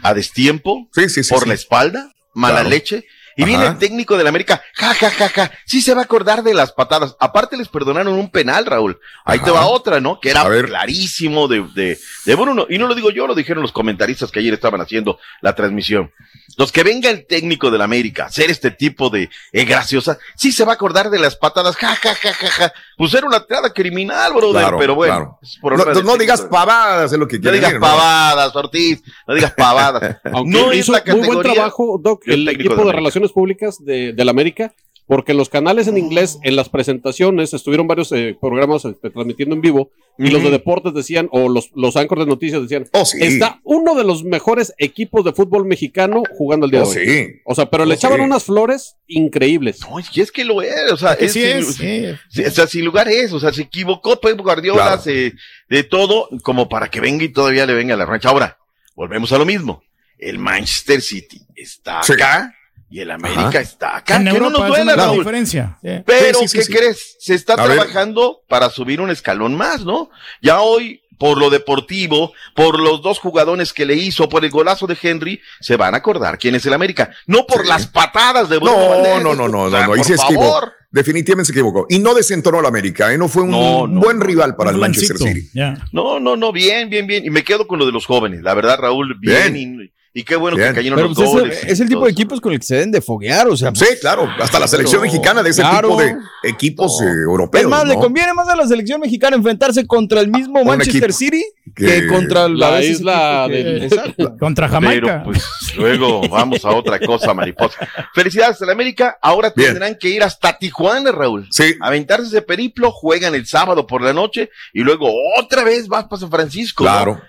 A 0.02 0.16
destiempo, 0.16 0.88
por 0.92 1.10
sí. 1.10 1.48
la 1.48 1.54
espalda, 1.54 2.12
mala 2.34 2.56
Claro. 2.62 2.70
leche. 2.70 3.04
Y 3.40 3.44
Ajá. 3.44 3.48
viene 3.52 3.68
el 3.68 3.78
técnico 3.78 4.18
del 4.18 4.28
América, 4.28 4.62
ja, 4.76 4.94
ja, 4.94 5.10
ja, 5.12 5.30
ja. 5.30 5.52
Sí 5.66 5.82
se 5.82 5.94
va 5.94 6.02
a 6.02 6.04
acordar 6.04 6.44
de 6.44 6.54
las 6.54 6.74
patadas. 6.74 7.16
Aparte 7.22 7.56
les 7.56 7.70
perdonaron 7.70 8.14
un 8.16 8.30
penal, 8.30 8.66
Raúl. 8.66 9.00
Ahí 9.24 9.40
te 9.40 9.50
va 9.50 9.66
otra, 9.68 10.02
¿no? 10.02 10.20
Que 10.20 10.32
era 10.32 10.44
clarísimo 10.66 11.48
de, 11.48 11.66
de, 11.74 11.98
de 12.26 12.36
Bruno. 12.36 12.66
Y 12.70 12.78
no 12.78 12.88
lo 12.88 12.96
digo 12.96 13.12
yo, 13.12 13.28
lo 13.28 13.36
dijeron 13.36 13.62
los 13.62 13.72
comentaristas 13.72 14.30
que 14.30 14.40
ayer 14.40 14.54
estaban 14.54 14.82
haciendo 14.82 15.20
la 15.40 15.56
transmisión. 15.56 16.12
Los 16.58 16.74
que 16.74 16.84
venga 16.84 17.10
el 17.10 17.26
técnico 17.28 17.72
del 17.72 17.82
América 17.82 18.24
a 18.24 18.28
hacer 18.28 18.52
este 18.52 18.72
tipo 18.72 19.10
de 19.10 19.30
eh, 19.54 19.64
graciosa, 19.64 20.18
sí 20.36 20.52
se 20.52 20.66
va 20.66 20.74
a 20.74 20.76
acordar 20.76 21.10
de 21.10 21.20
las 21.20 21.38
patadas, 21.38 21.78
ja, 21.78 21.96
ja, 21.96 22.14
ja, 22.16 22.34
ja, 22.34 22.48
ja. 22.52 22.74
Pues 22.98 23.14
era 23.14 23.26
una 23.26 23.38
entrada 23.38 23.72
criminal, 23.72 24.34
brother, 24.34 24.64
Claro, 24.64 24.78
pero 24.80 24.96
bueno. 24.96 25.14
claro. 25.16 25.40
es 25.42 25.58
No, 25.64 25.70
no- 25.78 25.86
no 25.86 25.94
técnico 25.94 26.18
digas 26.18 26.42
pavadas, 26.42 27.14
es 27.14 27.18
lo 27.18 27.28
que 27.28 27.38
no 27.38 27.44
quiere 27.44 27.58
digas 27.58 27.72
decir, 27.72 27.80
¿no? 27.80 27.88
pavadas, 27.88 28.54
Ortiz, 28.56 29.02
no 29.28 29.34
digas 29.36 29.54
pavadas. 29.54 30.18
Aunque 30.34 30.60
no 30.60 30.72
es 30.74 30.80
hizo 30.80 30.92
la 30.92 31.04
muy 31.06 31.28
buen 31.28 31.42
trabajo, 31.42 32.00
Doc, 32.04 32.24
el 32.26 32.50
equipo 32.50 32.76
de 32.76 32.76
de 32.76 32.82
América. 32.82 33.29
Relaciones 33.30 33.32
públicas 33.32 33.84
de, 33.86 34.14
del 34.14 34.30
América, 34.30 34.74
porque 35.08 35.34
los 35.34 35.50
canales 35.50 35.88
en 35.88 35.98
inglés, 35.98 36.38
en 36.44 36.56
las 36.56 36.70
presentaciones, 36.70 37.54
estuvieron 37.56 37.88
varios 37.88 38.12
eh, 38.12 38.38
programas 38.40 38.86
este, 38.86 39.10
transmitiendo 39.10 39.56
en 39.56 39.62
vivo, 39.62 39.90
y 40.20 40.30
los 40.30 40.44
de 40.44 40.52
deportes 40.52 40.94
decían, 40.94 41.30
o 41.32 41.48
los, 41.50 41.72
los 41.76 41.96
anchors 41.96 42.20
de 42.22 42.28
noticias 42.28 42.62
decían, 42.62 42.86
Oh, 42.92 43.06
sí. 43.06 43.18
está 43.22 43.60
uno 43.64 43.96
de 43.96 44.04
los 44.04 44.24
mejores 44.24 44.74
equipos 44.78 45.24
de 45.26 45.32
fútbol 45.34 45.66
mexicano 45.66 46.22
jugando 46.38 46.66
el 46.66 46.72
día 46.72 46.84
Oh, 46.84 46.92
de 46.92 47.00
hoy. 47.00 47.08
sí. 47.08 47.28
O 47.46 47.56
sea, 47.56 47.70
pero 47.72 47.84
Oh, 47.84 47.86
le 47.88 47.96
echaban 47.96 48.20
sí. 48.20 48.24
unas 48.26 48.44
flores 48.44 48.98
increíbles. 49.08 49.80
No, 49.82 49.98
y 50.00 50.20
es 50.22 50.32
que 50.32 50.44
lo 50.46 50.62
es, 50.62 50.92
o 50.92 50.98
sea, 50.98 51.14
es 51.14 51.32
sí 51.34 51.42
sin- 51.42 51.50
es, 51.58 51.76
sí. 51.76 52.06
sí, 52.30 52.44
o 52.46 52.52
sea, 52.52 52.68
sin 52.68 52.84
lugar 52.86 53.08
es, 53.08 53.32
o 53.34 53.40
sea, 53.40 53.52
se 53.54 53.62
equivocó 53.64 54.20
Pep 54.20 54.38
Guardiola 54.40 54.84
Claro. 54.84 55.02
se- 55.02 55.34
de 55.70 55.84
todo, 55.84 56.28
como 56.44 56.68
para 56.70 56.90
que 56.90 57.00
venga 57.00 57.24
y 57.24 57.30
todavía 57.30 57.66
le 57.66 57.74
venga 57.74 57.96
la 57.96 58.06
rancha. 58.06 58.30
Ahora, 58.30 58.58
volvemos 58.96 59.32
a 59.32 59.38
lo 59.40 59.46
mismo. 59.46 59.82
El 60.20 60.38
Manchester 60.38 61.02
City 61.02 61.42
está 61.56 62.04
Sí. 62.04 62.12
acá 62.14 62.54
y 62.90 63.00
el 63.02 63.12
América 63.12 63.50
Ajá. 63.50 63.60
está 63.62 63.98
acá. 63.98 64.16
En 64.18 64.24
que 64.26 64.30
Europa 64.30 64.50
no 64.52 64.60
nos 64.60 64.62
es 64.64 64.68
duela, 64.70 64.84
una 64.84 64.94
gran 64.94 65.06
Raúl. 65.08 65.18
diferencia. 65.20 65.78
Pero, 66.06 66.40
Sí, 66.40 66.48
sí, 66.48 66.48
sí, 66.48 66.58
¿qué 66.58 66.64
sí. 66.64 66.74
crees? 66.74 67.16
Se 67.20 67.34
está 67.36 67.54
A 67.54 67.68
ver. 67.68 67.78
trabajando 67.78 68.42
para 68.48 68.70
subir 68.70 69.00
un 69.02 69.10
escalón 69.12 69.56
más, 69.56 69.86
¿no? 69.86 70.10
Ya 70.42 70.62
hoy, 70.62 71.02
por 71.18 71.38
lo 71.38 71.50
deportivo, 71.50 72.32
por 72.56 72.80
los 72.80 73.02
dos 73.02 73.20
jugadores 73.20 73.74
que 73.74 73.86
le 73.86 73.96
hizo, 73.96 74.30
por 74.30 74.44
el 74.46 74.52
golazo 74.52 74.88
de 74.88 74.98
Henry, 75.02 75.40
se 75.60 75.76
van 75.76 75.94
a 75.94 75.98
acordar 75.98 76.38
quién 76.40 76.56
es 76.56 76.66
el 76.66 76.74
América. 76.74 77.12
No 77.28 77.46
por 77.46 77.68
las 77.68 77.88
patadas 77.88 78.48
de 78.50 78.58
Bruno 78.58 78.78
No, 78.78 78.90
Valdés. 78.90 79.24
no, 79.24 79.36
no, 79.36 79.48
no, 79.50 79.62
O 79.64 79.70
sea, 79.70 79.82
no, 79.82 79.88
no, 79.88 79.94
ahí 79.94 79.98
por 80.00 80.06
se 80.08 80.14
esquivó. 80.16 80.62
Definitivamente 80.92 81.46
se 81.48 81.52
equivocó. 81.52 81.86
Y 81.90 82.00
no 82.00 82.16
desentonó 82.16 82.62
la 82.64 82.70
América, 82.70 83.14
¿eh? 83.14 83.18
No 83.20 83.28
fue 83.28 83.44
un 83.44 83.52
No, 83.52 83.86
no, 83.86 84.00
buen 84.00 84.20
rival 84.22 84.56
para 84.56 84.72
el 84.72 84.78
Manchester 84.78 85.18
City. 85.20 85.50
No, 85.92 86.20
no, 86.20 86.36
no, 86.36 86.52
bien, 86.52 86.90
bien, 86.90 87.06
bien. 87.06 87.24
Y 87.26 87.30
me 87.30 87.44
quedo 87.44 87.68
con 87.68 87.78
lo 87.78 87.86
de 87.86 87.92
los 87.92 88.08
jóvenes. 88.08 88.42
La 88.42 88.56
verdad, 88.56 88.80
Raúl, 88.80 89.16
bien. 89.20 89.56
Y, 89.56 89.92
y 90.20 90.24
qué 90.24 90.36
bueno 90.36 90.58
Bien. 90.58 90.70
que 90.70 90.76
cayeron 90.76 90.98
Pero 90.98 91.08
los 91.10 91.18
pues, 91.18 91.30
goles. 91.30 91.64
es, 91.64 91.72
es 91.74 91.80
el 91.80 91.90
tipo 91.90 92.06
de 92.06 92.12
equipos 92.12 92.42
con 92.42 92.52
el 92.54 92.60
que 92.60 92.66
se 92.66 92.76
deben 92.76 92.92
de 92.92 93.02
foguear, 93.02 93.48
o 93.48 93.56
sea. 93.58 93.72
Sí, 93.76 93.86
claro, 94.02 94.28
hasta 94.40 94.60
la 94.60 94.68
selección 94.68 95.02
Claro, 95.02 95.14
mexicana 95.14 95.44
de 95.44 95.50
ese 95.50 95.62
claro. 95.62 95.90
tipo 95.90 96.02
de 96.02 96.16
equipos 96.44 97.02
eh, 97.02 97.06
europeos. 97.06 97.64
Es 97.64 97.70
más, 97.70 97.88
le 97.88 97.96
conviene 97.96 98.34
más 98.34 98.48
a 98.50 98.56
la 98.56 98.68
selección 98.68 99.00
mexicana 99.02 99.36
enfrentarse 99.36 99.86
contra 99.86 100.20
el 100.22 100.30
mismo 100.30 100.64
Manchester 100.64 101.14
City 101.14 101.44
que- 101.76 101.86
que, 101.86 102.08
contra 102.08 102.48
la, 102.50 102.82
isla 102.84 103.46
que- 103.48 103.54
del- 103.64 103.84
Exacto. 103.84 104.36
Contra 104.40 104.68
Pero 104.68 104.74
Jamaica. 104.82 105.22
pues 105.24 105.44
luego 105.78 106.22
vamos 106.28 106.64
a 106.66 106.70
otra 106.70 107.00
cosa, 107.00 107.34
mariposa. 107.34 107.88
Felicidades 108.14 108.62
a 108.62 108.66
la 108.66 108.72
América. 108.74 109.18
Ahora 109.22 109.54
Bien. 109.56 109.70
tendrán 109.72 109.96
que 109.96 110.10
ir 110.10 110.24
hasta 110.24 110.58
Tijuana, 110.58 111.12
Raúl. 111.12 111.48
Sí. 111.52 111.76
Aventarse 111.80 112.28
ese 112.28 112.42
periplo, 112.42 112.92
juegan 112.92 113.36
el 113.36 113.46
sábado 113.46 113.86
por 113.88 114.02
la 114.02 114.14
noche 114.14 114.50
y 114.74 114.82
luego 114.82 115.10
otra 115.38 115.64
vez 115.64 115.88
vas 115.88 116.06
para 116.06 116.20
San 116.20 116.30
Francisco. 116.32 116.84
¿no? 116.84 117.22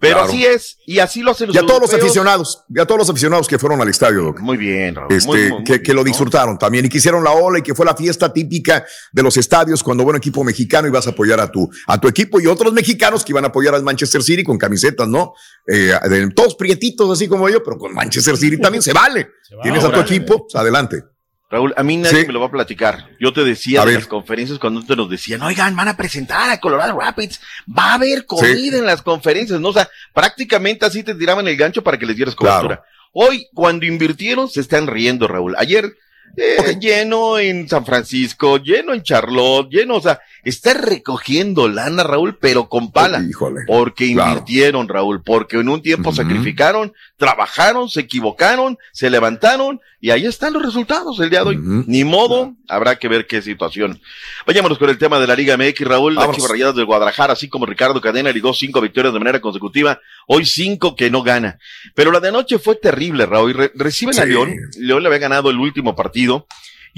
Pero 0.00 0.14
claro. 0.14 0.28
así 0.28 0.46
es, 0.46 0.78
y 0.86 1.00
así 1.00 1.22
lo 1.22 1.32
hacen 1.32 1.48
los 1.48 1.56
Y 1.56 1.58
a 1.58 1.62
todos 1.66 1.80
los 1.80 1.92
aficionados, 1.92 2.62
y 2.72 2.78
a 2.80 2.84
todos 2.86 2.98
los 3.00 3.10
aficionados 3.10 3.48
que 3.48 3.58
fueron 3.58 3.80
al 3.80 3.88
estadio, 3.88 4.22
Doc. 4.22 4.38
Muy 4.40 4.56
bien, 4.56 4.94
Raúl. 4.94 5.12
Este, 5.12 5.26
muy, 5.28 5.50
muy, 5.50 5.64
que, 5.64 5.72
muy 5.72 5.82
que 5.82 5.92
lo 5.94 6.04
disfrutaron 6.04 6.56
también 6.56 6.84
y 6.84 6.88
que 6.88 6.98
hicieron 6.98 7.24
la 7.24 7.32
ola 7.32 7.58
y 7.58 7.62
que 7.62 7.74
fue 7.74 7.84
la 7.84 7.96
fiesta 7.96 8.32
típica 8.32 8.84
de 9.12 9.22
los 9.24 9.36
estadios 9.36 9.82
cuando 9.82 10.04
buen 10.04 10.16
equipo 10.16 10.44
mexicano 10.44 10.86
ibas 10.86 11.06
a 11.08 11.10
apoyar 11.10 11.40
a 11.40 11.50
tu, 11.50 11.68
a 11.88 12.00
tu 12.00 12.06
equipo 12.06 12.40
y 12.40 12.46
otros 12.46 12.72
mexicanos 12.72 13.24
que 13.24 13.32
iban 13.32 13.44
a 13.44 13.48
apoyar 13.48 13.74
al 13.74 13.82
Manchester 13.82 14.22
City 14.22 14.44
con 14.44 14.56
camisetas, 14.56 15.08
¿no? 15.08 15.32
Eh, 15.66 15.92
de- 16.08 16.30
todos 16.30 16.54
prietitos 16.54 17.10
así 17.10 17.26
como 17.26 17.48
yo, 17.48 17.62
pero 17.64 17.76
con 17.76 17.92
Manchester 17.92 18.36
City 18.36 18.58
también 18.60 18.82
se 18.82 18.92
vale. 18.92 19.28
Tienes 19.62 19.82
a 19.82 19.88
tu 19.88 19.96
Ahora. 19.96 20.06
equipo, 20.06 20.46
pues, 20.46 20.54
adelante. 20.54 21.02
Raúl, 21.50 21.72
a 21.78 21.82
mí 21.82 21.96
nadie 21.96 22.20
Sí. 22.22 22.26
me 22.26 22.32
lo 22.34 22.40
va 22.40 22.46
a 22.46 22.50
platicar. 22.50 23.08
Yo 23.18 23.32
te 23.32 23.42
decía 23.42 23.80
A 23.80 23.82
en 23.84 23.88
ver. 23.88 23.96
las 24.00 24.06
conferencias 24.06 24.58
cuando 24.58 24.82
te 24.84 24.94
nos 24.94 25.08
decían, 25.08 25.40
oigan, 25.42 25.74
van 25.74 25.88
a 25.88 25.96
presentar 25.96 26.50
a 26.50 26.60
Colorado 26.60 26.98
Rapids, 26.98 27.40
va 27.66 27.92
a 27.92 27.94
haber 27.94 28.26
comida 28.26 28.76
en 28.76 28.84
las 28.84 29.00
conferencias, 29.00 29.58
¿no? 29.58 29.68
O 29.68 29.72
sea, 29.72 29.88
prácticamente 30.12 30.84
así 30.84 31.02
te 31.02 31.14
tiraban 31.14 31.48
el 31.48 31.56
gancho 31.56 31.82
para 31.82 31.98
que 31.98 32.04
les 32.06 32.16
dieras 32.16 32.34
cobertura. 32.34 32.82
Hoy, 33.12 33.46
cuando 33.54 33.86
invirtieron, 33.86 34.50
se 34.50 34.60
están 34.60 34.86
riendo, 34.86 35.26
Raúl. 35.26 35.54
Ayer, 35.56 35.96
eh, 36.36 36.76
lleno 36.78 37.38
en 37.38 37.66
San 37.66 37.86
Francisco, 37.86 38.58
lleno 38.58 38.92
en 38.92 39.02
Charlotte, 39.02 39.70
lleno, 39.70 39.96
o 39.96 40.00
sea, 40.02 40.20
está 40.48 40.74
recogiendo 40.74 41.68
lana, 41.68 42.02
Raúl, 42.02 42.36
pero 42.40 42.68
con 42.68 42.90
pala. 42.92 43.20
Porque 43.66 44.12
claro. 44.12 44.30
invirtieron, 44.32 44.88
Raúl, 44.88 45.22
porque 45.22 45.58
en 45.58 45.68
un 45.68 45.82
tiempo 45.82 46.12
sacrificaron, 46.12 46.92
trabajaron, 47.16 47.88
se 47.88 48.00
equivocaron, 48.00 48.78
se 48.92 49.10
levantaron 49.10 49.80
y 50.00 50.10
ahí 50.10 50.26
están 50.26 50.52
los 50.52 50.62
resultados 50.62 51.18
el 51.20 51.30
día 51.30 51.40
de 51.42 51.48
hoy. 51.50 51.58
Ni 51.86 52.04
modo, 52.04 52.54
habrá 52.68 52.96
que 52.98 53.08
ver 53.08 53.26
qué 53.26 53.42
situación. 53.42 54.00
Vayámonos 54.46 54.78
con 54.78 54.88
el 54.90 54.98
tema 54.98 55.18
de 55.18 55.26
la 55.26 55.34
Liga 55.34 55.56
MX, 55.56 55.80
Raúl. 55.80 56.14
Las. 56.14 56.30
Chivas 56.30 56.50
Rayadas 56.50 56.76
del 56.76 56.84
Guadalajara, 56.86 57.32
así 57.32 57.48
como 57.48 57.66
Ricardo 57.66 58.00
Cadena, 58.00 58.30
ligó 58.30 58.52
cinco 58.54 58.80
victorias 58.80 59.12
de 59.12 59.18
manera 59.18 59.40
consecutiva. 59.40 60.00
Hoy 60.26 60.44
cinco 60.46 60.94
que 60.94 61.10
no 61.10 61.22
gana. 61.22 61.58
Pero 61.94 62.12
la 62.12 62.20
de 62.20 62.28
anoche 62.28 62.58
fue 62.58 62.76
terrible, 62.76 63.26
Raúl. 63.26 63.54
re- 63.54 63.72
reciben 63.74 64.18
a. 64.18 64.24
León. 64.24 64.54
León 64.78 65.02
le 65.02 65.08
había 65.08 65.18
ganado 65.18 65.50
el 65.50 65.58
último 65.58 65.96
partido. 65.96 66.46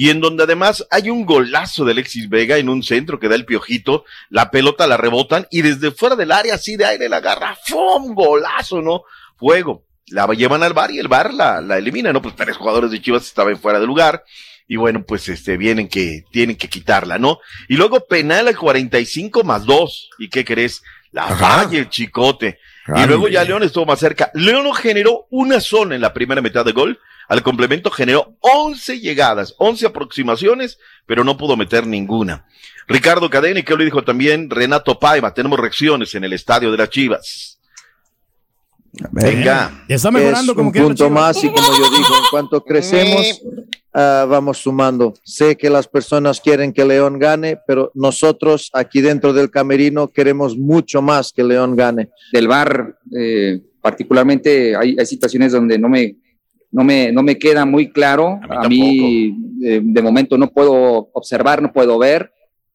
Y 0.00 0.08
en 0.08 0.22
donde 0.22 0.44
además 0.44 0.86
hay 0.90 1.10
un 1.10 1.26
golazo 1.26 1.84
de 1.84 1.92
Alexis 1.92 2.30
Vega 2.30 2.56
en 2.56 2.70
un 2.70 2.82
centro 2.82 3.20
que 3.20 3.28
da 3.28 3.34
el 3.34 3.44
piojito, 3.44 4.06
la 4.30 4.50
pelota 4.50 4.86
la 4.86 4.96
rebotan 4.96 5.46
y 5.50 5.60
desde 5.60 5.90
fuera 5.90 6.16
del 6.16 6.32
área 6.32 6.54
así 6.54 6.76
de 6.76 6.86
aire 6.86 7.10
la 7.10 7.18
agarra, 7.18 7.54
¡fum! 7.66 8.14
Golazo, 8.14 8.80
¿no? 8.80 9.02
Fuego. 9.36 9.84
La 10.06 10.26
llevan 10.28 10.62
al 10.62 10.72
bar 10.72 10.90
y 10.90 11.00
el 11.00 11.08
bar 11.08 11.34
la, 11.34 11.60
la 11.60 11.76
elimina, 11.76 12.14
¿no? 12.14 12.22
Pues 12.22 12.34
tres 12.34 12.56
jugadores 12.56 12.90
de 12.90 13.02
Chivas 13.02 13.24
estaban 13.26 13.58
fuera 13.58 13.78
de 13.78 13.84
lugar 13.84 14.24
y 14.66 14.76
bueno, 14.76 15.04
pues 15.06 15.28
este, 15.28 15.58
vienen 15.58 15.86
que, 15.86 16.24
tienen 16.30 16.56
que 16.56 16.70
quitarla, 16.70 17.18
¿no? 17.18 17.40
Y 17.68 17.76
luego 17.76 18.06
penal 18.06 18.48
al 18.48 18.56
45 18.56 19.44
más 19.44 19.66
2. 19.66 20.10
¿Y 20.18 20.30
qué 20.30 20.46
crees? 20.46 20.82
La 21.12 21.26
falla 21.26 21.78
el 21.78 21.90
chicote. 21.90 22.58
Y 22.96 23.06
luego 23.06 23.28
ya 23.28 23.44
León 23.44 23.64
estuvo 23.64 23.84
más 23.84 23.98
cerca. 23.98 24.30
León 24.32 24.64
no 24.64 24.72
generó 24.72 25.26
una 25.28 25.60
sola 25.60 25.94
en 25.94 26.00
la 26.00 26.14
primera 26.14 26.40
mitad 26.40 26.64
de 26.64 26.72
gol. 26.72 26.98
Al 27.30 27.44
complemento 27.44 27.92
generó 27.92 28.36
11 28.40 28.98
llegadas, 28.98 29.54
11 29.58 29.86
aproximaciones, 29.86 30.78
pero 31.06 31.22
no 31.22 31.36
pudo 31.36 31.56
meter 31.56 31.86
ninguna. 31.86 32.44
Ricardo 32.88 33.30
Cadena 33.30 33.60
y 33.60 33.62
que 33.62 33.76
lo 33.76 33.84
dijo 33.84 34.02
también 34.02 34.50
Renato 34.50 34.98
Paiva. 34.98 35.32
Tenemos 35.32 35.60
reacciones 35.60 36.12
en 36.16 36.24
el 36.24 36.32
estadio 36.32 36.72
de 36.72 36.76
las 36.76 36.90
Chivas. 36.90 37.60
Venga. 39.12 39.84
Ya 39.88 39.94
está 39.94 40.10
mejorando 40.10 40.50
es 40.50 40.56
como 40.56 40.70
un 40.70 40.74
punto 40.74 41.08
más 41.08 41.36
y 41.44 41.48
como 41.48 41.68
yo 41.78 41.88
digo, 41.90 42.16
en 42.16 42.30
cuanto 42.32 42.64
crecemos, 42.64 43.40
ah, 43.94 44.26
vamos 44.28 44.58
sumando. 44.58 45.14
Sé 45.22 45.56
que 45.56 45.70
las 45.70 45.86
personas 45.86 46.40
quieren 46.40 46.72
que 46.72 46.84
León 46.84 47.20
gane, 47.20 47.60
pero 47.64 47.92
nosotros 47.94 48.70
aquí 48.72 49.02
dentro 49.02 49.32
del 49.32 49.52
camerino 49.52 50.08
queremos 50.08 50.58
mucho 50.58 51.00
más 51.00 51.32
que 51.32 51.44
León 51.44 51.76
gane. 51.76 52.08
del 52.32 52.48
VAR, 52.48 52.98
eh, 53.16 53.60
particularmente 53.80 54.74
hay, 54.74 54.96
hay 54.98 55.06
situaciones 55.06 55.52
donde 55.52 55.78
no 55.78 55.88
me, 55.88 56.16
no, 56.72 56.84
me, 56.84 57.10
no 57.12 57.22
me 57.22 57.38
queda 57.38 57.64
muy 57.64 57.90
claro. 57.90 58.38
A 58.48 58.68
mí, 58.68 59.34
eh, 59.64 59.80
de 59.82 60.02
momento 60.02 60.36
no 60.38 60.50
puedo 60.50 61.10
observar, 61.12 61.60
no 61.62 61.72
puedo 61.72 61.98
ver. 61.98 62.32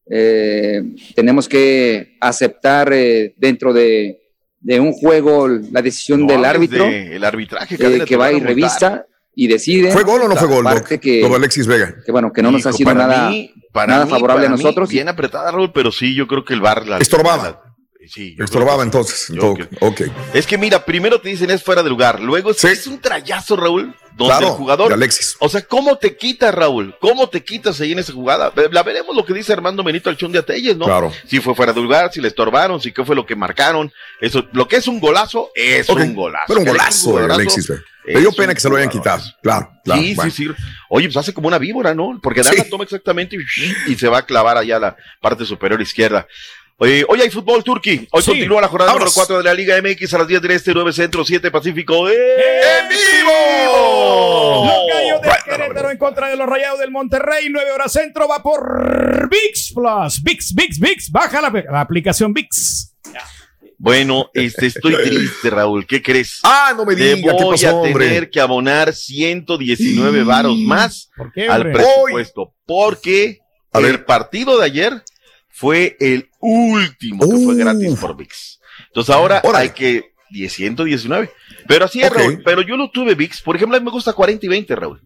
Eh, 0.10 0.84
tenemos 1.16 1.50
que 1.50 2.16
aceptar 2.22 2.94
eh, 2.94 3.34
dentro 3.38 3.74
de, 3.74 4.20
de 4.60 4.80
un 4.80 4.92
juego 4.94 5.48
la 5.48 5.82
decisión 5.82 6.22
No 6.22 6.28
del 6.28 6.46
árbitro 6.46 6.84
de 6.86 7.16
el 7.16 7.24
arbitraje 7.24 7.76
eh, 7.80 8.06
que 8.06 8.16
va 8.16 8.32
y 8.32 8.40
revisa 8.40 9.06
y 9.34 9.48
decide. 9.48 9.92
¿Fue 9.92 10.04
gol 10.04 10.22
o 10.22 10.28
no 10.28 10.36
fue 10.36 10.48
gol, 10.48 10.64
Doc? 10.64 10.88
Que, 11.00 11.22
Lo 11.22 11.30
de 11.30 11.36
Alexis 11.36 11.66
Vega. 11.68 11.96
que 12.06 12.12
bueno, 12.12 12.32
que 12.32 12.42
no 12.44 12.52
nos 12.52 12.62
Hijo, 12.62 12.70
ha 12.70 12.74
sido 12.74 12.88
para 12.94 13.08
nada, 13.08 13.30
mí- 13.30 13.52
para 13.74 13.94
nada 13.94 14.06
mí- 14.06 14.12
favorable 14.12 14.46
a 14.46 14.50
nosotros. 14.50 14.90
Bien 14.90 15.10
apretada, 15.10 15.52
Raúl, 15.52 15.72
pero 15.74 15.92
sí, 15.92 16.14
yo 16.14 16.28
creo 16.28 16.46
que 16.46 16.54
el 16.54 16.62
bar 16.62 16.88
la. 16.88 17.00
Estorbaba. 17.00 17.65
Sí, 18.08 18.36
Estorbaba 18.40 18.78
que 18.78 18.82
sí. 18.84 18.88
entonces. 18.88 19.30
Entonces, 19.30 19.68
ok. 19.82 20.02
Es 20.34 20.46
que 20.48 20.58
mira, 20.58 20.84
primero 20.86 21.20
te 21.22 21.30
dicen 21.30 21.50
es 21.52 21.64
fuera 21.64 21.84
de 21.84 21.90
lugar, 21.90 22.20
luego 22.20 22.52
es, 22.52 22.64
es 22.64 22.88
un 22.88 23.00
trayazo, 23.00 23.56
Raúl, 23.56 23.94
donde 24.16 24.32
Claro, 24.34 24.48
el 24.48 24.54
jugador. 24.54 24.94
Alexis. 24.94 25.36
O 25.40 25.50
sea, 25.50 25.62
¿cómo 25.62 25.98
te 25.98 26.16
quitas, 26.16 26.54
Raúl? 26.56 26.96
¿Cómo 27.02 27.28
te 27.30 27.44
quitas 27.44 27.80
ahí 27.82 27.92
en 27.92 28.00
esa 28.00 28.14
jugada? 28.14 28.50
Ve- 28.52 28.70
La 28.72 28.84
veremos 28.84 29.16
lo 29.16 29.26
que 29.26 29.34
dice 29.34 29.52
Armando 29.54 29.84
Benito 29.84 30.10
al 30.10 30.18
de 30.18 30.40
Atelles, 30.40 30.78
¿no? 30.78 30.86
Claro. 30.86 31.12
Si 31.28 31.40
fue 31.40 31.54
fuera 31.56 31.74
de 31.74 31.82
lugar, 31.82 32.12
si 32.14 32.22
le 32.22 32.30
estorbaron, 32.30 32.80
si 32.82 32.92
qué 32.92 33.04
fue 33.04 33.16
lo 33.16 33.26
que 33.26 33.36
marcaron. 33.36 33.92
Eso, 34.22 34.46
lo 34.54 34.68
que 34.68 34.78
es 34.78 34.88
un 34.88 35.00
golazo, 35.00 35.52
es 35.54 35.90
un 35.90 36.16
golazo. 36.16 36.46
Pero 36.48 36.60
un 36.62 36.66
le 36.66 36.72
golazo 36.72 37.08
de 37.16 37.22
golazo, 37.24 37.34
Alexis 37.42 37.68
Vega. 37.68 37.82
Me 38.08 38.20
dio 38.20 38.32
pena 38.34 38.50
un 38.50 38.54
que 38.56 38.62
se 38.62 38.70
lo 38.70 38.76
hayan 38.78 38.90
quitado. 38.90 39.24
Claro, 39.42 39.72
claro. 39.84 40.00
sí, 40.02 40.14
bueno. 40.14 40.32
sí, 40.32 40.46
sí. 40.46 40.52
Oye, 40.90 41.08
pues 41.08 41.18
hace 41.18 41.34
como 41.34 41.48
una 41.48 41.58
víbora, 41.58 41.96
¿no? 41.96 42.20
Porque 42.22 42.44
da 42.44 42.54
la 42.54 42.64
toma 42.70 42.84
exactamente 42.84 43.36
y, 43.36 43.92
y 43.92 43.96
se 43.96 44.08
va 44.08 44.20
a 44.20 44.26
clavar 44.28 44.58
allá 44.60 44.78
a 44.78 44.80
la 44.80 44.96
parte 45.20 45.44
superior 45.44 45.82
izquierda. 45.82 46.28
Oye, 46.78 47.06
hoy 47.08 47.22
hay 47.22 47.30
fútbol 47.30 47.64
turqui. 47.64 48.06
Hoy 48.12 48.22
Sí. 48.22 48.32
continúa 48.32 48.60
la 48.60 48.68
jornada 48.68 48.92
Vámonos. 48.92 49.16
número 49.16 49.28
4 49.28 49.38
de 49.38 49.44
la 49.46 49.54
Liga 49.54 49.78
MX 49.78 50.14
a 50.14 50.18
las 50.18 50.28
10 50.28 50.42
del 50.42 50.52
Este, 50.52 50.74
9 50.74 50.92
Centro, 50.92 51.24
7 51.24 51.50
Pacífico. 51.50 52.10
¡En 52.10 52.16
vivo! 52.90 54.66
Los 54.66 54.94
gallos 54.94 55.22
de 55.22 55.30
Querétaro 55.52 55.92
en 55.92 55.98
contra 55.98 56.28
de 56.28 56.36
los 56.36 56.48
rayados 56.48 56.80
del 56.80 56.92
Monterrey. 56.92 57.48
9 57.50 57.72
horas 57.72 57.94
centro 57.94 58.28
va 58.28 58.44
por 58.44 59.30
VIX 59.30 59.74
Plus. 59.74 60.22
VIX, 60.22 60.54
VIX, 60.54 60.80
VIX. 60.80 61.12
Baja 61.12 61.42
la, 61.42 61.64
la 61.72 61.80
aplicación 61.80 62.34
VIX. 62.34 62.92
Bueno, 63.78 64.30
este, 64.34 64.66
estoy 64.68 64.96
triste, 64.96 65.50
Raúl. 65.50 65.86
¿Qué 65.86 66.02
crees? 66.02 66.40
Ah, 66.44 66.74
no 66.76 66.86
me 66.86 66.96
Te 66.96 67.16
diga, 67.16 67.38
¿qué 67.38 67.44
voy 67.44 67.54
pasó, 67.54 67.70
a 67.70 67.74
hombre? 67.74 68.06
tener 68.08 68.30
que 68.30 68.40
abonar 68.42 68.94
119 68.94 70.24
varos 70.24 70.58
más 70.58 71.10
¿Por 71.16 71.32
qué, 71.32 71.48
al 71.48 71.72
presupuesto. 71.72 72.54
Porque 72.66 73.40
el 73.74 74.04
partido 74.04 74.58
de 74.58 74.66
ayer 74.66 75.04
fue 75.56 75.96
el 76.00 76.30
último 76.40 77.30
que 77.30 77.38
fue 77.46 77.56
gratis 77.56 77.96
por 78.00 78.16
VIX. 78.18 78.60
Entonces 78.88 79.16
ahora 79.16 79.42
hay 79.54 79.70
que 79.70 80.12
10, 80.32 80.52
119. 80.54 81.32
Pero 81.68 81.86
así 81.86 82.02
es. 82.02 82.12
Raúl. 82.12 82.42
Pero 82.44 82.62
yo 82.62 82.76
no 82.78 82.90
tuve 82.92 83.16
VIX. 83.16 83.42
Por 83.42 83.56
ejemplo, 83.56 83.78
a 83.78 83.80
mí 83.80 83.86
me 83.86 83.92
gusta 83.92 84.12
40 84.14 84.46
y 84.46 84.50
20, 84.50 84.76
Raúl. 84.76 85.02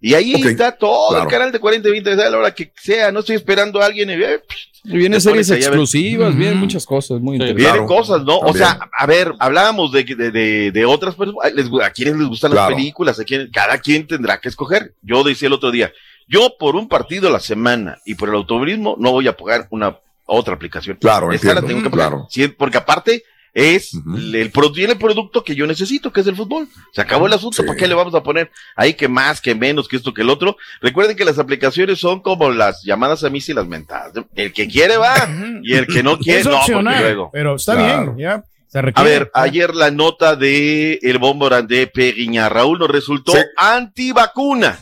Y 0.00 0.12
ahí 0.12 0.34
está 0.34 0.72
todo 0.72 1.08
claro. 1.10 1.24
el 1.24 1.30
canal 1.30 1.52
de 1.52 1.58
40 1.58 1.88
y 1.88 1.92
20, 1.92 2.10
a 2.12 2.16
la 2.30 2.38
hora 2.38 2.54
que 2.54 2.70
sea. 2.76 3.10
No 3.10 3.20
estoy 3.20 3.36
esperando 3.36 3.80
a 3.80 3.86
alguien. 3.86 4.10
Y, 4.10 4.12
eh, 4.22 4.42
Y 4.84 4.98
vienen 4.98 5.18
series 5.22 5.48
exclusivas, 5.50 6.36
vienen 6.36 6.58
muchas 6.58 6.84
cosas 6.84 7.20
muy 7.20 7.38
Vienen 7.38 7.56
interesantes. 7.56 7.88
cosas, 7.88 8.22
¿no? 8.24 8.36
O 8.36 8.46
También. 8.52 8.66
sea, 8.66 8.80
a 8.98 9.06
ver, 9.06 9.32
hablábamos 9.38 9.92
de, 9.92 10.04
de, 10.04 10.30
de, 10.30 10.70
de 10.72 10.84
otras 10.84 11.14
personas, 11.14 11.42
a 11.82 11.90
quienes 11.90 12.16
les 12.18 12.28
gustan 12.28 12.50
Claro. 12.50 12.68
las 12.70 12.76
películas, 12.76 13.18
a 13.18 13.24
cada 13.50 13.78
quien 13.78 14.06
tendrá 14.06 14.38
que 14.38 14.50
escoger. 14.50 14.92
Yo 15.00 15.24
decía 15.24 15.46
el 15.46 15.54
otro 15.54 15.70
día, 15.70 15.90
yo 16.28 16.56
por 16.58 16.76
un 16.76 16.88
partido 16.88 17.28
a 17.28 17.32
la 17.32 17.40
semana 17.40 17.98
y 18.04 18.14
por 18.14 18.28
el 18.28 18.34
automovilismo 18.36 18.96
no 18.98 19.12
voy 19.12 19.28
a 19.28 19.36
pagar 19.36 19.66
una 19.70 19.96
otra 20.26 20.54
aplicación. 20.54 20.96
Claro, 21.00 21.32
Esta 21.32 21.48
la 21.54 21.60
entiendo, 21.60 21.68
tengo 21.68 21.82
que 21.82 21.90
pagar. 21.90 22.08
claro. 22.10 22.26
Sí, 22.30 22.48
porque 22.48 22.78
aparte 22.78 23.22
es 23.52 23.92
el, 24.34 24.50
pro- 24.50 24.72
tiene 24.72 24.94
el 24.94 24.98
producto 24.98 25.44
que 25.44 25.54
yo 25.54 25.64
necesito, 25.66 26.12
que 26.12 26.22
es 26.22 26.26
el 26.26 26.34
fútbol. 26.34 26.66
Se 26.92 27.00
acabó 27.00 27.26
el 27.28 27.32
asunto, 27.34 27.64
¿para 27.64 27.78
qué 27.78 27.86
le 27.86 27.94
vamos 27.94 28.12
a 28.14 28.22
poner 28.22 28.50
ahí 28.74 28.94
que 28.94 29.06
más, 29.06 29.40
que 29.40 29.54
menos, 29.54 29.86
que 29.86 29.94
esto, 29.96 30.12
que 30.12 30.22
el 30.22 30.30
otro? 30.30 30.56
Recuerden 30.80 31.16
que 31.16 31.24
las 31.24 31.38
aplicaciones 31.38 32.00
son 32.00 32.20
como 32.20 32.50
las 32.50 32.82
llamadas 32.82 33.22
a 33.22 33.30
mí 33.30 33.38
y 33.46 33.52
las 33.52 33.66
mentadas. 33.68 34.12
El 34.34 34.52
que 34.52 34.66
quiere 34.66 34.96
va 34.96 35.14
y 35.62 35.74
el 35.74 35.86
que 35.86 36.02
no 36.02 36.18
quiere 36.18 36.40
Es 36.40 36.46
no, 36.46 36.56
opcional, 36.58 37.00
luego. 37.00 37.30
pero 37.32 37.54
está 37.54 37.74
Claro. 37.76 38.14
bien. 38.14 38.26
Ya. 38.28 38.44
Se 38.66 38.80
A 38.92 39.02
ver, 39.04 39.30
ayer 39.34 39.72
la 39.72 39.92
nota 39.92 40.34
de 40.34 40.98
el 41.00 41.18
bomborán 41.18 41.68
de 41.68 41.86
Periña 41.86 42.48
Raúl 42.48 42.80
nos 42.80 42.88
resultó 42.90 43.34
antivacuna. 43.56 44.80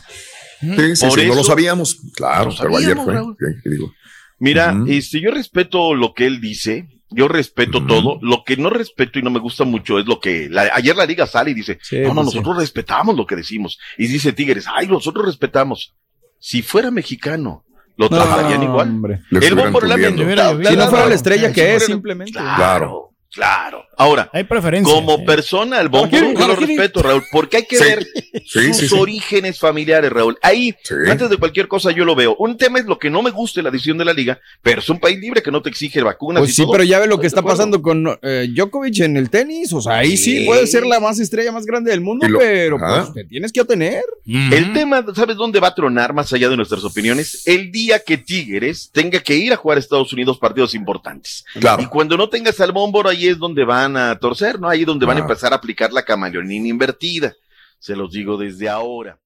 Sí, 0.75 0.95
sí, 0.95 1.05
Por 1.07 1.19
sí, 1.19 1.27
no 1.27 1.33
lo 1.35 1.41
eso- 1.41 1.43
sabíamos. 1.51 1.97
Claro, 2.15 2.51
Lo 2.51 2.57
pero 2.57 2.77
ayer 2.77 2.97
fue. 2.97 3.13
Raúl. 3.13 3.35
sí, 3.39 3.69
digo. 3.69 3.93
Mira, 4.39 4.75
este, 4.87 5.21
yo 5.21 5.31
respeto 5.31 5.93
lo 5.93 6.13
que 6.13 6.25
él 6.25 6.41
dice, 6.41 6.87
yo 7.09 7.27
respeto 7.27 7.85
todo. 7.85 8.17
Lo 8.21 8.43
que 8.43 8.57
no 8.57 8.69
respeto 8.69 9.19
y 9.19 9.21
no 9.21 9.29
me 9.29 9.39
gusta 9.39 9.63
mucho 9.63 9.99
es 9.99 10.05
lo 10.05 10.19
que 10.19 10.49
la- 10.49 10.69
ayer 10.73 10.95
la 10.95 11.05
liga 11.05 11.27
sale 11.27 11.51
y 11.51 11.53
dice, 11.53 11.79
no, 11.91 12.09
no, 12.09 12.21
pues 12.23 12.31
sí. 12.31 12.37
nosotros 12.37 12.57
respetamos 12.57 13.15
lo 13.15 13.25
que 13.25 13.35
decimos. 13.35 13.77
Y 13.97 14.07
dice 14.07 14.33
Tigres, 14.33 14.65
ay, 14.73 14.87
nosotros 14.87 15.25
respetamos. 15.25 15.95
Si 16.39 16.61
fuera 16.61 16.91
mexicano, 16.91 17.63
lo 17.95 18.09
No, 18.09 18.17
tratarían 18.17 18.63
igual. 18.63 18.89
hombre. 18.89 19.21
El 19.31 19.55
bombo. 19.55 19.79
Si 19.81 20.75
no 20.75 20.89
fuera 20.89 21.05
la 21.07 21.15
estrella 21.15 21.53
que 21.53 21.75
es, 21.75 21.85
simplemente. 21.85 22.33
Claro, 22.33 23.11
claro. 23.33 23.85
Ahora, 23.97 24.29
Hay 24.33 24.43
preferencias. 24.43 24.93
como 24.93 25.23
persona, 25.25 25.79
el 25.79 25.89
bombo, 25.89 26.09
yo 26.17 26.47
lo 26.47 26.55
respeto, 26.55 27.01
Raúl, 27.01 27.23
porque 27.31 27.57
hay 27.57 27.65
que 27.65 27.77
Sí. 27.77 27.83
ver 27.83 28.07
Sí, 28.45 28.67
sus 28.67 28.77
sí, 28.77 28.87
sí. 28.89 28.95
orígenes 28.97 29.59
familiares, 29.59 30.11
Raúl. 30.11 30.37
Ahí, 30.41 30.73
Sí. 30.83 30.95
antes 31.09 31.29
de 31.29 31.37
cualquier 31.37 31.67
cosa, 31.67 31.91
yo 31.91 32.03
lo 32.05 32.15
veo. 32.15 32.35
Un 32.39 32.57
tema 32.57 32.79
es 32.79 32.85
lo 32.85 32.97
que 32.97 33.09
no 33.09 33.21
me 33.21 33.29
gusta 33.31 33.61
la 33.61 33.69
decisión 33.71 33.97
de 33.97 34.05
la 34.05 34.13
liga, 34.13 34.39
pero 34.61 34.81
es 34.81 34.89
un 34.89 34.99
país 34.99 35.19
libre 35.19 35.41
que 35.43 35.51
no 35.51 35.61
te 35.61 35.69
exige 35.69 36.01
vacunas. 36.01 36.41
Pues 36.41 36.51
y 36.51 36.53
sí, 36.53 36.61
todo. 36.63 36.71
pero 36.73 36.83
ya 36.83 36.99
ve 36.99 37.07
lo 37.07 37.19
que 37.19 37.27
¿Estás 37.27 37.43
de 37.43 37.49
está 37.49 37.57
pasando 37.57 37.81
con 37.81 38.19
eh, 38.21 38.47
Djokovic 38.53 38.99
en 39.01 39.17
el 39.17 39.29
tenis. 39.29 39.71
O 39.73 39.81
sea, 39.81 39.97
ahí 39.97 40.17
sí. 40.17 40.39
Sí. 40.39 40.45
puede 40.45 40.65
ser 40.67 40.85
la 40.85 40.99
más 40.99 41.19
estrella 41.19 41.51
más 41.51 41.65
grande 41.65 41.91
del 41.91 42.01
mundo, 42.01 42.27
lo- 42.27 42.39
pero 42.39 42.77
pues 42.79 43.13
te 43.13 43.23
tienes 43.25 43.51
que 43.51 43.61
atener. 43.61 44.03
El 44.25 44.73
tema, 44.73 45.05
¿sabes 45.15 45.35
dónde 45.37 45.59
va 45.59 45.67
a 45.69 45.75
tronar 45.75 46.13
más 46.13 46.31
allá 46.33 46.49
de 46.49 46.55
nuestras 46.57 46.83
opiniones? 46.83 47.43
El 47.45 47.71
día 47.71 47.99
que 47.99 48.17
Tigres 48.17 48.89
tenga 48.91 49.19
que 49.19 49.35
ir 49.35 49.53
a 49.53 49.57
jugar 49.57 49.77
a 49.77 49.79
Estados 49.79 50.11
Unidos 50.13 50.37
partidos 50.39 50.73
importantes. 50.73 51.45
Claro. 51.59 51.81
Y 51.83 51.85
cuando 51.87 52.17
no 52.17 52.29
tengas 52.29 52.59
al 52.59 52.71
Bómboro, 52.71 53.09
ahí 53.09 53.22
es 53.27 53.37
donde 53.37 53.63
van 53.63 53.97
a 53.97 54.17
torcer, 54.17 54.59
¿no? 54.59 54.69
Ahí 54.69 54.81
es 54.81 54.85
donde 54.85 55.05
van 55.05 55.17
a 55.17 55.21
empezar 55.21 55.53
a 55.53 55.57
aplicar 55.57 55.91
la 55.91 56.03
camaleonina 56.03 56.67
invertida. 56.67 57.33
Se 57.79 57.95
los 57.95 58.11
digo 58.11 58.37
desde 58.37 58.69
ahora. 58.69 59.19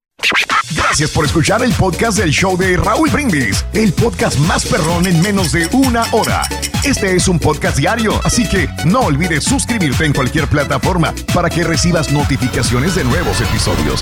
Gracias 0.76 1.12
por 1.12 1.26
escuchar 1.26 1.64
el 1.64 1.72
podcast 1.74 2.18
del 2.18 2.32
show 2.32 2.58
de 2.58 2.76
Raúl 2.76 3.10
Brindis, 3.10 3.64
el 3.74 3.93
podcast 3.93 4.38
más 4.39 4.66
perrón 4.66 5.06
en 5.08 5.22
menos 5.22 5.52
de 5.52 5.68
una 5.72 6.04
hora. 6.12 6.41
Este 6.84 7.16
es 7.16 7.28
un 7.28 7.39
podcast 7.39 7.78
diario, 7.78 8.20
así 8.24 8.48
que 8.48 8.68
no 8.86 9.02
olvides 9.02 9.43
suscribirte 9.43 10.06
en 10.06 10.14
cualquier 10.14 10.48
plataforma 10.48 11.14
para 11.34 11.50
que 11.50 11.64
recibas 11.64 12.12
notificaciones 12.12 12.95
de 12.95 13.04
nuevos 13.04 13.39
episodios. 13.41 14.02